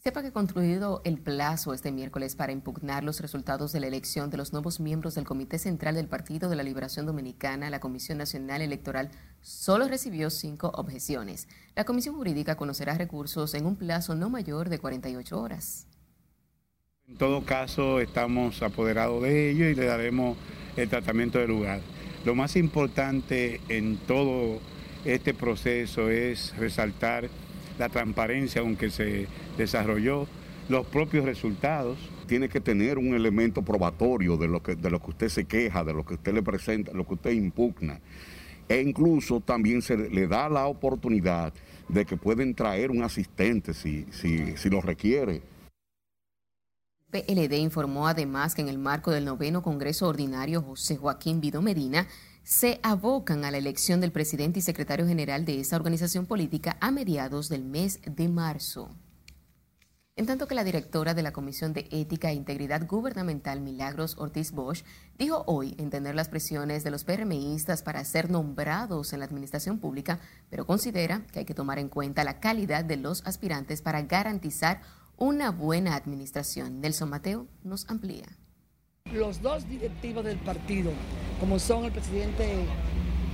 Sepa 0.07 0.21
que 0.21 0.31
concluido 0.31 1.01
el 1.03 1.17
plazo 1.17 1.73
este 1.73 1.91
miércoles 1.91 2.35
para 2.35 2.51
impugnar 2.51 3.03
los 3.03 3.21
resultados 3.21 3.71
de 3.71 3.79
la 3.79 3.87
elección 3.87 4.29
de 4.29 4.37
los 4.37 4.53
nuevos 4.53 4.79
miembros 4.79 5.15
del 5.15 5.25
Comité 5.25 5.57
Central 5.57 5.95
del 5.95 6.07
Partido 6.07 6.47
de 6.47 6.55
la 6.55 6.61
Liberación 6.61 7.07
Dominicana, 7.07 7.71
la 7.71 7.79
Comisión 7.79 8.19
Nacional 8.19 8.61
Electoral 8.61 9.09
solo 9.41 9.87
recibió 9.87 10.29
cinco 10.29 10.71
objeciones. 10.75 11.47
La 11.75 11.85
Comisión 11.85 12.13
Jurídica 12.13 12.55
conocerá 12.55 12.93
recursos 12.93 13.55
en 13.55 13.65
un 13.65 13.77
plazo 13.77 14.13
no 14.13 14.29
mayor 14.29 14.69
de 14.69 14.77
48 14.77 15.41
horas. 15.41 15.87
En 17.07 17.17
todo 17.17 17.43
caso, 17.43 17.99
estamos 17.99 18.61
apoderados 18.61 19.23
de 19.23 19.49
ello 19.49 19.67
y 19.69 19.73
le 19.73 19.85
daremos 19.85 20.37
el 20.77 20.87
tratamiento 20.87 21.39
de 21.39 21.47
lugar. 21.47 21.79
Lo 22.25 22.35
más 22.35 22.55
importante 22.57 23.59
en 23.69 23.97
todo 23.97 24.59
este 25.03 25.33
proceso 25.33 26.11
es 26.11 26.55
resaltar 26.57 27.27
la 27.77 27.89
transparencia 27.89 28.61
con 28.61 28.75
que 28.75 28.89
se 28.89 29.27
desarrolló, 29.57 30.27
los 30.69 30.85
propios 30.87 31.25
resultados. 31.25 31.97
Tiene 32.27 32.49
que 32.49 32.59
tener 32.59 32.97
un 32.97 33.13
elemento 33.13 33.61
probatorio 33.61 34.35
de 34.37 34.47
lo 34.47 34.63
que, 34.63 34.75
de 34.75 34.89
lo 34.89 34.99
que 34.99 35.11
usted 35.11 35.29
se 35.29 35.45
queja, 35.45 35.83
de 35.83 35.93
lo 35.93 36.03
que 36.05 36.15
usted 36.15 36.33
le 36.33 36.41
presenta, 36.41 36.91
lo 36.91 37.05
que 37.05 37.13
usted 37.13 37.31
impugna. 37.31 37.99
E 38.67 38.81
incluso 38.81 39.41
también 39.41 39.83
se 39.83 39.95
le 39.95 40.27
da 40.27 40.49
la 40.49 40.65
oportunidad 40.65 41.53
de 41.87 42.03
que 42.03 42.17
pueden 42.17 42.55
traer 42.55 42.89
un 42.89 43.03
asistente 43.03 43.75
si, 43.75 44.07
si, 44.09 44.57
si 44.57 44.69
lo 44.69 44.81
requiere. 44.81 45.41
PLD 47.11 47.57
informó 47.59 48.07
además 48.07 48.55
que 48.55 48.61
en 48.61 48.69
el 48.69 48.77
marco 48.77 49.11
del 49.11 49.25
noveno 49.25 49.61
Congreso 49.61 50.07
Ordinario 50.07 50.61
José 50.61 50.97
Joaquín 50.97 51.39
Vido 51.39 51.61
Medina 51.61 52.07
se 52.43 52.79
abocan 52.83 53.45
a 53.45 53.51
la 53.51 53.57
elección 53.57 54.01
del 54.01 54.11
presidente 54.11 54.59
y 54.59 54.61
secretario 54.61 55.07
general 55.07 55.45
de 55.45 55.59
esa 55.59 55.75
organización 55.75 56.25
política 56.25 56.77
a 56.79 56.91
mediados 56.91 57.49
del 57.49 57.63
mes 57.63 57.99
de 58.05 58.27
marzo. 58.27 58.95
En 60.17 60.25
tanto 60.25 60.47
que 60.47 60.55
la 60.55 60.63
directora 60.63 61.13
de 61.13 61.23
la 61.23 61.33
Comisión 61.33 61.73
de 61.73 61.89
Ética 61.91 62.31
e 62.31 62.35
Integridad 62.35 62.87
Gubernamental, 62.87 63.59
Milagros 63.59 64.15
Ortiz 64.17 64.51
Bosch, 64.51 64.85
dijo 65.17 65.43
hoy 65.45 65.75
entender 65.77 66.15
las 66.15 66.29
presiones 66.29 66.85
de 66.85 66.91
los 66.91 67.03
PRMistas 67.03 67.81
para 67.81 68.05
ser 68.05 68.29
nombrados 68.29 69.11
en 69.11 69.19
la 69.19 69.25
administración 69.25 69.79
pública, 69.79 70.21
pero 70.49 70.65
considera 70.65 71.25
que 71.33 71.39
hay 71.39 71.45
que 71.45 71.53
tomar 71.53 71.79
en 71.79 71.89
cuenta 71.89 72.23
la 72.23 72.39
calidad 72.39 72.85
de 72.85 72.95
los 72.95 73.25
aspirantes 73.25 73.81
para 73.81 74.03
garantizar 74.03 74.81
una 75.17 75.51
buena 75.51 75.95
administración. 75.95 76.81
Nelson 76.81 77.09
Mateo 77.09 77.47
nos 77.63 77.89
amplía. 77.89 78.25
Los 79.13 79.41
dos 79.41 79.67
directivos 79.67 80.25
del 80.25 80.37
partido, 80.37 80.91
como 81.39 81.59
son 81.59 81.85
el 81.85 81.91
presidente, 81.91 82.65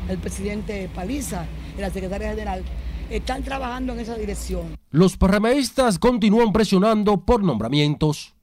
el 0.10 0.18
presidente 0.18 0.90
Paliza 0.94 1.46
y 1.78 1.82
la 1.82 1.90
secretaria 1.90 2.30
general, 2.30 2.64
están 3.10 3.44
trabajando 3.44 3.94
en 3.94 4.00
esa 4.00 4.16
dirección. 4.16 4.76
Los 4.90 5.18
PRMistas 5.18 6.00
continúan 6.00 6.52
presionando 6.52 7.26
por 7.26 7.44
nombramientos. 7.44 8.34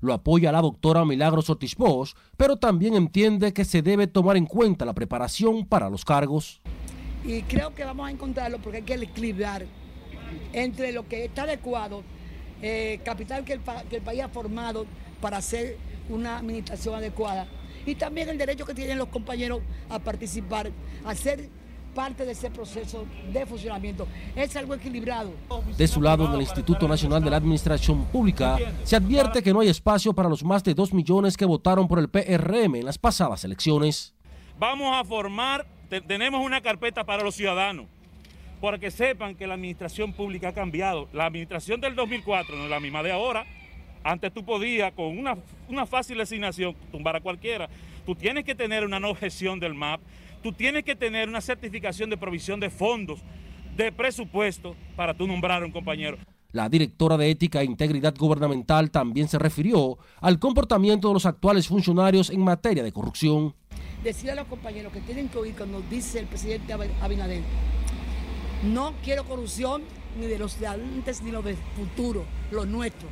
Lo 0.00 0.14
apoya 0.14 0.52
la 0.52 0.62
doctora 0.62 1.04
Milagros 1.04 1.50
Ortiz 1.50 1.74
Bosch, 1.76 2.14
pero 2.36 2.56
también 2.56 2.94
entiende 2.94 3.52
que 3.52 3.66
se 3.66 3.82
debe 3.82 4.06
tomar 4.06 4.36
en 4.36 4.46
cuenta 4.46 4.86
la 4.86 4.94
preparación 4.94 5.66
para 5.66 5.90
los 5.90 6.04
cargos. 6.04 6.62
Y 7.24 7.42
creo 7.42 7.74
que 7.74 7.84
vamos 7.84 8.08
a 8.08 8.10
encontrarlo 8.10 8.58
porque 8.58 8.78
hay 8.78 8.84
que 8.84 8.94
equilibrar 8.94 9.66
entre 10.52 10.92
lo 10.92 11.06
que 11.06 11.26
está 11.26 11.42
adecuado, 11.42 12.02
eh, 12.62 13.00
capital 13.04 13.44
que 13.44 13.54
el, 13.54 13.60
que 13.88 13.96
el 13.96 14.02
país 14.02 14.22
ha 14.22 14.28
formado 14.28 14.86
para 15.20 15.38
hacer 15.38 15.76
una 16.08 16.38
administración 16.38 16.94
adecuada 16.94 17.46
y 17.86 17.94
también 17.94 18.28
el 18.28 18.38
derecho 18.38 18.64
que 18.64 18.74
tienen 18.74 18.98
los 18.98 19.08
compañeros 19.08 19.60
a 19.88 19.98
participar, 19.98 20.70
a 21.04 21.14
ser 21.14 21.48
parte 21.94 22.24
de 22.24 22.32
ese 22.32 22.50
proceso 22.50 23.04
de 23.32 23.44
funcionamiento. 23.46 24.06
Es 24.36 24.54
algo 24.56 24.74
equilibrado. 24.74 25.32
De 25.76 25.88
su 25.88 26.00
lado, 26.00 26.26
en 26.26 26.32
el 26.34 26.42
Instituto 26.42 26.86
Nacional 26.86 27.22
de 27.22 27.30
la 27.30 27.36
Administración 27.36 28.04
Pública, 28.06 28.58
se 28.84 28.96
advierte 28.96 29.42
que 29.42 29.52
no 29.52 29.60
hay 29.60 29.68
espacio 29.68 30.12
para 30.12 30.28
los 30.28 30.44
más 30.44 30.62
de 30.62 30.74
dos 30.74 30.92
millones 30.92 31.36
que 31.36 31.44
votaron 31.44 31.88
por 31.88 31.98
el 31.98 32.08
PRM 32.08 32.76
en 32.76 32.84
las 32.84 32.98
pasadas 32.98 33.44
elecciones. 33.44 34.14
Vamos 34.58 34.94
a 34.94 35.04
formar, 35.04 35.66
tenemos 36.06 36.44
una 36.44 36.60
carpeta 36.60 37.04
para 37.04 37.24
los 37.24 37.34
ciudadanos, 37.34 37.86
para 38.60 38.78
que 38.78 38.90
sepan 38.90 39.34
que 39.34 39.46
la 39.46 39.54
administración 39.54 40.12
pública 40.12 40.48
ha 40.48 40.52
cambiado. 40.52 41.08
La 41.12 41.26
administración 41.26 41.80
del 41.80 41.94
2004 41.94 42.56
no 42.56 42.64
es 42.64 42.70
la 42.70 42.80
misma 42.80 43.02
de 43.02 43.12
ahora. 43.12 43.46
Antes 44.02 44.32
tú 44.32 44.44
podías, 44.44 44.92
con 44.92 45.18
una, 45.18 45.36
una 45.68 45.86
fácil 45.86 46.20
asignación, 46.20 46.74
tumbar 46.90 47.16
a 47.16 47.20
cualquiera. 47.20 47.68
Tú 48.06 48.14
tienes 48.14 48.44
que 48.44 48.54
tener 48.54 48.84
una 48.84 49.00
no 49.00 49.14
gestión 49.14 49.60
del 49.60 49.74
MAP, 49.74 50.00
tú 50.42 50.52
tienes 50.52 50.84
que 50.84 50.96
tener 50.96 51.28
una 51.28 51.40
certificación 51.40 52.10
de 52.10 52.16
provisión 52.16 52.60
de 52.60 52.70
fondos, 52.70 53.20
de 53.76 53.92
presupuesto, 53.92 54.74
para 54.96 55.14
tú 55.14 55.26
nombrar 55.26 55.62
a 55.62 55.66
un 55.66 55.72
compañero. 55.72 56.18
La 56.52 56.68
directora 56.68 57.16
de 57.16 57.30
Ética 57.30 57.60
e 57.60 57.64
Integridad 57.64 58.14
Gubernamental 58.16 58.90
también 58.90 59.28
se 59.28 59.38
refirió 59.38 59.98
al 60.20 60.40
comportamiento 60.40 61.08
de 61.08 61.14
los 61.14 61.26
actuales 61.26 61.68
funcionarios 61.68 62.30
en 62.30 62.40
materia 62.40 62.82
de 62.82 62.90
corrupción. 62.90 63.54
Decirle 64.02 64.32
a 64.32 64.36
los 64.36 64.46
compañeros 64.48 64.92
que 64.92 65.00
tienen 65.00 65.28
que 65.28 65.38
oír 65.38 65.54
cuando 65.54 65.80
dice 65.82 66.18
el 66.18 66.26
presidente 66.26 66.72
Abinader, 66.72 67.42
no 68.62 68.92
quiero 69.02 69.24
corrupción 69.24 69.82
ni 70.18 70.26
de 70.26 70.38
los 70.38 70.58
de 70.58 70.66
antes 70.66 71.22
ni 71.22 71.30
los 71.30 71.44
de 71.44 71.56
futuro, 71.76 72.24
los 72.50 72.66
nuestros. 72.66 73.10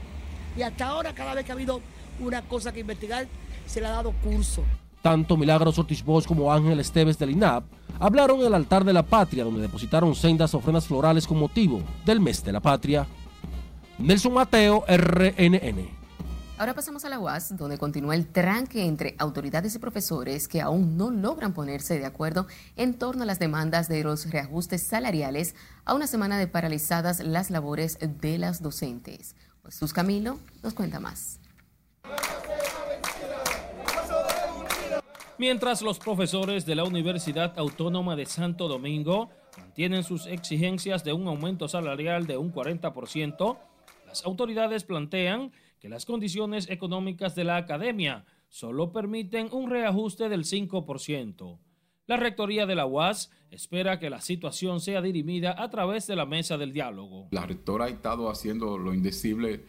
Y 0.56 0.62
hasta 0.62 0.88
ahora, 0.88 1.14
cada 1.14 1.34
vez 1.34 1.44
que 1.44 1.52
ha 1.52 1.54
habido 1.54 1.80
una 2.20 2.42
cosa 2.42 2.72
que 2.72 2.80
investigar, 2.80 3.26
se 3.66 3.80
le 3.80 3.86
ha 3.86 3.90
dado 3.90 4.12
curso. 4.22 4.64
Tanto 5.02 5.36
Milagros 5.36 5.78
Ortiz 5.78 6.02
Bosch 6.02 6.26
como 6.26 6.52
Ángel 6.52 6.80
Esteves 6.80 7.18
del 7.18 7.30
INAP 7.30 7.64
hablaron 8.00 8.40
en 8.40 8.46
el 8.46 8.54
altar 8.54 8.84
de 8.84 8.92
la 8.92 9.04
patria, 9.04 9.44
donde 9.44 9.60
depositaron 9.60 10.14
sendas 10.14 10.54
ofrendas 10.54 10.86
florales 10.86 11.26
con 11.26 11.38
motivo 11.38 11.80
del 12.04 12.20
mes 12.20 12.42
de 12.44 12.52
la 12.52 12.60
patria. 12.60 13.06
Nelson 13.98 14.32
Mateo, 14.32 14.84
RNN. 14.88 15.97
Ahora 16.58 16.74
pasamos 16.74 17.04
a 17.04 17.08
la 17.08 17.20
UAS, 17.20 17.56
donde 17.56 17.78
continúa 17.78 18.16
el 18.16 18.26
tranque 18.26 18.84
entre 18.84 19.14
autoridades 19.18 19.76
y 19.76 19.78
profesores 19.78 20.48
que 20.48 20.60
aún 20.60 20.96
no 20.96 21.12
logran 21.12 21.54
ponerse 21.54 22.00
de 22.00 22.04
acuerdo 22.04 22.48
en 22.74 22.98
torno 22.98 23.22
a 23.22 23.26
las 23.26 23.38
demandas 23.38 23.88
de 23.88 24.02
los 24.02 24.28
reajustes 24.28 24.82
salariales 24.82 25.54
a 25.84 25.94
una 25.94 26.08
semana 26.08 26.36
de 26.36 26.48
paralizadas 26.48 27.20
las 27.20 27.50
labores 27.50 27.96
de 28.00 28.38
las 28.38 28.60
docentes. 28.60 29.36
Jesús 29.66 29.92
Camilo 29.92 30.40
nos 30.64 30.74
cuenta 30.74 30.98
más. 30.98 31.38
Mientras 35.38 35.80
los 35.80 36.00
profesores 36.00 36.66
de 36.66 36.74
la 36.74 36.82
Universidad 36.82 37.56
Autónoma 37.56 38.16
de 38.16 38.26
Santo 38.26 38.66
Domingo 38.66 39.30
mantienen 39.56 40.02
sus 40.02 40.26
exigencias 40.26 41.04
de 41.04 41.12
un 41.12 41.28
aumento 41.28 41.68
salarial 41.68 42.26
de 42.26 42.36
un 42.36 42.52
40%, 42.52 43.58
las 44.08 44.24
autoridades 44.24 44.82
plantean 44.82 45.52
que 45.80 45.88
las 45.88 46.04
condiciones 46.04 46.68
económicas 46.70 47.34
de 47.34 47.44
la 47.44 47.56
academia 47.56 48.24
solo 48.48 48.92
permiten 48.92 49.48
un 49.52 49.70
reajuste 49.70 50.28
del 50.28 50.44
5%. 50.44 51.58
La 52.06 52.16
rectoría 52.16 52.64
de 52.64 52.74
la 52.74 52.86
UAS 52.86 53.30
espera 53.50 53.98
que 53.98 54.08
la 54.08 54.20
situación 54.20 54.80
sea 54.80 55.02
dirimida 55.02 55.62
a 55.62 55.68
través 55.68 56.06
de 56.06 56.16
la 56.16 56.24
mesa 56.24 56.56
del 56.56 56.72
diálogo. 56.72 57.28
La 57.30 57.44
rectora 57.44 57.84
ha 57.84 57.88
estado 57.88 58.30
haciendo 58.30 58.78
lo 58.78 58.94
indecible 58.94 59.64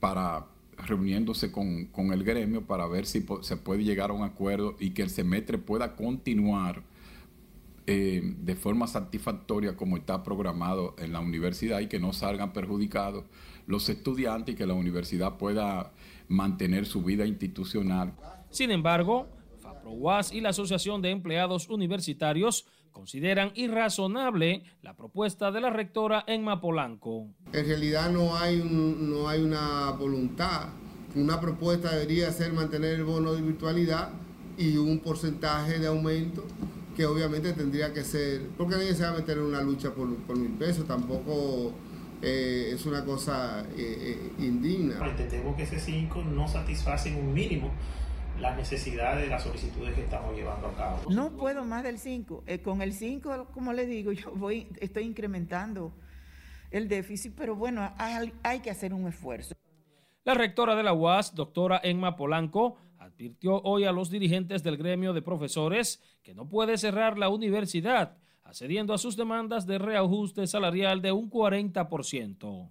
para 0.00 0.46
reuniéndose 0.78 1.52
con, 1.52 1.90
el 2.12 2.24
gremio 2.24 2.66
para 2.66 2.86
ver 2.86 3.06
si 3.06 3.24
se 3.42 3.56
puede 3.56 3.84
llegar 3.84 4.10
a 4.10 4.14
un 4.14 4.22
acuerdo 4.22 4.74
y 4.80 4.90
que 4.90 5.02
el 5.02 5.10
semestre 5.10 5.58
pueda 5.58 5.94
continuar 5.94 6.82
eh, 7.86 8.22
de 8.38 8.56
forma 8.56 8.86
satisfactoria 8.86 9.76
como 9.76 9.96
está 9.96 10.22
programado 10.22 10.96
en 10.98 11.12
la 11.12 11.20
universidad 11.20 11.80
y 11.80 11.88
que 11.88 12.00
no 12.00 12.12
salgan 12.12 12.52
perjudicados 12.52 13.24
los 13.66 13.88
estudiantes 13.88 14.54
y 14.54 14.58
que 14.58 14.66
la 14.66 14.74
universidad 14.74 15.36
pueda 15.38 15.92
mantener 16.28 16.86
su 16.86 17.02
vida 17.02 17.26
institucional. 17.26 18.14
Sin 18.50 18.70
embargo, 18.70 19.28
FAPROWAS 19.60 20.32
y 20.32 20.40
la 20.40 20.50
Asociación 20.50 21.02
de 21.02 21.10
Empleados 21.10 21.68
Universitarios 21.68 22.66
consideran 22.92 23.52
irrazonable 23.54 24.62
la 24.82 24.94
propuesta 24.94 25.50
de 25.50 25.60
la 25.60 25.70
rectora 25.70 26.24
Enma 26.26 26.60
Polanco. 26.60 27.28
En 27.52 27.66
realidad 27.66 28.10
no 28.10 28.36
hay, 28.36 28.62
no 28.62 29.28
hay 29.28 29.42
una 29.42 29.90
voluntad. 29.92 30.68
Una 31.14 31.40
propuesta 31.40 31.90
debería 31.90 32.30
ser 32.32 32.52
mantener 32.52 32.94
el 32.94 33.04
bono 33.04 33.32
de 33.34 33.42
virtualidad 33.42 34.10
y 34.56 34.76
un 34.76 34.98
porcentaje 35.00 35.78
de 35.78 35.86
aumento 35.86 36.44
que 36.96 37.06
obviamente 37.06 37.52
tendría 37.54 37.92
que 37.92 38.04
ser, 38.04 38.48
porque 38.56 38.76
nadie 38.76 38.94
se 38.94 39.02
va 39.02 39.10
a 39.10 39.16
meter 39.16 39.38
en 39.38 39.44
una 39.44 39.62
lucha 39.62 39.94
por, 39.94 40.14
por 40.24 40.36
mil 40.36 40.52
pesos, 40.52 40.86
tampoco 40.86 41.72
eh, 42.22 42.70
es 42.74 42.86
una 42.86 43.04
cosa 43.04 43.66
eh, 43.76 44.32
eh, 44.38 44.44
indigna. 44.44 45.04
Entendemos 45.06 45.56
que 45.56 45.64
ese 45.64 45.78
5 45.78 46.22
no 46.22 46.48
satisface 46.48 47.14
un 47.14 47.34
mínimo 47.34 47.70
las 48.40 48.56
necesidades 48.56 49.22
de 49.22 49.28
las 49.28 49.42
solicitudes 49.42 49.94
que 49.94 50.02
estamos 50.02 50.34
llevando 50.34 50.68
a 50.68 50.74
cabo. 50.74 51.10
No 51.10 51.32
puedo 51.32 51.64
más 51.64 51.84
del 51.84 51.98
5. 51.98 52.44
Eh, 52.46 52.60
con 52.60 52.82
el 52.82 52.92
5, 52.92 53.48
como 53.52 53.72
le 53.72 53.86
digo, 53.86 54.12
yo 54.12 54.32
voy, 54.32 54.68
estoy 54.80 55.04
incrementando 55.04 55.92
el 56.70 56.88
déficit, 56.88 57.34
pero 57.36 57.54
bueno, 57.54 57.92
hay, 57.98 58.32
hay 58.42 58.60
que 58.60 58.70
hacer 58.70 58.94
un 58.94 59.06
esfuerzo. 59.06 59.54
La 60.24 60.34
rectora 60.34 60.74
de 60.74 60.82
la 60.82 60.92
UAS, 60.92 61.34
doctora 61.34 61.80
Emma 61.82 62.16
Polanco, 62.16 62.76
advirtió 62.98 63.60
hoy 63.62 63.84
a 63.84 63.92
los 63.92 64.10
dirigentes 64.10 64.62
del 64.62 64.76
gremio 64.76 65.12
de 65.12 65.22
profesores 65.22 66.00
que 66.22 66.34
no 66.34 66.48
puede 66.48 66.78
cerrar 66.78 67.18
la 67.18 67.28
universidad, 67.28 68.16
accediendo 68.52 68.92
a 68.92 68.98
sus 68.98 69.16
demandas 69.16 69.66
de 69.66 69.78
reajuste 69.78 70.46
salarial 70.46 71.00
de 71.00 71.10
un 71.10 71.30
40%. 71.30 72.68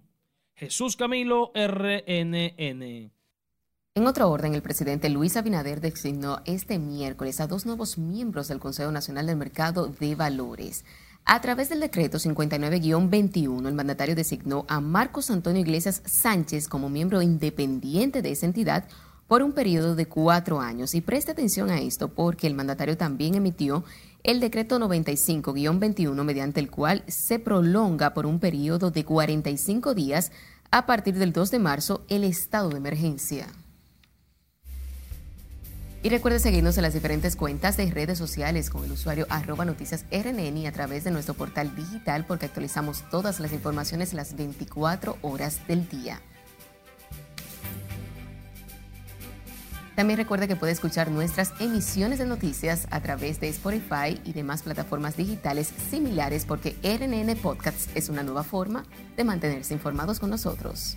Jesús 0.54 0.94
Camilo, 0.94 1.50
RNN. 1.56 3.10
En 3.94 4.06
otro 4.06 4.30
orden, 4.30 4.54
el 4.54 4.62
presidente 4.62 5.10
Luis 5.10 5.36
Abinader 5.36 5.80
designó 5.80 6.38
este 6.44 6.78
miércoles 6.78 7.40
a 7.40 7.48
dos 7.48 7.66
nuevos 7.66 7.98
miembros 7.98 8.46
del 8.46 8.60
Consejo 8.60 8.92
Nacional 8.92 9.26
del 9.26 9.34
Mercado 9.34 9.88
de 9.88 10.14
Valores. 10.14 10.84
A 11.24 11.40
través 11.40 11.68
del 11.68 11.80
decreto 11.80 12.18
59-21, 12.18 13.66
el 13.66 13.74
mandatario 13.74 14.14
designó 14.14 14.64
a 14.68 14.80
Marcos 14.80 15.32
Antonio 15.32 15.62
Iglesias 15.62 16.00
Sánchez 16.04 16.68
como 16.68 16.90
miembro 16.90 17.22
independiente 17.22 18.22
de 18.22 18.30
esa 18.30 18.46
entidad 18.46 18.84
por 19.26 19.42
un 19.42 19.52
periodo 19.52 19.94
de 19.96 20.06
cuatro 20.06 20.60
años. 20.60 20.94
Y 20.94 21.00
preste 21.00 21.32
atención 21.32 21.70
a 21.70 21.80
esto 21.80 22.08
porque 22.08 22.46
el 22.46 22.54
mandatario 22.54 22.96
también 22.96 23.34
emitió 23.34 23.82
el 24.22 24.40
decreto 24.40 24.78
95-21 24.78 26.24
mediante 26.24 26.60
el 26.60 26.70
cual 26.70 27.02
se 27.08 27.38
prolonga 27.38 28.14
por 28.14 28.26
un 28.26 28.38
periodo 28.38 28.90
de 28.90 29.04
45 29.04 29.94
días 29.94 30.32
a 30.70 30.86
partir 30.86 31.18
del 31.18 31.32
2 31.32 31.50
de 31.50 31.58
marzo 31.58 32.04
el 32.08 32.24
estado 32.24 32.70
de 32.70 32.76
emergencia. 32.78 33.46
Y 36.04 36.08
recuerde 36.08 36.40
seguirnos 36.40 36.76
en 36.78 36.82
las 36.82 36.94
diferentes 36.94 37.36
cuentas 37.36 37.76
de 37.76 37.88
redes 37.88 38.18
sociales 38.18 38.70
con 38.70 38.84
el 38.84 38.90
usuario 38.90 39.26
arroba 39.28 39.64
noticias 39.64 40.04
RNN 40.10 40.56
y 40.56 40.66
a 40.66 40.72
través 40.72 41.04
de 41.04 41.12
nuestro 41.12 41.34
portal 41.34 41.76
digital 41.76 42.24
porque 42.26 42.46
actualizamos 42.46 43.08
todas 43.08 43.38
las 43.38 43.52
informaciones 43.52 44.12
las 44.12 44.34
24 44.34 45.18
horas 45.22 45.64
del 45.68 45.88
día. 45.88 46.20
También 49.94 50.18
recuerde 50.18 50.48
que 50.48 50.56
puede 50.56 50.72
escuchar 50.72 51.10
nuestras 51.10 51.52
emisiones 51.60 52.18
de 52.18 52.26
noticias 52.26 52.86
a 52.90 53.00
través 53.00 53.40
de 53.40 53.48
Spotify 53.48 54.18
y 54.24 54.32
demás 54.32 54.62
plataformas 54.62 55.16
digitales 55.16 55.72
similares 55.90 56.46
porque 56.46 56.76
RNN 56.82 57.36
Podcasts 57.36 57.88
es 57.94 58.08
una 58.08 58.22
nueva 58.22 58.42
forma 58.42 58.84
de 59.16 59.24
mantenerse 59.24 59.74
informados 59.74 60.18
con 60.18 60.30
nosotros. 60.30 60.96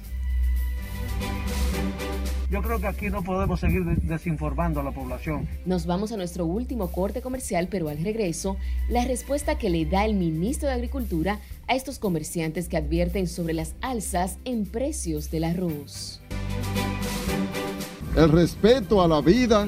yo 2.50 2.62
creo 2.62 2.80
que 2.80 2.88
aquí 2.88 3.10
no 3.10 3.22
podemos 3.22 3.60
seguir 3.60 3.84
desinformando 3.84 4.80
a 4.80 4.84
la 4.84 4.91
población. 4.91 5.46
Nos 5.66 5.86
vamos 5.86 6.14
a 6.14 6.18
nuestro 6.18 6.46
último 6.46 6.89
corte 6.89 7.22
comercial, 7.22 7.68
pero 7.70 7.89
al 7.89 8.02
regreso, 8.02 8.56
la 8.88 9.04
respuesta 9.04 9.58
que 9.58 9.70
le 9.70 9.86
da 9.86 10.06
el 10.06 10.14
ministro 10.14 10.70
de 10.70 10.76
Agricultura 10.76 11.39
a 11.68 11.76
estos 11.76 12.00
comerciantes 12.00 12.70
que 12.70 12.78
advierten 12.78 13.28
sobre 13.28 13.54
las 13.54 13.76
alzas 13.82 14.38
en 14.46 14.66
precios 14.66 15.32
del 15.32 15.43
arroz. 15.43 16.22
El 18.16 18.32
respeto 18.32 19.01
a 19.01 19.09
la 19.09 19.20
vida. 19.20 19.68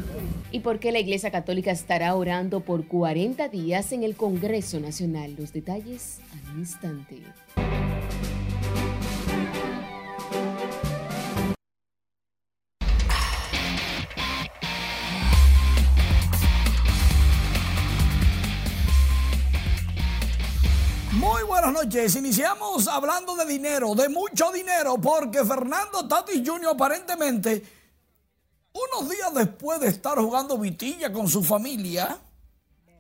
¿Y 0.54 0.62
por 0.62 0.80
qué 0.80 0.94
la 0.94 1.00
Iglesia 1.00 1.32
Católica 1.32 1.70
estará 1.70 2.16
orando 2.16 2.62
por 2.62 2.88
40 2.88 3.50
días 3.50 3.92
en 3.92 4.04
el 4.04 4.16
Congreso 4.16 4.80
Nacional? 4.80 5.36
Los 5.38 5.52
detalles 5.52 6.20
al 6.32 6.58
instante. 6.58 7.22
Muy 21.12 21.44
buenas 21.44 21.74
noches. 21.74 22.16
Iniciamos 22.16 22.88
hablando 22.88 23.36
de 23.36 23.46
dinero, 23.46 23.94
de 23.94 24.08
mucho 24.08 24.54
dinero, 24.54 24.96
porque 25.02 25.44
Fernando 25.44 26.08
Tatis 26.08 26.42
Jr. 26.48 26.70
aparentemente, 26.76 27.77
unos 28.92 29.10
días 29.10 29.34
después 29.34 29.80
de 29.80 29.88
estar 29.88 30.18
jugando 30.18 30.58
vitilla 30.58 31.12
con 31.12 31.28
su 31.28 31.44
familia, 31.44 32.20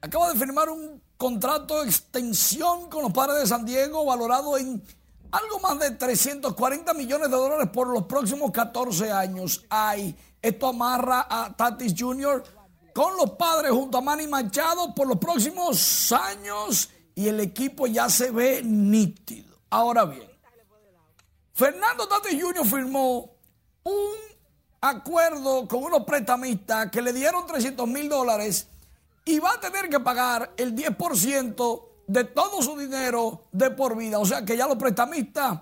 acaba 0.02 0.32
de 0.32 0.40
firmar 0.40 0.70
un 0.70 1.02
contrato 1.18 1.82
de 1.82 1.90
extensión 1.90 2.90
con 2.90 3.04
los 3.04 3.12
padres 3.12 3.42
de 3.42 3.48
San 3.48 3.66
Diego 3.66 4.06
valorado 4.06 4.58
en 4.58 4.82
algo 5.32 5.60
más 5.60 5.80
de 5.80 5.92
340 5.92 6.94
millones 6.94 7.30
de 7.30 7.36
dólares 7.36 7.70
por 7.74 7.88
los 7.88 8.04
próximos 8.04 8.52
14 8.52 9.12
años. 9.12 9.66
Ay, 9.70 10.16
esto 10.42 10.68
amarra 10.68 11.28
a 11.30 11.56
Tatis 11.56 11.94
Jr. 11.98 12.44
con 12.94 13.18
los 13.18 13.32
padres 13.32 13.72
junto 13.72 13.98
a 13.98 14.02
Manny 14.02 14.28
Machado 14.28 14.94
por 14.94 15.08
los 15.08 15.18
próximos 15.18 16.12
años 16.12 16.90
y 17.16 17.28
el 17.28 17.40
equipo 17.40 17.88
ya 17.88 18.10
se 18.10 18.32
ve 18.32 18.62
nítido. 18.64 19.58
Ahora 19.70 20.06
bien, 20.06 20.30
Fernando 21.54 22.08
Tatis 22.08 22.42
Jr. 22.42 22.66
firmó 22.66 23.32
un 23.84 24.27
acuerdo 24.82 25.68
con 25.68 25.84
unos 25.84 26.04
prestamistas 26.04 26.90
que 26.92 27.02
le 27.02 27.14
dieron 27.14 27.46
300 27.46 27.88
mil 27.88 28.10
dólares 28.10 28.68
y 29.26 29.40
va 29.40 29.54
a 29.54 29.60
tener 29.60 29.90
que 29.90 30.00
pagar 30.00 30.54
el 30.58 30.76
10% 30.76 31.84
de 32.08 32.24
todo 32.24 32.62
su 32.62 32.78
dinero 32.78 33.48
de 33.52 33.72
por 33.72 33.98
vida. 33.98 34.20
O 34.20 34.26
sea 34.26 34.46
que 34.46 34.56
ya 34.56 34.68
los 34.68 34.78
prestamistas 34.78 35.60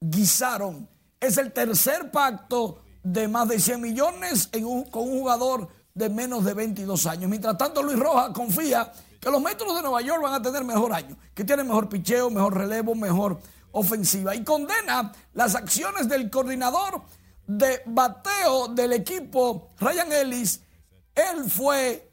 guisaron. 0.00 0.88
Es 1.20 1.38
el 1.38 1.52
tercer 1.52 2.10
pacto 2.10 2.82
de 3.02 3.28
más 3.28 3.48
de 3.48 3.60
100 3.60 3.80
millones 3.80 4.50
con 4.90 5.02
un 5.02 5.20
jugador 5.20 5.68
de 5.94 6.08
menos 6.08 6.44
de 6.44 6.54
22 6.54 7.06
años. 7.06 7.30
Mientras 7.30 7.56
tanto, 7.56 7.82
Luis 7.82 7.98
Rojas 7.98 8.30
confía 8.34 8.92
que 9.20 9.30
los 9.30 9.40
Metros 9.40 9.74
de 9.76 9.82
Nueva 9.82 10.02
York 10.02 10.22
van 10.22 10.34
a 10.34 10.42
tener 10.42 10.64
mejor 10.64 10.92
año, 10.92 11.16
que 11.32 11.44
tienen 11.44 11.66
mejor 11.66 11.88
picheo, 11.88 12.30
mejor 12.30 12.58
relevo, 12.58 12.94
mejor 12.94 13.38
ofensiva. 13.72 14.34
Y 14.34 14.42
condena 14.42 15.12
las 15.34 15.54
acciones 15.54 16.08
del 16.08 16.28
coordinador 16.30 17.02
de 17.46 17.82
bateo 17.86 18.68
del 18.68 18.92
equipo, 18.92 19.70
Ryan 19.78 20.12
Ellis. 20.12 20.60
Él 21.14 21.50
fue 21.50 22.12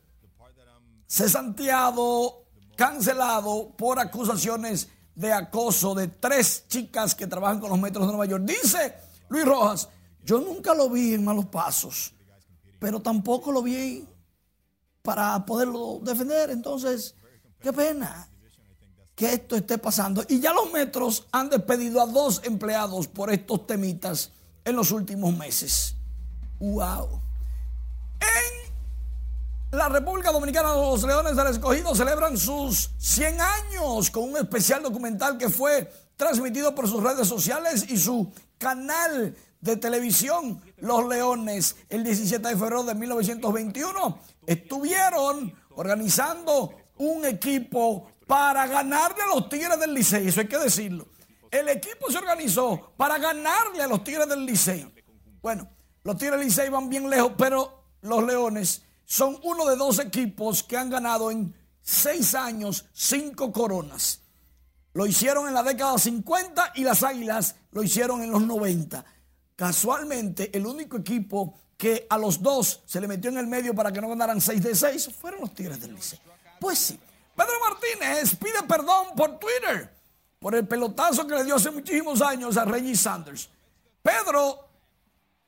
cesanteado, 1.07 2.45
cancelado 2.75 3.73
por 3.75 3.99
acusaciones 3.99 4.89
de 5.15 5.33
acoso 5.33 5.93
de 5.93 6.07
tres 6.07 6.65
chicas 6.67 7.15
que 7.15 7.27
trabajan 7.27 7.59
con 7.59 7.69
los 7.69 7.79
Metros 7.79 8.05
de 8.05 8.13
Nueva 8.13 8.25
York. 8.25 8.43
Dice 8.45 8.95
Luis 9.29 9.45
Rojas, 9.45 9.89
yo 10.23 10.39
nunca 10.39 10.73
lo 10.73 10.89
vi 10.89 11.13
en 11.13 11.23
malos 11.23 11.45
pasos, 11.45 12.13
pero 12.79 13.01
tampoco 13.01 13.51
lo 13.51 13.61
vi 13.61 14.07
para 15.01 15.45
poderlo 15.45 15.99
defender. 16.01 16.49
Entonces, 16.51 17.15
qué 17.59 17.73
pena 17.73 18.27
que 19.15 19.33
esto 19.33 19.55
esté 19.55 19.77
pasando. 19.77 20.23
Y 20.27 20.39
ya 20.39 20.53
los 20.53 20.71
metros 20.71 21.27
han 21.31 21.49
despedido 21.49 22.01
a 22.01 22.05
dos 22.05 22.41
empleados 22.43 23.07
por 23.07 23.31
estos 23.31 23.67
temitas 23.67 24.31
en 24.65 24.75
los 24.75 24.91
últimos 24.91 25.35
meses. 25.35 25.95
¡Wow! 26.59 27.21
En 28.19 29.77
la 29.77 29.89
República 29.89 30.31
Dominicana, 30.31 30.73
los 30.73 31.03
Leones 31.03 31.35
del 31.35 31.47
Escogido 31.47 31.95
celebran 31.95 32.37
sus 32.37 32.91
100 32.97 33.39
años 33.41 34.11
con 34.11 34.23
un 34.23 34.37
especial 34.37 34.83
documental 34.83 35.37
que 35.37 35.49
fue 35.49 35.91
transmitido 36.15 36.75
por 36.75 36.87
sus 36.87 37.01
redes 37.01 37.27
sociales 37.27 37.85
y 37.89 37.97
su 37.97 38.31
canal 38.57 39.35
de 39.61 39.77
televisión, 39.77 40.61
Los 40.77 41.07
Leones, 41.07 41.75
el 41.89 42.03
17 42.03 42.47
de 42.47 42.55
febrero 42.55 42.83
de 42.83 42.95
1921 42.95 44.19
estuvieron 44.45 45.53
organizando 45.75 46.73
un 46.97 47.25
equipo 47.25 48.11
para 48.27 48.67
ganarle 48.67 49.23
a 49.23 49.27
los 49.27 49.49
Tigres 49.49 49.79
del 49.79 49.93
Licey, 49.93 50.27
eso 50.27 50.41
hay 50.41 50.47
que 50.47 50.57
decirlo. 50.57 51.07
El 51.51 51.67
equipo 51.67 52.09
se 52.09 52.17
organizó 52.17 52.93
para 52.95 53.17
ganarle 53.17 53.83
a 53.83 53.87
los 53.87 54.05
Tigres 54.05 54.27
del 54.29 54.45
Licey. 54.45 54.89
Bueno, 55.41 55.67
los 56.03 56.15
Tigres 56.15 56.39
del 56.39 56.47
Licey 56.47 56.69
van 56.69 56.87
bien 56.87 57.09
lejos, 57.09 57.33
pero 57.37 57.83
los 58.01 58.23
Leones 58.23 58.83
son 59.03 59.37
uno 59.43 59.65
de 59.65 59.75
dos 59.75 59.99
equipos 59.99 60.63
que 60.63 60.77
han 60.77 60.89
ganado 60.89 61.29
en 61.29 61.53
seis 61.81 62.35
años 62.35 62.85
cinco 62.93 63.51
coronas. 63.51 64.21
Lo 64.93 65.05
hicieron 65.05 65.47
en 65.47 65.53
la 65.53 65.61
década 65.61 65.97
50 65.97 66.71
y 66.75 66.83
las 66.83 67.03
Águilas 67.03 67.55
lo 67.71 67.83
hicieron 67.83 68.23
en 68.23 68.31
los 68.31 68.41
90. 68.41 69.03
Casualmente, 69.57 70.55
el 70.57 70.65
único 70.65 70.97
equipo 70.97 71.53
que 71.77 72.07
a 72.09 72.17
los 72.17 72.41
dos 72.41 72.81
se 72.85 73.01
le 73.01 73.07
metió 73.07 73.29
en 73.29 73.37
el 73.37 73.47
medio 73.47 73.75
para 73.75 73.91
que 73.91 73.99
no 73.99 74.07
ganaran 74.07 74.39
6 74.39 74.63
de 74.63 74.75
6 74.75 75.09
fueron 75.19 75.41
los 75.41 75.53
Tigres 75.53 75.81
del 75.81 75.95
Liceo. 75.95 76.19
Pues 76.61 76.79
sí. 76.79 76.99
Pedro 77.35 77.53
Martínez 77.59 78.35
pide 78.35 78.63
perdón 78.67 79.07
por 79.15 79.37
Twitter 79.39 80.00
por 80.41 80.55
el 80.55 80.67
pelotazo 80.67 81.27
que 81.27 81.35
le 81.35 81.43
dio 81.43 81.55
hace 81.55 81.69
muchísimos 81.69 82.19
años 82.19 82.57
a 82.57 82.65
Reggie 82.65 82.95
Sanders. 82.95 83.47
Pedro 84.01 84.67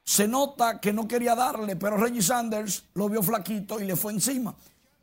se 0.04 0.28
nota 0.28 0.80
que 0.80 0.94
no 0.94 1.08
quería 1.08 1.34
darle, 1.34 1.76
pero 1.76 1.98
Reggie 1.98 2.22
Sanders 2.22 2.84
lo 2.94 3.10
vio 3.10 3.24
flaquito 3.24 3.80
y 3.80 3.86
le 3.86 3.96
fue 3.96 4.14
encima. 4.14 4.56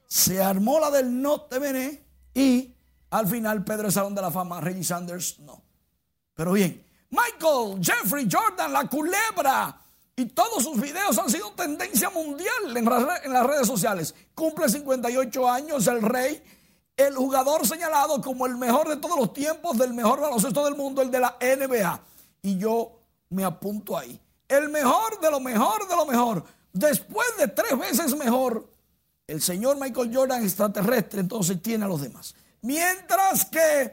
Se 0.06 0.40
armó 0.40 0.78
la 0.78 0.92
del 0.92 1.20
no 1.20 1.40
te 1.40 1.58
veré 1.58 2.04
y 2.32 2.72
al 3.10 3.26
final 3.26 3.64
Pedro 3.64 3.88
es 3.88 3.94
Salón 3.94 4.14
de 4.14 4.22
la 4.22 4.30
Fama, 4.30 4.60
Reggie 4.60 4.84
Sanders 4.84 5.40
no. 5.40 5.60
Pero 6.34 6.52
bien, 6.52 6.86
Michael, 7.10 7.80
Jeffrey, 7.82 8.28
Jordan, 8.30 8.72
la 8.72 8.86
culebra 8.86 9.76
y 10.14 10.26
todos 10.26 10.62
sus 10.62 10.80
videos 10.80 11.18
han 11.18 11.28
sido 11.28 11.50
tendencia 11.50 12.10
mundial 12.10 12.76
en, 12.76 12.84
las 12.84 13.44
redes 13.44 13.66
sociales. 13.66 14.14
Cumple 14.36 14.68
58 14.68 15.50
años 15.50 15.88
el 15.88 16.00
rey, 16.00 16.40
el 17.00 17.16
jugador 17.16 17.66
señalado 17.66 18.20
como 18.20 18.46
el 18.46 18.56
mejor 18.56 18.88
de 18.88 18.96
todos 18.96 19.18
los 19.18 19.32
tiempos, 19.32 19.78
del 19.78 19.94
mejor 19.94 20.20
baloncesto 20.20 20.64
del 20.64 20.76
mundo, 20.76 21.02
el 21.02 21.10
de 21.10 21.20
la 21.20 21.36
NBA. 21.40 22.00
Y 22.42 22.58
yo 22.58 23.00
me 23.30 23.44
apunto 23.44 23.96
ahí. 23.96 24.20
El 24.48 24.68
mejor 24.68 25.20
de 25.20 25.30
lo 25.30 25.40
mejor 25.40 25.88
de 25.88 25.96
lo 25.96 26.06
mejor. 26.06 26.44
Después 26.72 27.28
de 27.38 27.48
tres 27.48 27.78
veces 27.78 28.16
mejor, 28.16 28.68
el 29.26 29.40
señor 29.40 29.78
Michael 29.78 30.14
Jordan 30.14 30.42
extraterrestre 30.42 31.20
entonces 31.20 31.60
tiene 31.62 31.84
a 31.84 31.88
los 31.88 32.00
demás. 32.00 32.34
Mientras 32.62 33.44
que 33.44 33.92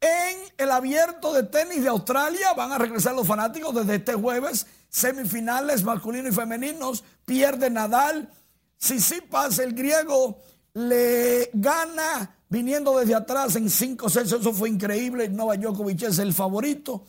en 0.00 0.38
el 0.56 0.70
abierto 0.70 1.32
de 1.32 1.42
tenis 1.42 1.82
de 1.82 1.88
Australia 1.88 2.52
van 2.54 2.72
a 2.72 2.78
regresar 2.78 3.14
los 3.14 3.26
fanáticos 3.26 3.74
desde 3.74 3.96
este 3.96 4.14
jueves 4.14 4.66
semifinales 4.88 5.82
masculinos 5.82 6.32
y 6.32 6.36
femeninos, 6.36 7.04
pierde 7.24 7.68
Nadal. 7.68 8.32
Sisipas, 8.78 9.58
el 9.58 9.74
griego, 9.74 10.38
le 10.72 11.50
gana 11.52 12.37
viniendo 12.48 12.98
desde 12.98 13.14
atrás 13.14 13.56
en 13.56 13.68
5 13.68 14.08
6 14.08 14.32
Eso 14.32 14.52
fue 14.52 14.68
increíble. 14.68 15.28
Novak 15.28 15.60
Djokovic 15.60 16.02
es 16.02 16.18
el 16.18 16.32
favorito. 16.32 17.04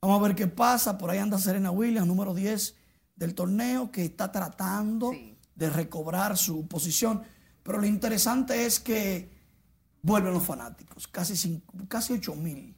Vamos 0.00 0.20
a 0.20 0.22
ver 0.22 0.36
qué 0.36 0.46
pasa. 0.46 0.96
Por 0.96 1.10
ahí 1.10 1.18
anda 1.18 1.38
Serena 1.38 1.70
Williams, 1.70 2.06
número 2.06 2.34
10 2.34 2.74
del 3.16 3.34
torneo, 3.34 3.90
que 3.90 4.04
está 4.04 4.30
tratando 4.30 5.12
de 5.54 5.70
recobrar 5.70 6.36
su 6.36 6.66
posición. 6.68 7.22
Pero 7.62 7.78
lo 7.78 7.86
interesante 7.86 8.64
es 8.64 8.78
que 8.78 9.28
vuelven 10.02 10.32
los 10.32 10.44
fanáticos. 10.44 11.08
Casi, 11.08 11.62
casi 11.88 12.12
8 12.14 12.34
mil 12.36 12.76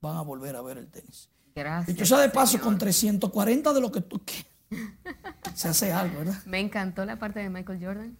van 0.00 0.16
a 0.16 0.22
volver 0.22 0.56
a 0.56 0.62
ver 0.62 0.78
el 0.78 0.88
tenis. 0.88 1.30
Gracias. 1.54 1.98
Y 1.98 2.06
sea 2.06 2.18
de 2.18 2.28
paso, 2.28 2.60
con 2.60 2.78
340 2.78 3.72
de 3.72 3.80
lo 3.80 3.90
que 3.90 4.00
tú 4.00 4.20
quieres, 4.24 4.46
se 5.54 5.68
hace 5.68 5.92
algo, 5.92 6.18
¿verdad? 6.20 6.42
Me 6.46 6.60
encantó 6.60 7.04
la 7.04 7.18
parte 7.18 7.40
de 7.40 7.50
Michael 7.50 7.84
Jordan. 7.84 8.18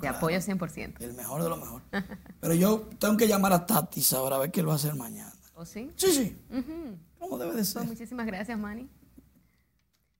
Te 0.00 0.08
apoyo 0.08 0.38
100%. 0.38 1.00
El 1.00 1.14
mejor 1.14 1.42
de 1.42 1.48
lo 1.48 1.56
mejor. 1.56 1.82
Pero 2.40 2.54
yo 2.54 2.88
tengo 2.98 3.16
que 3.16 3.28
llamar 3.28 3.52
a 3.52 3.66
Tatis 3.66 4.12
ahora 4.12 4.36
a 4.36 4.38
ver 4.40 4.50
qué 4.50 4.62
lo 4.62 4.68
va 4.68 4.74
a 4.74 4.76
hacer 4.76 4.94
mañana. 4.94 5.32
¿O 5.54 5.64
sí? 5.64 5.90
Sí, 5.96 6.12
sí. 6.12 6.36
¿Cómo 7.18 7.38
debe 7.38 7.54
de 7.54 7.64
ser? 7.64 7.78
Pues 7.78 7.88
muchísimas 7.88 8.26
gracias, 8.26 8.58
Manny. 8.58 8.88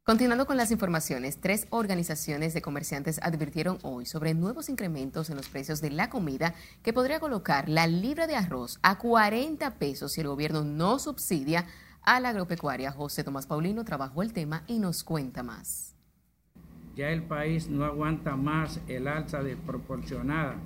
Continuando 0.08 0.46
con 0.46 0.56
las 0.56 0.70
informaciones, 0.70 1.38
tres 1.38 1.66
organizaciones 1.68 2.54
de 2.54 2.62
comerciantes 2.62 3.20
advirtieron 3.22 3.78
hoy 3.82 4.06
sobre 4.06 4.32
nuevos 4.32 4.70
incrementos 4.70 5.28
en 5.28 5.36
los 5.36 5.50
precios 5.50 5.82
de 5.82 5.90
la 5.90 6.08
comida 6.08 6.54
que 6.82 6.94
podría 6.94 7.20
colocar 7.20 7.68
la 7.68 7.86
libra 7.86 8.26
de 8.26 8.34
arroz 8.34 8.78
a 8.82 8.96
40 8.96 9.74
pesos 9.74 10.12
si 10.12 10.22
el 10.22 10.28
gobierno 10.28 10.64
no 10.64 10.98
subsidia 10.98 11.66
a 12.00 12.20
la 12.20 12.30
agropecuaria. 12.30 12.90
José 12.90 13.22
Tomás 13.22 13.46
Paulino 13.46 13.84
trabajó 13.84 14.22
el 14.22 14.32
tema 14.32 14.64
y 14.66 14.78
nos 14.78 15.04
cuenta 15.04 15.42
más. 15.42 15.97
Ya 16.98 17.12
el 17.12 17.22
país 17.22 17.68
no 17.68 17.84
aguanta 17.84 18.34
más 18.34 18.80
el 18.88 19.06
alza 19.06 19.40
desproporcionada 19.40 20.56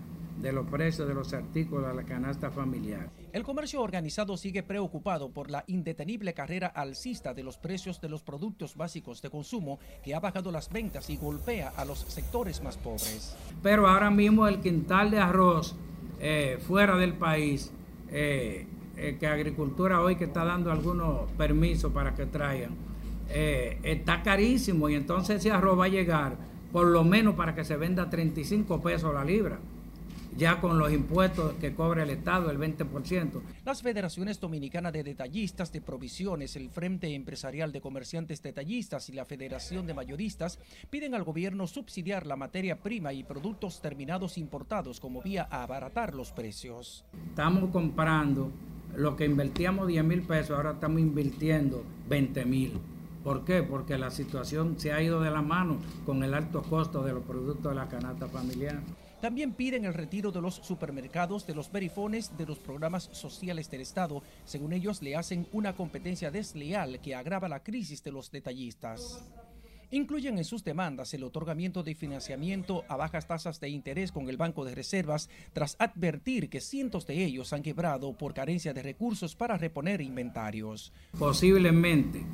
de 0.40 0.50
los 0.50 0.66
precios 0.66 1.06
de 1.06 1.12
los 1.12 1.34
artículos 1.34 1.86
de 1.86 1.94
la 1.94 2.04
canasta 2.04 2.50
familiar. 2.50 3.10
El 3.34 3.42
comercio 3.42 3.82
organizado 3.82 4.38
sigue 4.38 4.62
preocupado 4.62 5.28
por 5.28 5.50
la 5.50 5.62
indetenible 5.66 6.32
carrera 6.32 6.68
alcista 6.68 7.34
de 7.34 7.42
los 7.42 7.58
precios 7.58 8.00
de 8.00 8.08
los 8.08 8.22
productos 8.22 8.76
básicos 8.76 9.20
de 9.20 9.28
consumo 9.28 9.78
que 10.02 10.14
ha 10.14 10.20
bajado 10.20 10.50
las 10.50 10.72
ventas 10.72 11.10
y 11.10 11.18
golpea 11.18 11.68
a 11.76 11.84
los 11.84 11.98
sectores 11.98 12.62
más 12.62 12.78
pobres. 12.78 13.36
Pero 13.62 13.86
ahora 13.86 14.10
mismo 14.10 14.48
el 14.48 14.60
quintal 14.60 15.10
de 15.10 15.18
arroz 15.18 15.76
eh, 16.18 16.56
fuera 16.66 16.96
del 16.96 17.12
país, 17.12 17.70
eh, 18.08 18.66
eh, 18.96 19.18
que 19.20 19.26
Agricultura 19.26 20.00
hoy 20.00 20.16
que 20.16 20.24
está 20.24 20.46
dando 20.46 20.72
algunos 20.72 21.30
permisos 21.32 21.92
para 21.92 22.14
que 22.14 22.24
traigan, 22.24 22.74
está 23.32 24.22
carísimo 24.22 24.88
y 24.88 24.94
entonces 24.94 25.36
ese 25.36 25.50
arroz 25.50 25.78
va 25.78 25.86
a 25.86 25.88
llegar 25.88 26.36
por 26.72 26.86
lo 26.86 27.04
menos 27.04 27.34
para 27.34 27.54
que 27.54 27.64
se 27.64 27.76
venda 27.76 28.08
35 28.08 28.80
pesos 28.80 29.12
la 29.12 29.24
libra 29.24 29.58
ya 30.36 30.60
con 30.60 30.78
los 30.78 30.92
impuestos 30.92 31.54
que 31.54 31.74
cobra 31.74 32.02
el 32.02 32.10
Estado, 32.10 32.50
el 32.50 32.58
20%. 32.58 33.42
Las 33.64 33.82
federaciones 33.82 34.40
dominicanas 34.40 34.92
de 34.92 35.04
detallistas 35.04 35.72
de 35.72 35.80
provisiones, 35.80 36.56
el 36.56 36.70
Frente 36.70 37.14
Empresarial 37.14 37.72
de 37.72 37.80
Comerciantes 37.80 38.42
Detallistas 38.42 39.08
y 39.08 39.12
la 39.12 39.24
Federación 39.24 39.86
de 39.86 39.94
Mayoristas 39.94 40.58
piden 40.90 41.14
al 41.14 41.24
gobierno 41.24 41.66
subsidiar 41.66 42.26
la 42.26 42.36
materia 42.36 42.80
prima 42.80 43.12
y 43.12 43.24
productos 43.24 43.80
terminados 43.80 44.38
importados 44.38 45.00
como 45.00 45.22
vía 45.22 45.46
a 45.50 45.62
abaratar 45.62 46.14
los 46.14 46.32
precios. 46.32 47.04
Estamos 47.28 47.70
comprando 47.70 48.50
lo 48.96 49.16
que 49.16 49.24
invertíamos 49.24 49.88
10 49.88 50.04
mil 50.04 50.22
pesos, 50.22 50.56
ahora 50.56 50.72
estamos 50.72 51.00
invirtiendo 51.00 51.84
20 52.08 52.44
mil. 52.44 52.91
¿Por 53.22 53.44
qué? 53.44 53.62
Porque 53.62 53.98
la 53.98 54.10
situación 54.10 54.78
se 54.78 54.92
ha 54.92 55.00
ido 55.02 55.20
de 55.20 55.30
la 55.30 55.42
mano 55.42 55.78
con 56.04 56.22
el 56.24 56.34
alto 56.34 56.62
costo 56.62 57.02
de 57.02 57.12
los 57.12 57.24
productos 57.24 57.70
de 57.70 57.76
la 57.76 57.88
canasta 57.88 58.26
familiar. 58.26 58.80
También 59.20 59.52
piden 59.52 59.84
el 59.84 59.94
retiro 59.94 60.32
de 60.32 60.40
los 60.40 60.56
supermercados, 60.56 61.46
de 61.46 61.54
los 61.54 61.70
verifones, 61.70 62.36
de 62.36 62.44
los 62.44 62.58
programas 62.58 63.08
sociales 63.12 63.70
del 63.70 63.82
Estado. 63.82 64.20
Según 64.44 64.72
ellos, 64.72 65.00
le 65.00 65.14
hacen 65.14 65.46
una 65.52 65.76
competencia 65.76 66.32
desleal 66.32 67.00
que 67.00 67.14
agrava 67.14 67.48
la 67.48 67.62
crisis 67.62 68.02
de 68.02 68.10
los 68.10 68.32
detallistas. 68.32 69.24
Incluyen 69.92 70.38
en 70.38 70.44
sus 70.44 70.64
demandas 70.64 71.14
el 71.14 71.22
otorgamiento 71.22 71.84
de 71.84 71.94
financiamiento 71.94 72.82
a 72.88 72.96
bajas 72.96 73.28
tasas 73.28 73.60
de 73.60 73.68
interés 73.68 74.10
con 74.10 74.28
el 74.28 74.38
Banco 74.38 74.64
de 74.64 74.74
Reservas, 74.74 75.28
tras 75.52 75.76
advertir 75.78 76.48
que 76.48 76.60
cientos 76.60 77.06
de 77.06 77.22
ellos 77.24 77.52
han 77.52 77.62
quebrado 77.62 78.16
por 78.16 78.34
carencia 78.34 78.72
de 78.72 78.82
recursos 78.82 79.36
para 79.36 79.56
reponer 79.56 80.00
inventarios. 80.00 80.92
Posiblemente 81.16 82.24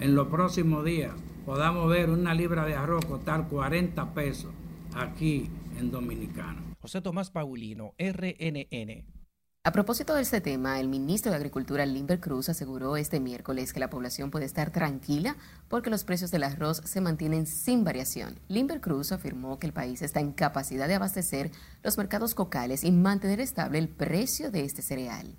en 0.00 0.14
los 0.14 0.28
próximos 0.28 0.84
días 0.84 1.12
podamos 1.44 1.88
ver 1.90 2.10
una 2.10 2.34
libra 2.34 2.64
de 2.64 2.74
arroz 2.74 3.04
costar 3.04 3.48
40 3.48 4.14
pesos 4.14 4.50
aquí 4.94 5.48
en 5.78 5.90
Dominicano. 5.90 6.74
José 6.80 7.00
Tomás 7.00 7.30
Paulino, 7.30 7.94
RNN. 7.98 9.04
A 9.64 9.72
propósito 9.72 10.14
de 10.14 10.22
este 10.22 10.40
tema, 10.40 10.80
el 10.80 10.88
ministro 10.88 11.30
de 11.30 11.36
Agricultura, 11.36 11.84
Limber 11.84 12.20
Cruz, 12.20 12.48
aseguró 12.48 12.96
este 12.96 13.20
miércoles 13.20 13.72
que 13.72 13.80
la 13.80 13.90
población 13.90 14.30
puede 14.30 14.46
estar 14.46 14.70
tranquila 14.70 15.36
porque 15.68 15.90
los 15.90 16.04
precios 16.04 16.30
del 16.30 16.44
arroz 16.44 16.80
se 16.84 17.00
mantienen 17.00 17.46
sin 17.46 17.84
variación. 17.84 18.38
Limber 18.48 18.80
Cruz 18.80 19.12
afirmó 19.12 19.58
que 19.58 19.66
el 19.66 19.72
país 19.72 20.00
está 20.00 20.20
en 20.20 20.32
capacidad 20.32 20.88
de 20.88 20.94
abastecer 20.94 21.50
los 21.82 21.98
mercados 21.98 22.34
cocales 22.34 22.84
y 22.84 22.92
mantener 22.92 23.40
estable 23.40 23.78
el 23.78 23.88
precio 23.88 24.50
de 24.50 24.64
este 24.64 24.80
cereal. 24.80 25.36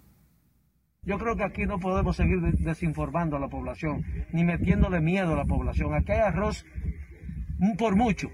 Yo 1.09 1.17
creo 1.17 1.35
que 1.35 1.43
aquí 1.43 1.65
no 1.65 1.79
podemos 1.79 2.17
seguir 2.17 2.39
desinformando 2.59 3.37
a 3.37 3.39
la 3.39 3.47
población, 3.47 4.05
ni 4.31 4.43
metiéndole 4.43 4.99
miedo 4.99 5.33
a 5.33 5.37
la 5.37 5.45
población. 5.45 5.95
Aquí 5.95 6.11
hay 6.11 6.19
arroz 6.19 6.65
por 7.79 7.95
mucho 7.95 8.29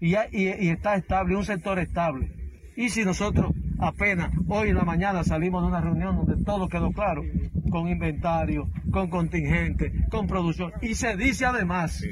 y, 0.00 0.14
está 0.14 0.94
estable, 0.94 1.36
un 1.36 1.44
sector 1.44 1.78
estable. 1.78 2.32
Y 2.76 2.88
si 2.88 3.04
nosotros 3.04 3.52
apenas 3.78 4.32
hoy 4.48 4.70
en 4.70 4.76
la 4.76 4.84
mañana 4.84 5.22
salimos 5.22 5.62
de 5.62 5.68
una 5.68 5.82
reunión 5.82 6.16
donde 6.16 6.42
todo 6.44 6.66
quedó 6.68 6.92
claro, 6.92 7.22
con 7.70 7.88
inventario, 7.88 8.70
con 8.90 9.10
contingente, 9.10 9.92
con 10.08 10.26
producción, 10.26 10.72
y 10.80 10.94
se 10.94 11.16
dice 11.18 11.44
además, 11.44 12.02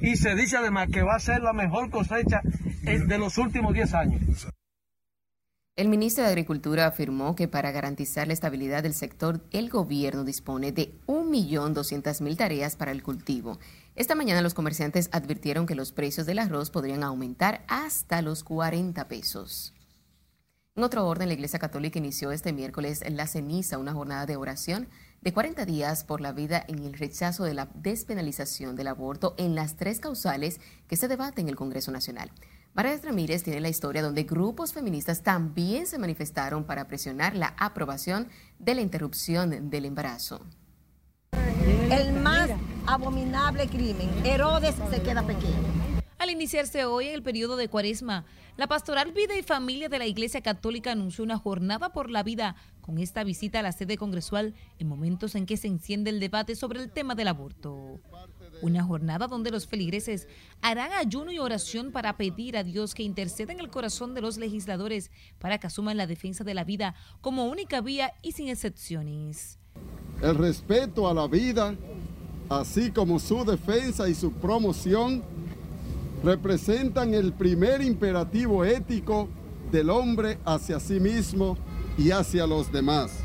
y 0.00 0.16
se 0.16 0.36
dice 0.36 0.58
además 0.58 0.88
que 0.92 1.02
va 1.02 1.16
a 1.16 1.20
ser 1.20 1.42
la 1.42 1.52
mejor 1.52 1.90
cosecha 1.90 2.42
de 2.82 3.18
los 3.18 3.38
últimos 3.38 3.74
10 3.74 3.94
años. 3.94 4.48
El 5.78 5.88
ministro 5.88 6.24
de 6.24 6.30
Agricultura 6.30 6.86
afirmó 6.86 7.34
que 7.34 7.48
para 7.48 7.70
garantizar 7.70 8.26
la 8.26 8.34
estabilidad 8.34 8.82
del 8.82 8.92
sector, 8.92 9.40
el 9.52 9.70
gobierno 9.70 10.24
dispone 10.24 10.72
de 10.72 10.92
1.200.000 11.06 12.36
tareas 12.36 12.76
para 12.76 12.90
el 12.90 13.02
cultivo 13.02 13.58
esta 13.98 14.14
mañana 14.14 14.42
los 14.42 14.54
comerciantes 14.54 15.08
advirtieron 15.10 15.66
que 15.66 15.74
los 15.74 15.90
precios 15.90 16.24
del 16.24 16.38
arroz 16.38 16.70
podrían 16.70 17.02
aumentar 17.02 17.64
hasta 17.66 18.22
los 18.22 18.44
40 18.44 19.08
pesos. 19.08 19.74
En 20.76 20.84
otro 20.84 21.04
orden, 21.04 21.26
la 21.26 21.34
Iglesia 21.34 21.58
Católica 21.58 21.98
inició 21.98 22.30
este 22.30 22.52
miércoles 22.52 23.02
en 23.02 23.16
la 23.16 23.26
ceniza 23.26 23.76
una 23.76 23.92
jornada 23.92 24.24
de 24.24 24.36
oración 24.36 24.86
de 25.20 25.32
40 25.32 25.66
días 25.66 26.04
por 26.04 26.20
la 26.20 26.30
vida 26.30 26.64
en 26.68 26.84
el 26.84 26.92
rechazo 26.92 27.42
de 27.42 27.54
la 27.54 27.70
despenalización 27.74 28.76
del 28.76 28.86
aborto 28.86 29.34
en 29.36 29.56
las 29.56 29.74
tres 29.74 29.98
causales 29.98 30.60
que 30.86 30.96
se 30.96 31.08
debaten 31.08 31.46
en 31.46 31.48
el 31.48 31.56
Congreso 31.56 31.90
Nacional. 31.90 32.30
María 32.74 32.96
Ramírez 33.02 33.42
tiene 33.42 33.60
la 33.60 33.68
historia 33.68 34.02
donde 34.02 34.22
grupos 34.22 34.72
feministas 34.72 35.22
también 35.22 35.86
se 35.86 35.98
manifestaron 35.98 36.64
para 36.64 36.86
presionar 36.86 37.34
la 37.34 37.54
aprobación 37.58 38.28
de 38.58 38.74
la 38.74 38.82
interrupción 38.82 39.70
del 39.70 39.84
embarazo. 39.84 40.40
El 41.90 42.12
más 42.12 42.50
abominable 42.86 43.66
crimen, 43.68 44.08
Herodes 44.24 44.74
se 44.90 45.02
queda 45.02 45.26
pequeño. 45.26 45.88
Al 46.18 46.30
iniciarse 46.30 46.84
hoy 46.84 47.08
el 47.08 47.22
periodo 47.22 47.56
de 47.56 47.68
cuaresma, 47.68 48.24
la 48.56 48.66
Pastoral 48.66 49.12
Vida 49.12 49.36
y 49.36 49.42
Familia 49.42 49.88
de 49.88 49.98
la 49.98 50.06
Iglesia 50.06 50.40
Católica 50.40 50.92
anunció 50.92 51.22
una 51.22 51.38
jornada 51.38 51.92
por 51.92 52.10
la 52.10 52.24
vida 52.24 52.56
con 52.88 52.96
esta 52.96 53.22
visita 53.22 53.58
a 53.58 53.62
la 53.62 53.72
sede 53.72 53.98
congresual 53.98 54.54
en 54.78 54.88
momentos 54.88 55.34
en 55.34 55.44
que 55.44 55.58
se 55.58 55.68
enciende 55.68 56.08
el 56.08 56.20
debate 56.20 56.56
sobre 56.56 56.80
el 56.80 56.90
tema 56.90 57.14
del 57.14 57.28
aborto. 57.28 58.00
Una 58.62 58.82
jornada 58.82 59.26
donde 59.26 59.50
los 59.50 59.66
feligreses 59.66 60.26
harán 60.62 60.92
ayuno 60.94 61.30
y 61.30 61.38
oración 61.38 61.92
para 61.92 62.16
pedir 62.16 62.56
a 62.56 62.64
Dios 62.64 62.94
que 62.94 63.02
interceda 63.02 63.52
en 63.52 63.60
el 63.60 63.68
corazón 63.68 64.14
de 64.14 64.22
los 64.22 64.38
legisladores 64.38 65.10
para 65.38 65.58
que 65.58 65.66
asuman 65.66 65.98
la 65.98 66.06
defensa 66.06 66.44
de 66.44 66.54
la 66.54 66.64
vida 66.64 66.94
como 67.20 67.44
única 67.44 67.82
vía 67.82 68.14
y 68.22 68.32
sin 68.32 68.48
excepciones. 68.48 69.58
El 70.22 70.36
respeto 70.36 71.06
a 71.10 71.12
la 71.12 71.28
vida, 71.28 71.76
así 72.48 72.90
como 72.90 73.18
su 73.18 73.44
defensa 73.44 74.08
y 74.08 74.14
su 74.14 74.32
promoción, 74.32 75.22
representan 76.24 77.12
el 77.12 77.34
primer 77.34 77.82
imperativo 77.82 78.64
ético 78.64 79.28
del 79.70 79.90
hombre 79.90 80.38
hacia 80.46 80.80
sí 80.80 80.98
mismo 80.98 81.58
y 81.98 82.12
hacia 82.12 82.46
los 82.46 82.70
demás. 82.70 83.24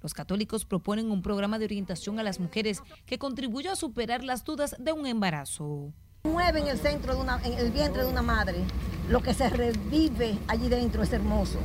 Los 0.00 0.14
católicos 0.14 0.64
proponen 0.64 1.10
un 1.10 1.20
programa 1.20 1.58
de 1.58 1.64
orientación 1.64 2.18
a 2.18 2.22
las 2.22 2.40
mujeres 2.40 2.82
que 3.06 3.18
contribuya 3.18 3.72
a 3.72 3.76
superar 3.76 4.24
las 4.24 4.44
dudas 4.44 4.74
de 4.78 4.92
un 4.92 5.06
embarazo. 5.06 5.92
Mueve 6.24 6.60
en 6.60 6.68
el 6.68 6.78
centro, 6.78 7.14
de 7.14 7.20
una, 7.20 7.40
en 7.44 7.54
el 7.54 7.72
vientre 7.72 8.02
de 8.02 8.08
una 8.08 8.22
madre, 8.22 8.58
lo 9.08 9.20
que 9.20 9.34
se 9.34 9.50
revive 9.50 10.38
allí 10.46 10.68
dentro 10.68 11.02
es 11.02 11.12
hermoso. 11.12 11.58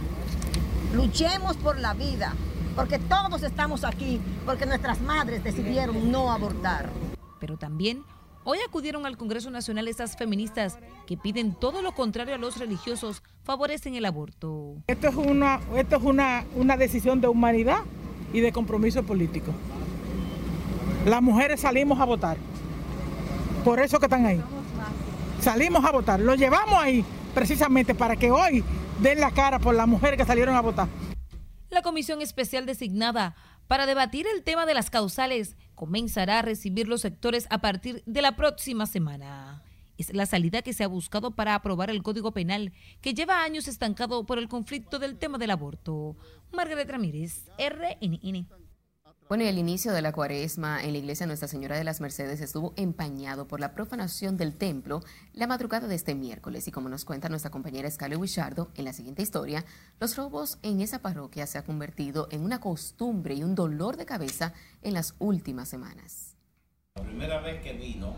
Luchemos 0.94 1.58
por 1.58 1.80
la 1.80 1.94
vida, 1.94 2.34
porque 2.76 2.98
todos 2.98 3.44
estamos 3.44 3.84
aquí, 3.84 4.20
porque 4.46 4.66
nuestras 4.66 5.00
madres 5.02 5.44
decidieron 5.44 6.12
no 6.12 6.32
abortar. 6.32 6.92
Pero 7.40 7.58
también 7.58 8.04
hoy 8.44 8.60
acudieron 8.68 9.06
al 9.06 9.18
Congreso 9.18 9.52
Nacional 9.52 9.88
estas 9.88 10.16
feministas 10.16 10.80
que 11.06 11.18
piden 11.18 11.54
todo 11.54 11.82
lo 11.82 11.94
contrario 11.94 12.36
a 12.36 12.40
los 12.40 12.58
religiosos, 12.58 13.22
favorecen 13.48 13.96
el 13.96 14.04
aborto. 14.04 14.76
Esto 14.88 15.08
es 15.08 15.16
una, 15.16 15.62
esto 15.78 15.96
es 15.96 16.04
una, 16.04 16.44
una 16.54 16.76
decisión 16.76 17.22
de 17.22 17.30
humanidad 17.30 17.80
y 18.34 18.42
de 18.42 18.52
compromiso 18.52 19.04
político. 19.04 19.54
Las 21.06 21.22
mujeres 21.22 21.62
salimos 21.62 21.98
a 22.02 22.04
votar, 22.04 22.36
por 23.64 23.80
eso 23.80 24.00
que 24.00 24.08
están 24.08 24.26
ahí. 24.26 24.44
Salimos 25.40 25.86
a 25.86 25.92
votar, 25.92 26.20
lo 26.20 26.36
llevamos 26.36 26.76
ahí 26.76 27.06
precisamente 27.34 27.96
para 27.96 28.18
que 28.18 28.32
hoy 28.32 28.66
den 29.02 29.22
la 29.22 29.32
cara 29.32 29.60
por 29.60 29.74
las 29.74 29.88
mujeres 29.88 30.18
que 30.18 30.26
salieron 30.26 30.54
a 30.54 30.62
votar. 30.62 30.90
La 31.70 31.82
comisión 31.82 32.22
especial 32.22 32.66
designada 32.66 33.38
para 33.70 33.86
debatir 33.86 34.26
el 34.28 34.44
tema 34.44 34.66
de 34.66 34.74
las 34.74 34.90
causales 34.90 35.56
comenzará 35.74 36.40
a 36.40 36.42
recibir 36.42 36.90
los 36.90 37.00
sectores 37.00 37.48
a 37.50 37.60
partir 37.60 38.04
de 38.06 38.22
la 38.22 38.36
próxima 38.36 38.86
semana. 38.88 39.64
Es 39.98 40.14
la 40.14 40.26
salida 40.26 40.62
que 40.62 40.74
se 40.74 40.84
ha 40.84 40.88
buscado 40.88 41.32
para 41.32 41.56
aprobar 41.56 41.90
el 41.90 42.04
Código 42.04 42.32
Penal, 42.32 42.74
que 43.02 43.14
lleva 43.14 43.44
años 43.44 43.68
estancado 43.68 44.26
por 44.26 44.38
el 44.38 44.48
conflicto 44.48 45.00
del 45.00 45.18
tema 45.18 45.38
del 45.38 45.52
aborto. 45.52 46.16
Margaret 46.52 46.90
Ramírez, 46.90 47.50
RNN. 47.58 48.48
Bueno, 49.30 49.44
el 49.44 49.58
inicio 49.58 49.92
de 49.92 50.02
la 50.02 50.14
cuaresma 50.14 50.82
en 50.82 50.94
la 50.94 51.00
iglesia 51.00 51.28
Nuestra 51.28 51.50
Señora 51.50 51.78
de 51.78 51.84
las 51.84 52.00
Mercedes 52.00 52.40
estuvo 52.40 52.74
empañado 52.78 53.46
por 53.46 53.60
la 53.60 53.74
profanación 53.74 54.38
del 54.38 54.56
templo 54.56 55.02
la 55.34 55.48
madrugada 55.48 55.90
de 55.90 55.96
este 55.96 56.16
miércoles. 56.16 56.66
Y 56.70 56.72
como 56.72 56.88
nos 56.88 57.04
cuenta 57.04 57.28
nuestra 57.28 57.52
compañera 57.52 57.92
Scarlett 57.92 58.20
Wichardo 58.20 58.72
en 58.76 58.86
la 58.86 58.94
siguiente 58.94 59.24
historia, 59.24 59.66
los 60.00 60.16
robos 60.16 60.60
en 60.62 60.80
esa 60.80 61.00
parroquia 61.00 61.46
se 61.46 61.58
ha 61.58 61.66
convertido 61.66 62.30
en 62.32 62.46
una 62.46 62.62
costumbre 62.62 63.34
y 63.34 63.44
un 63.44 63.54
dolor 63.54 63.98
de 63.98 64.06
cabeza 64.06 64.54
en 64.82 64.94
las 64.94 65.14
últimas 65.20 65.68
semanas. 65.68 66.38
La 66.96 67.04
primera 67.04 67.42
vez 67.42 67.62
que 67.62 67.74
vino, 67.74 68.16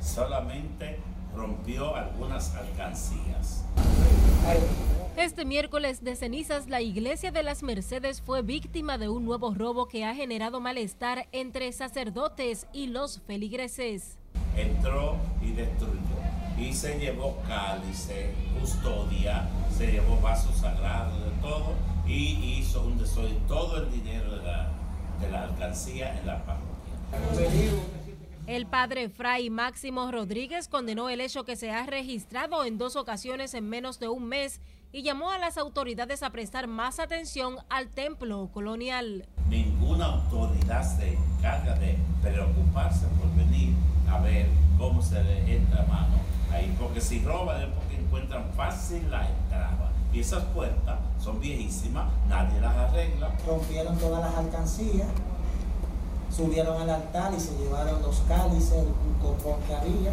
solamente 0.00 1.00
rompió 1.34 1.94
algunas 1.94 2.54
alcancías. 2.54 3.64
Este 5.16 5.44
miércoles 5.44 6.02
de 6.02 6.16
cenizas, 6.16 6.68
la 6.68 6.80
iglesia 6.80 7.30
de 7.30 7.42
las 7.42 7.62
Mercedes 7.62 8.22
fue 8.22 8.42
víctima 8.42 8.98
de 8.98 9.08
un 9.08 9.24
nuevo 9.24 9.52
robo 9.54 9.86
que 9.86 10.04
ha 10.04 10.14
generado 10.14 10.60
malestar 10.60 11.28
entre 11.32 11.70
sacerdotes 11.72 12.66
y 12.72 12.86
los 12.86 13.20
feligreses. 13.26 14.16
Entró 14.56 15.16
y 15.42 15.52
destruyó 15.52 16.00
y 16.58 16.72
se 16.72 16.98
llevó 16.98 17.38
cálice, 17.46 18.30
custodia, 18.58 19.48
se 19.76 19.92
llevó 19.92 20.20
vasos 20.20 20.56
sagrados, 20.56 21.18
de 21.24 21.30
todo 21.40 21.74
y 22.06 22.58
hizo 22.58 22.82
un 22.82 22.98
desorden, 22.98 23.38
todo 23.48 23.82
el 23.82 23.90
dinero 23.90 24.38
de 24.38 24.44
la, 24.44 24.70
de 25.20 25.30
la 25.30 25.44
alcancía 25.44 26.18
en 26.18 26.26
la 26.26 26.44
parroquia. 26.44 26.72
El 28.46 28.66
padre 28.66 29.08
Fray 29.08 29.50
Máximo 29.50 30.10
Rodríguez 30.10 30.66
condenó 30.66 31.08
el 31.08 31.20
hecho 31.20 31.44
que 31.44 31.54
se 31.54 31.70
ha 31.70 31.86
registrado 31.86 32.64
en 32.64 32.76
dos 32.76 32.96
ocasiones 32.96 33.54
en 33.54 33.68
menos 33.68 34.00
de 34.00 34.08
un 34.08 34.24
mes 34.26 34.60
y 34.90 35.02
llamó 35.02 35.30
a 35.30 35.38
las 35.38 35.58
autoridades 35.58 36.24
a 36.24 36.30
prestar 36.30 36.66
más 36.66 36.98
atención 36.98 37.58
al 37.70 37.88
templo 37.88 38.50
colonial. 38.52 39.26
Ninguna 39.48 40.06
autoridad 40.06 40.82
se 40.82 41.14
encarga 41.14 41.74
de 41.76 41.96
preocuparse 42.20 43.06
por 43.20 43.32
venir 43.36 43.74
a 44.10 44.20
ver 44.20 44.48
cómo 44.76 45.00
se 45.00 45.22
le 45.22 45.56
entra 45.56 45.84
mano 45.84 46.16
ahí, 46.50 46.74
porque 46.80 47.00
si 47.00 47.20
roban 47.20 47.62
es 47.62 47.68
porque 47.68 47.96
encuentran 47.96 48.50
fácil 48.54 49.08
la 49.08 49.28
entrada. 49.28 49.92
Y 50.12 50.20
esas 50.20 50.44
puertas 50.46 50.98
son 51.18 51.40
viejísimas, 51.40 52.10
nadie 52.28 52.60
las 52.60 52.76
arregla. 52.76 53.34
Rompieron 53.46 53.96
todas 53.98 54.20
las 54.20 54.34
alcancías, 54.34 55.08
subieron 56.34 56.80
al 56.80 56.90
altar 56.90 57.32
y 57.36 57.40
se 57.40 57.56
llevaron 57.58 58.02
los 58.02 58.20
cálices, 58.28 58.72
el 58.72 58.88
copón 59.20 59.60
que 59.66 59.74
había, 59.74 60.12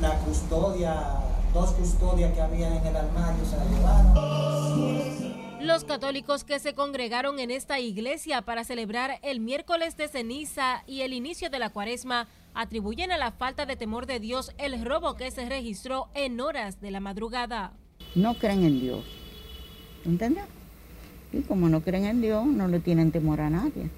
la 0.00 0.18
custodia 0.20 1.24
dos 1.52 1.70
custodias 1.70 2.32
que 2.34 2.40
había 2.40 2.76
en 2.76 2.86
el 2.86 2.96
armario 2.96 3.44
se 3.44 3.56
la 3.56 3.64
llevaron. 3.64 5.44
Los 5.64 5.84
católicos 5.84 6.44
que 6.44 6.58
se 6.58 6.74
congregaron 6.74 7.38
en 7.38 7.50
esta 7.50 7.78
iglesia 7.78 8.42
para 8.42 8.64
celebrar 8.64 9.18
el 9.22 9.40
miércoles 9.40 9.96
de 9.96 10.08
ceniza 10.08 10.82
y 10.86 11.02
el 11.02 11.14
inicio 11.14 11.48
de 11.48 11.58
la 11.58 11.70
cuaresma 11.70 12.28
atribuyen 12.52 13.12
a 13.12 13.16
la 13.16 13.32
falta 13.32 13.64
de 13.64 13.76
temor 13.76 14.06
de 14.06 14.20
Dios 14.20 14.52
el 14.58 14.84
robo 14.84 15.14
que 15.14 15.30
se 15.30 15.48
registró 15.48 16.08
en 16.14 16.40
horas 16.40 16.80
de 16.80 16.90
la 16.90 17.00
madrugada. 17.00 17.72
No 18.14 18.34
creen 18.34 18.64
en 18.64 18.80
Dios, 18.80 19.04
¿entiendes? 20.04 20.44
Y 21.34 21.42
como 21.42 21.68
no 21.68 21.80
creen 21.80 22.04
en 22.04 22.20
Dios, 22.20 22.46
no 22.46 22.68
le 22.68 22.78
tienen 22.78 23.10
temor 23.10 23.40
a 23.40 23.50
nadie, 23.50 23.90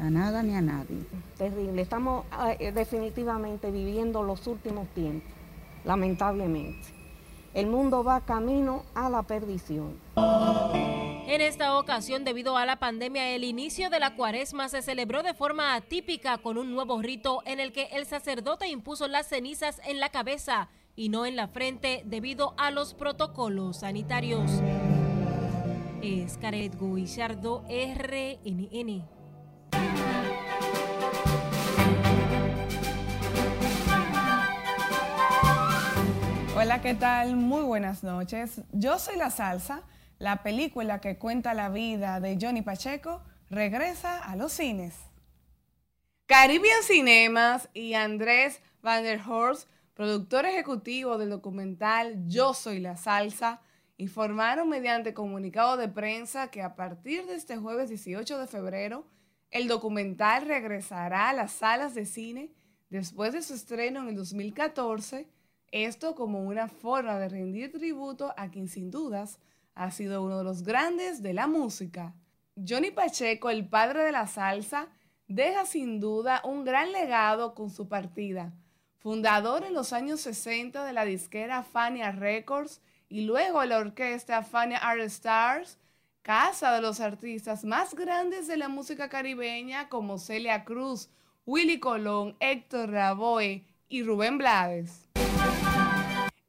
a 0.00 0.10
nada 0.10 0.42
ni 0.42 0.54
a 0.54 0.60
nadie. 0.60 0.98
Terrible, 1.38 1.80
estamos 1.80 2.26
eh, 2.58 2.70
definitivamente 2.72 3.70
viviendo 3.70 4.22
los 4.22 4.46
últimos 4.46 4.86
tiempos 4.88 5.36
lamentablemente. 5.86 6.88
El 7.54 7.68
mundo 7.68 8.04
va 8.04 8.20
camino 8.20 8.84
a 8.94 9.08
la 9.08 9.22
perdición. 9.22 9.96
En 10.16 11.40
esta 11.40 11.78
ocasión, 11.78 12.24
debido 12.24 12.56
a 12.56 12.66
la 12.66 12.76
pandemia, 12.76 13.30
el 13.30 13.44
inicio 13.44 13.88
de 13.88 13.98
la 13.98 14.14
cuaresma 14.14 14.68
se 14.68 14.82
celebró 14.82 15.22
de 15.22 15.32
forma 15.32 15.74
atípica 15.74 16.38
con 16.38 16.58
un 16.58 16.72
nuevo 16.72 17.00
rito 17.00 17.42
en 17.46 17.58
el 17.58 17.72
que 17.72 17.84
el 17.92 18.04
sacerdote 18.04 18.68
impuso 18.68 19.08
las 19.08 19.28
cenizas 19.28 19.80
en 19.86 20.00
la 20.00 20.10
cabeza 20.10 20.68
y 20.94 21.08
no 21.08 21.24
en 21.24 21.36
la 21.36 21.48
frente 21.48 22.02
debido 22.04 22.54
a 22.58 22.70
los 22.70 22.94
protocolos 22.94 23.78
sanitarios. 23.78 24.50
Es 26.02 26.36
Caret 26.38 26.78
Guillardo, 26.78 27.64
RNN. 27.68 29.04
Hola, 36.56 36.80
¿qué 36.82 36.94
tal? 36.94 37.36
Muy 37.36 37.62
buenas 37.62 38.02
noches. 38.02 38.60
Yo 38.72 38.98
soy 38.98 39.16
La 39.16 39.30
Salsa. 39.30 39.82
La 40.18 40.42
película 40.42 41.00
que 41.00 41.18
cuenta 41.18 41.54
la 41.54 41.68
vida 41.68 42.20
de 42.20 42.38
Johnny 42.40 42.62
Pacheco 42.62 43.22
regresa 43.50 44.18
a 44.18 44.36
los 44.36 44.52
cines. 44.52 44.94
Caribbean 46.26 46.82
Cinemas 46.82 47.68
y 47.72 47.94
Andrés 47.94 48.60
Van 48.82 49.02
der 49.02 49.20
Horst, 49.26 49.68
productor 49.94 50.44
ejecutivo 50.44 51.18
del 51.18 51.30
documental 51.30 52.26
Yo 52.26 52.54
Soy 52.54 52.80
la 52.80 52.96
Salsa, 52.96 53.60
informaron 53.96 54.68
mediante 54.68 55.14
comunicado 55.14 55.76
de 55.76 55.88
prensa 55.88 56.50
que 56.50 56.62
a 56.62 56.76
partir 56.76 57.26
de 57.26 57.34
este 57.34 57.56
jueves 57.56 57.88
18 57.88 58.38
de 58.38 58.46
febrero, 58.46 59.06
el 59.50 59.68
documental 59.68 60.46
regresará 60.46 61.30
a 61.30 61.32
las 61.32 61.52
salas 61.52 61.94
de 61.94 62.06
cine 62.06 62.52
después 62.90 63.32
de 63.32 63.42
su 63.42 63.54
estreno 63.54 64.00
en 64.00 64.08
el 64.08 64.16
2014 64.16 65.28
esto 65.72 66.14
como 66.14 66.40
una 66.42 66.68
forma 66.68 67.18
de 67.18 67.28
rendir 67.28 67.72
tributo 67.72 68.32
a 68.36 68.50
quien 68.50 68.68
sin 68.68 68.90
dudas 68.90 69.38
ha 69.74 69.90
sido 69.90 70.22
uno 70.22 70.38
de 70.38 70.44
los 70.44 70.62
grandes 70.62 71.22
de 71.22 71.34
la 71.34 71.46
música. 71.46 72.14
Johnny 72.56 72.90
Pacheco, 72.90 73.50
el 73.50 73.68
padre 73.68 74.04
de 74.04 74.12
la 74.12 74.26
salsa, 74.26 74.88
deja 75.28 75.66
sin 75.66 76.00
duda 76.00 76.40
un 76.44 76.64
gran 76.64 76.92
legado 76.92 77.54
con 77.54 77.70
su 77.70 77.88
partida. 77.88 78.54
Fundador 78.96 79.64
en 79.64 79.74
los 79.74 79.92
años 79.92 80.20
60 80.20 80.84
de 80.84 80.92
la 80.92 81.04
disquera 81.04 81.62
Fania 81.62 82.12
Records 82.12 82.80
y 83.08 83.22
luego 83.22 83.64
la 83.64 83.78
orquesta 83.78 84.42
Fania 84.42 84.78
Art 84.78 85.00
Stars, 85.02 85.78
casa 86.22 86.74
de 86.74 86.82
los 86.82 87.00
artistas 87.00 87.64
más 87.64 87.94
grandes 87.94 88.48
de 88.48 88.56
la 88.56 88.68
música 88.68 89.08
caribeña 89.08 89.88
como 89.88 90.18
Celia 90.18 90.64
Cruz, 90.64 91.08
Willy 91.44 91.78
Colón, 91.78 92.36
Héctor 92.40 92.88
Lavoe 92.90 93.64
y 93.88 94.02
Rubén 94.02 94.38
Blades. 94.38 95.08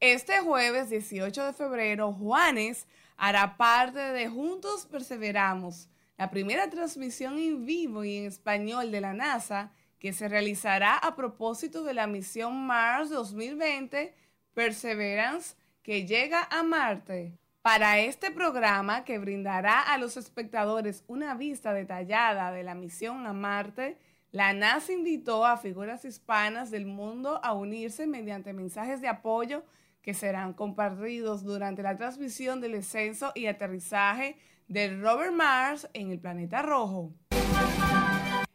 Este 0.00 0.40
jueves 0.40 0.90
18 0.90 1.44
de 1.46 1.52
febrero, 1.52 2.12
Juanes 2.12 2.86
hará 3.16 3.56
parte 3.56 3.98
de 3.98 4.28
Juntos 4.28 4.86
Perseveramos, 4.86 5.88
la 6.16 6.30
primera 6.30 6.68
transmisión 6.68 7.38
en 7.38 7.64
vivo 7.64 8.04
y 8.04 8.16
en 8.16 8.26
español 8.26 8.90
de 8.90 9.00
la 9.00 9.12
NASA 9.12 9.72
que 10.00 10.12
se 10.12 10.28
realizará 10.28 10.96
a 10.96 11.14
propósito 11.14 11.84
de 11.84 11.94
la 11.94 12.06
misión 12.08 12.66
Mars 12.66 13.10
2020 13.10 14.14
Perseverance 14.54 15.54
que 15.82 16.06
llega 16.06 16.48
a 16.50 16.62
Marte. 16.62 17.38
Para 17.62 17.98
este 17.98 18.30
programa 18.30 19.04
que 19.04 19.18
brindará 19.18 19.80
a 19.80 19.98
los 19.98 20.16
espectadores 20.16 21.04
una 21.06 21.34
vista 21.34 21.72
detallada 21.72 22.50
de 22.52 22.62
la 22.62 22.74
misión 22.74 23.26
a 23.26 23.32
Marte, 23.32 23.98
la 24.30 24.52
NASA 24.52 24.92
invitó 24.92 25.46
a 25.46 25.56
figuras 25.56 26.04
hispanas 26.04 26.70
del 26.70 26.86
mundo 26.86 27.40
a 27.42 27.52
unirse 27.52 28.06
mediante 28.06 28.52
mensajes 28.52 29.00
de 29.00 29.08
apoyo 29.08 29.64
que 30.02 30.14
serán 30.14 30.52
compartidos 30.52 31.44
durante 31.44 31.82
la 31.82 31.96
transmisión 31.96 32.60
del 32.60 32.72
descenso 32.72 33.32
y 33.34 33.46
aterrizaje 33.46 34.38
del 34.66 35.00
Robert 35.00 35.32
Mars 35.32 35.88
en 35.94 36.10
el 36.10 36.18
planeta 36.18 36.62
rojo. 36.62 37.12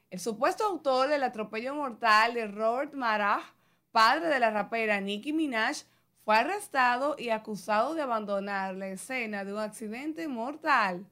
El 0.09 0.19
supuesto 0.19 0.63
autor 0.63 1.09
del 1.09 1.23
atropello 1.23 1.73
mortal 1.73 2.35
de 2.35 2.47
Robert 2.47 2.93
Maraj, 2.93 3.43
padre 3.91 4.27
de 4.27 4.39
la 4.39 4.51
rapera 4.51 5.01
Nicki 5.01 5.33
Minaj, 5.33 5.85
fue 6.23 6.37
arrestado 6.37 7.15
y 7.19 7.29
acusado 7.29 7.95
de 7.95 8.01
abandonar 8.01 8.75
la 8.75 8.87
escena 8.87 9.43
de 9.43 9.53
un 9.53 9.59
accidente 9.59 10.27
mortal. 10.27 11.05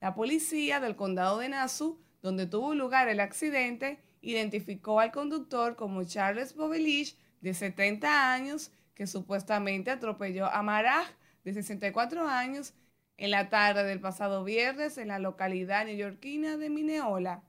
La 0.00 0.14
policía 0.14 0.80
del 0.80 0.96
condado 0.96 1.38
de 1.38 1.50
Nassau, 1.50 1.98
donde 2.22 2.46
tuvo 2.46 2.74
lugar 2.74 3.08
el 3.08 3.20
accidente, 3.20 4.00
identificó 4.22 5.00
al 5.00 5.12
conductor 5.12 5.76
como 5.76 6.04
Charles 6.04 6.54
Bovelich, 6.54 7.16
de 7.42 7.52
70 7.52 8.32
años, 8.32 8.70
que 8.94 9.06
supuestamente 9.06 9.90
atropelló 9.90 10.46
a 10.46 10.62
Maraj, 10.62 11.08
de 11.44 11.52
64 11.52 12.26
años, 12.26 12.72
en 13.18 13.30
la 13.30 13.50
tarde 13.50 13.84
del 13.84 14.00
pasado 14.00 14.44
viernes 14.44 14.96
en 14.96 15.08
la 15.08 15.18
localidad 15.18 15.84
neoyorquina 15.84 16.56
de 16.56 16.70
Mineola. 16.70 17.42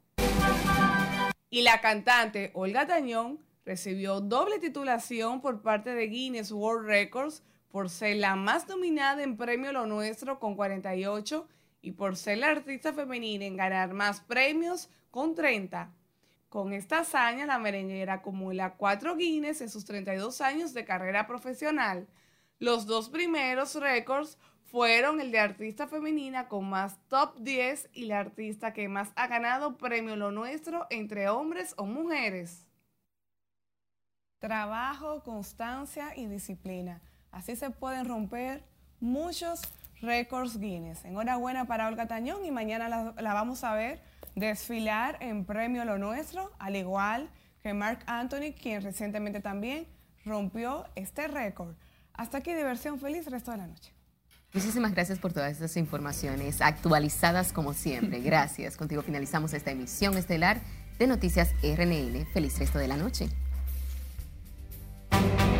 Y 1.49 1.61
la 1.61 1.79
cantante 1.79 2.51
Olga 2.53 2.85
Tañón 2.85 3.39
recibió 3.65 4.21
doble 4.21 4.59
titulación 4.59 5.41
por 5.41 5.61
parte 5.61 5.93
de 5.93 6.07
Guinness 6.07 6.51
World 6.51 6.87
Records 6.87 7.43
por 7.69 7.89
ser 7.89 8.17
la 8.17 8.35
más 8.35 8.67
nominada 8.67 9.23
en 9.23 9.35
Premio 9.35 9.73
Lo 9.73 9.85
Nuestro 9.85 10.39
con 10.39 10.55
48 10.55 11.47
y 11.81 11.91
por 11.91 12.15
ser 12.15 12.37
la 12.37 12.51
artista 12.51 12.93
femenina 12.93 13.45
en 13.45 13.57
ganar 13.57 13.93
más 13.93 14.21
premios 14.21 14.89
con 15.11 15.35
30. 15.35 15.91
Con 16.49 16.71
esta 16.71 16.99
hazaña, 16.99 17.45
la 17.45 17.59
merenguera 17.59 18.13
acumula 18.13 18.75
cuatro 18.75 19.17
Guinness 19.17 19.59
en 19.59 19.69
sus 19.69 19.83
32 19.83 20.39
años 20.39 20.73
de 20.73 20.85
carrera 20.85 21.27
profesional. 21.27 22.07
Los 22.59 22.85
dos 22.85 23.09
primeros 23.09 23.75
récords 23.75 24.37
fueron 24.63 25.19
el 25.19 25.31
de 25.31 25.39
artista 25.39 25.87
femenina 25.87 26.47
con 26.47 26.69
más 26.69 26.97
top 27.07 27.35
10 27.39 27.89
y 27.93 28.05
la 28.05 28.19
artista 28.19 28.71
que 28.71 28.87
más 28.87 29.11
ha 29.15 29.27
ganado 29.27 29.77
premio 29.77 30.15
Lo 30.15 30.31
Nuestro 30.31 30.87
entre 30.89 31.27
hombres 31.27 31.73
o 31.77 31.85
mujeres. 31.85 32.65
Trabajo, 34.45 35.23
constancia 35.23 36.15
y 36.15 36.27
disciplina. 36.27 37.01
Así 37.31 37.55
se 37.55 37.71
pueden 37.71 38.05
romper 38.05 38.63
muchos 38.99 39.61
récords 40.01 40.59
Guinness. 40.59 41.03
Enhorabuena 41.03 41.65
para 41.65 41.87
Olga 41.87 42.07
Tañón 42.07 42.45
y 42.45 42.51
mañana 42.51 42.87
la, 42.87 43.33
vamos 43.33 43.63
a 43.63 43.73
ver 43.73 44.03
desfilar 44.35 45.17
en 45.19 45.45
Premio 45.45 45.83
Lo 45.83 45.97
Nuestro, 45.97 46.51
al 46.59 46.75
igual 46.75 47.27
que 47.63 47.73
Mark 47.73 48.03
Anthony, 48.05 48.53
quien 48.53 48.83
recientemente 48.83 49.39
también 49.39 49.87
rompió 50.25 50.85
este 50.93 51.27
récord. 51.27 51.73
Hasta 52.13 52.37
aquí 52.37 52.53
diversión 52.53 52.99
feliz 52.99 53.25
resto 53.25 53.49
de 53.49 53.57
la 53.57 53.65
noche. 53.65 53.93
Muchísimas 54.53 54.93
gracias 54.93 55.17
por 55.17 55.33
todas 55.33 55.53
estas 55.53 55.75
informaciones 55.75 56.61
actualizadas 56.61 57.51
como 57.51 57.73
siempre. 57.73 58.19
Gracias. 58.19 58.77
Contigo 58.77 59.01
finalizamos 59.01 59.53
esta 59.53 59.71
emisión 59.71 60.15
estelar 60.19 60.61
de 60.99 61.07
Noticias 61.07 61.49
RNN. 61.63 62.27
Feliz 62.31 62.59
resto 62.59 62.77
de 62.77 62.87
la 62.87 62.95
noche. 62.95 63.27
Thank 65.11 65.49
you. 65.49 65.54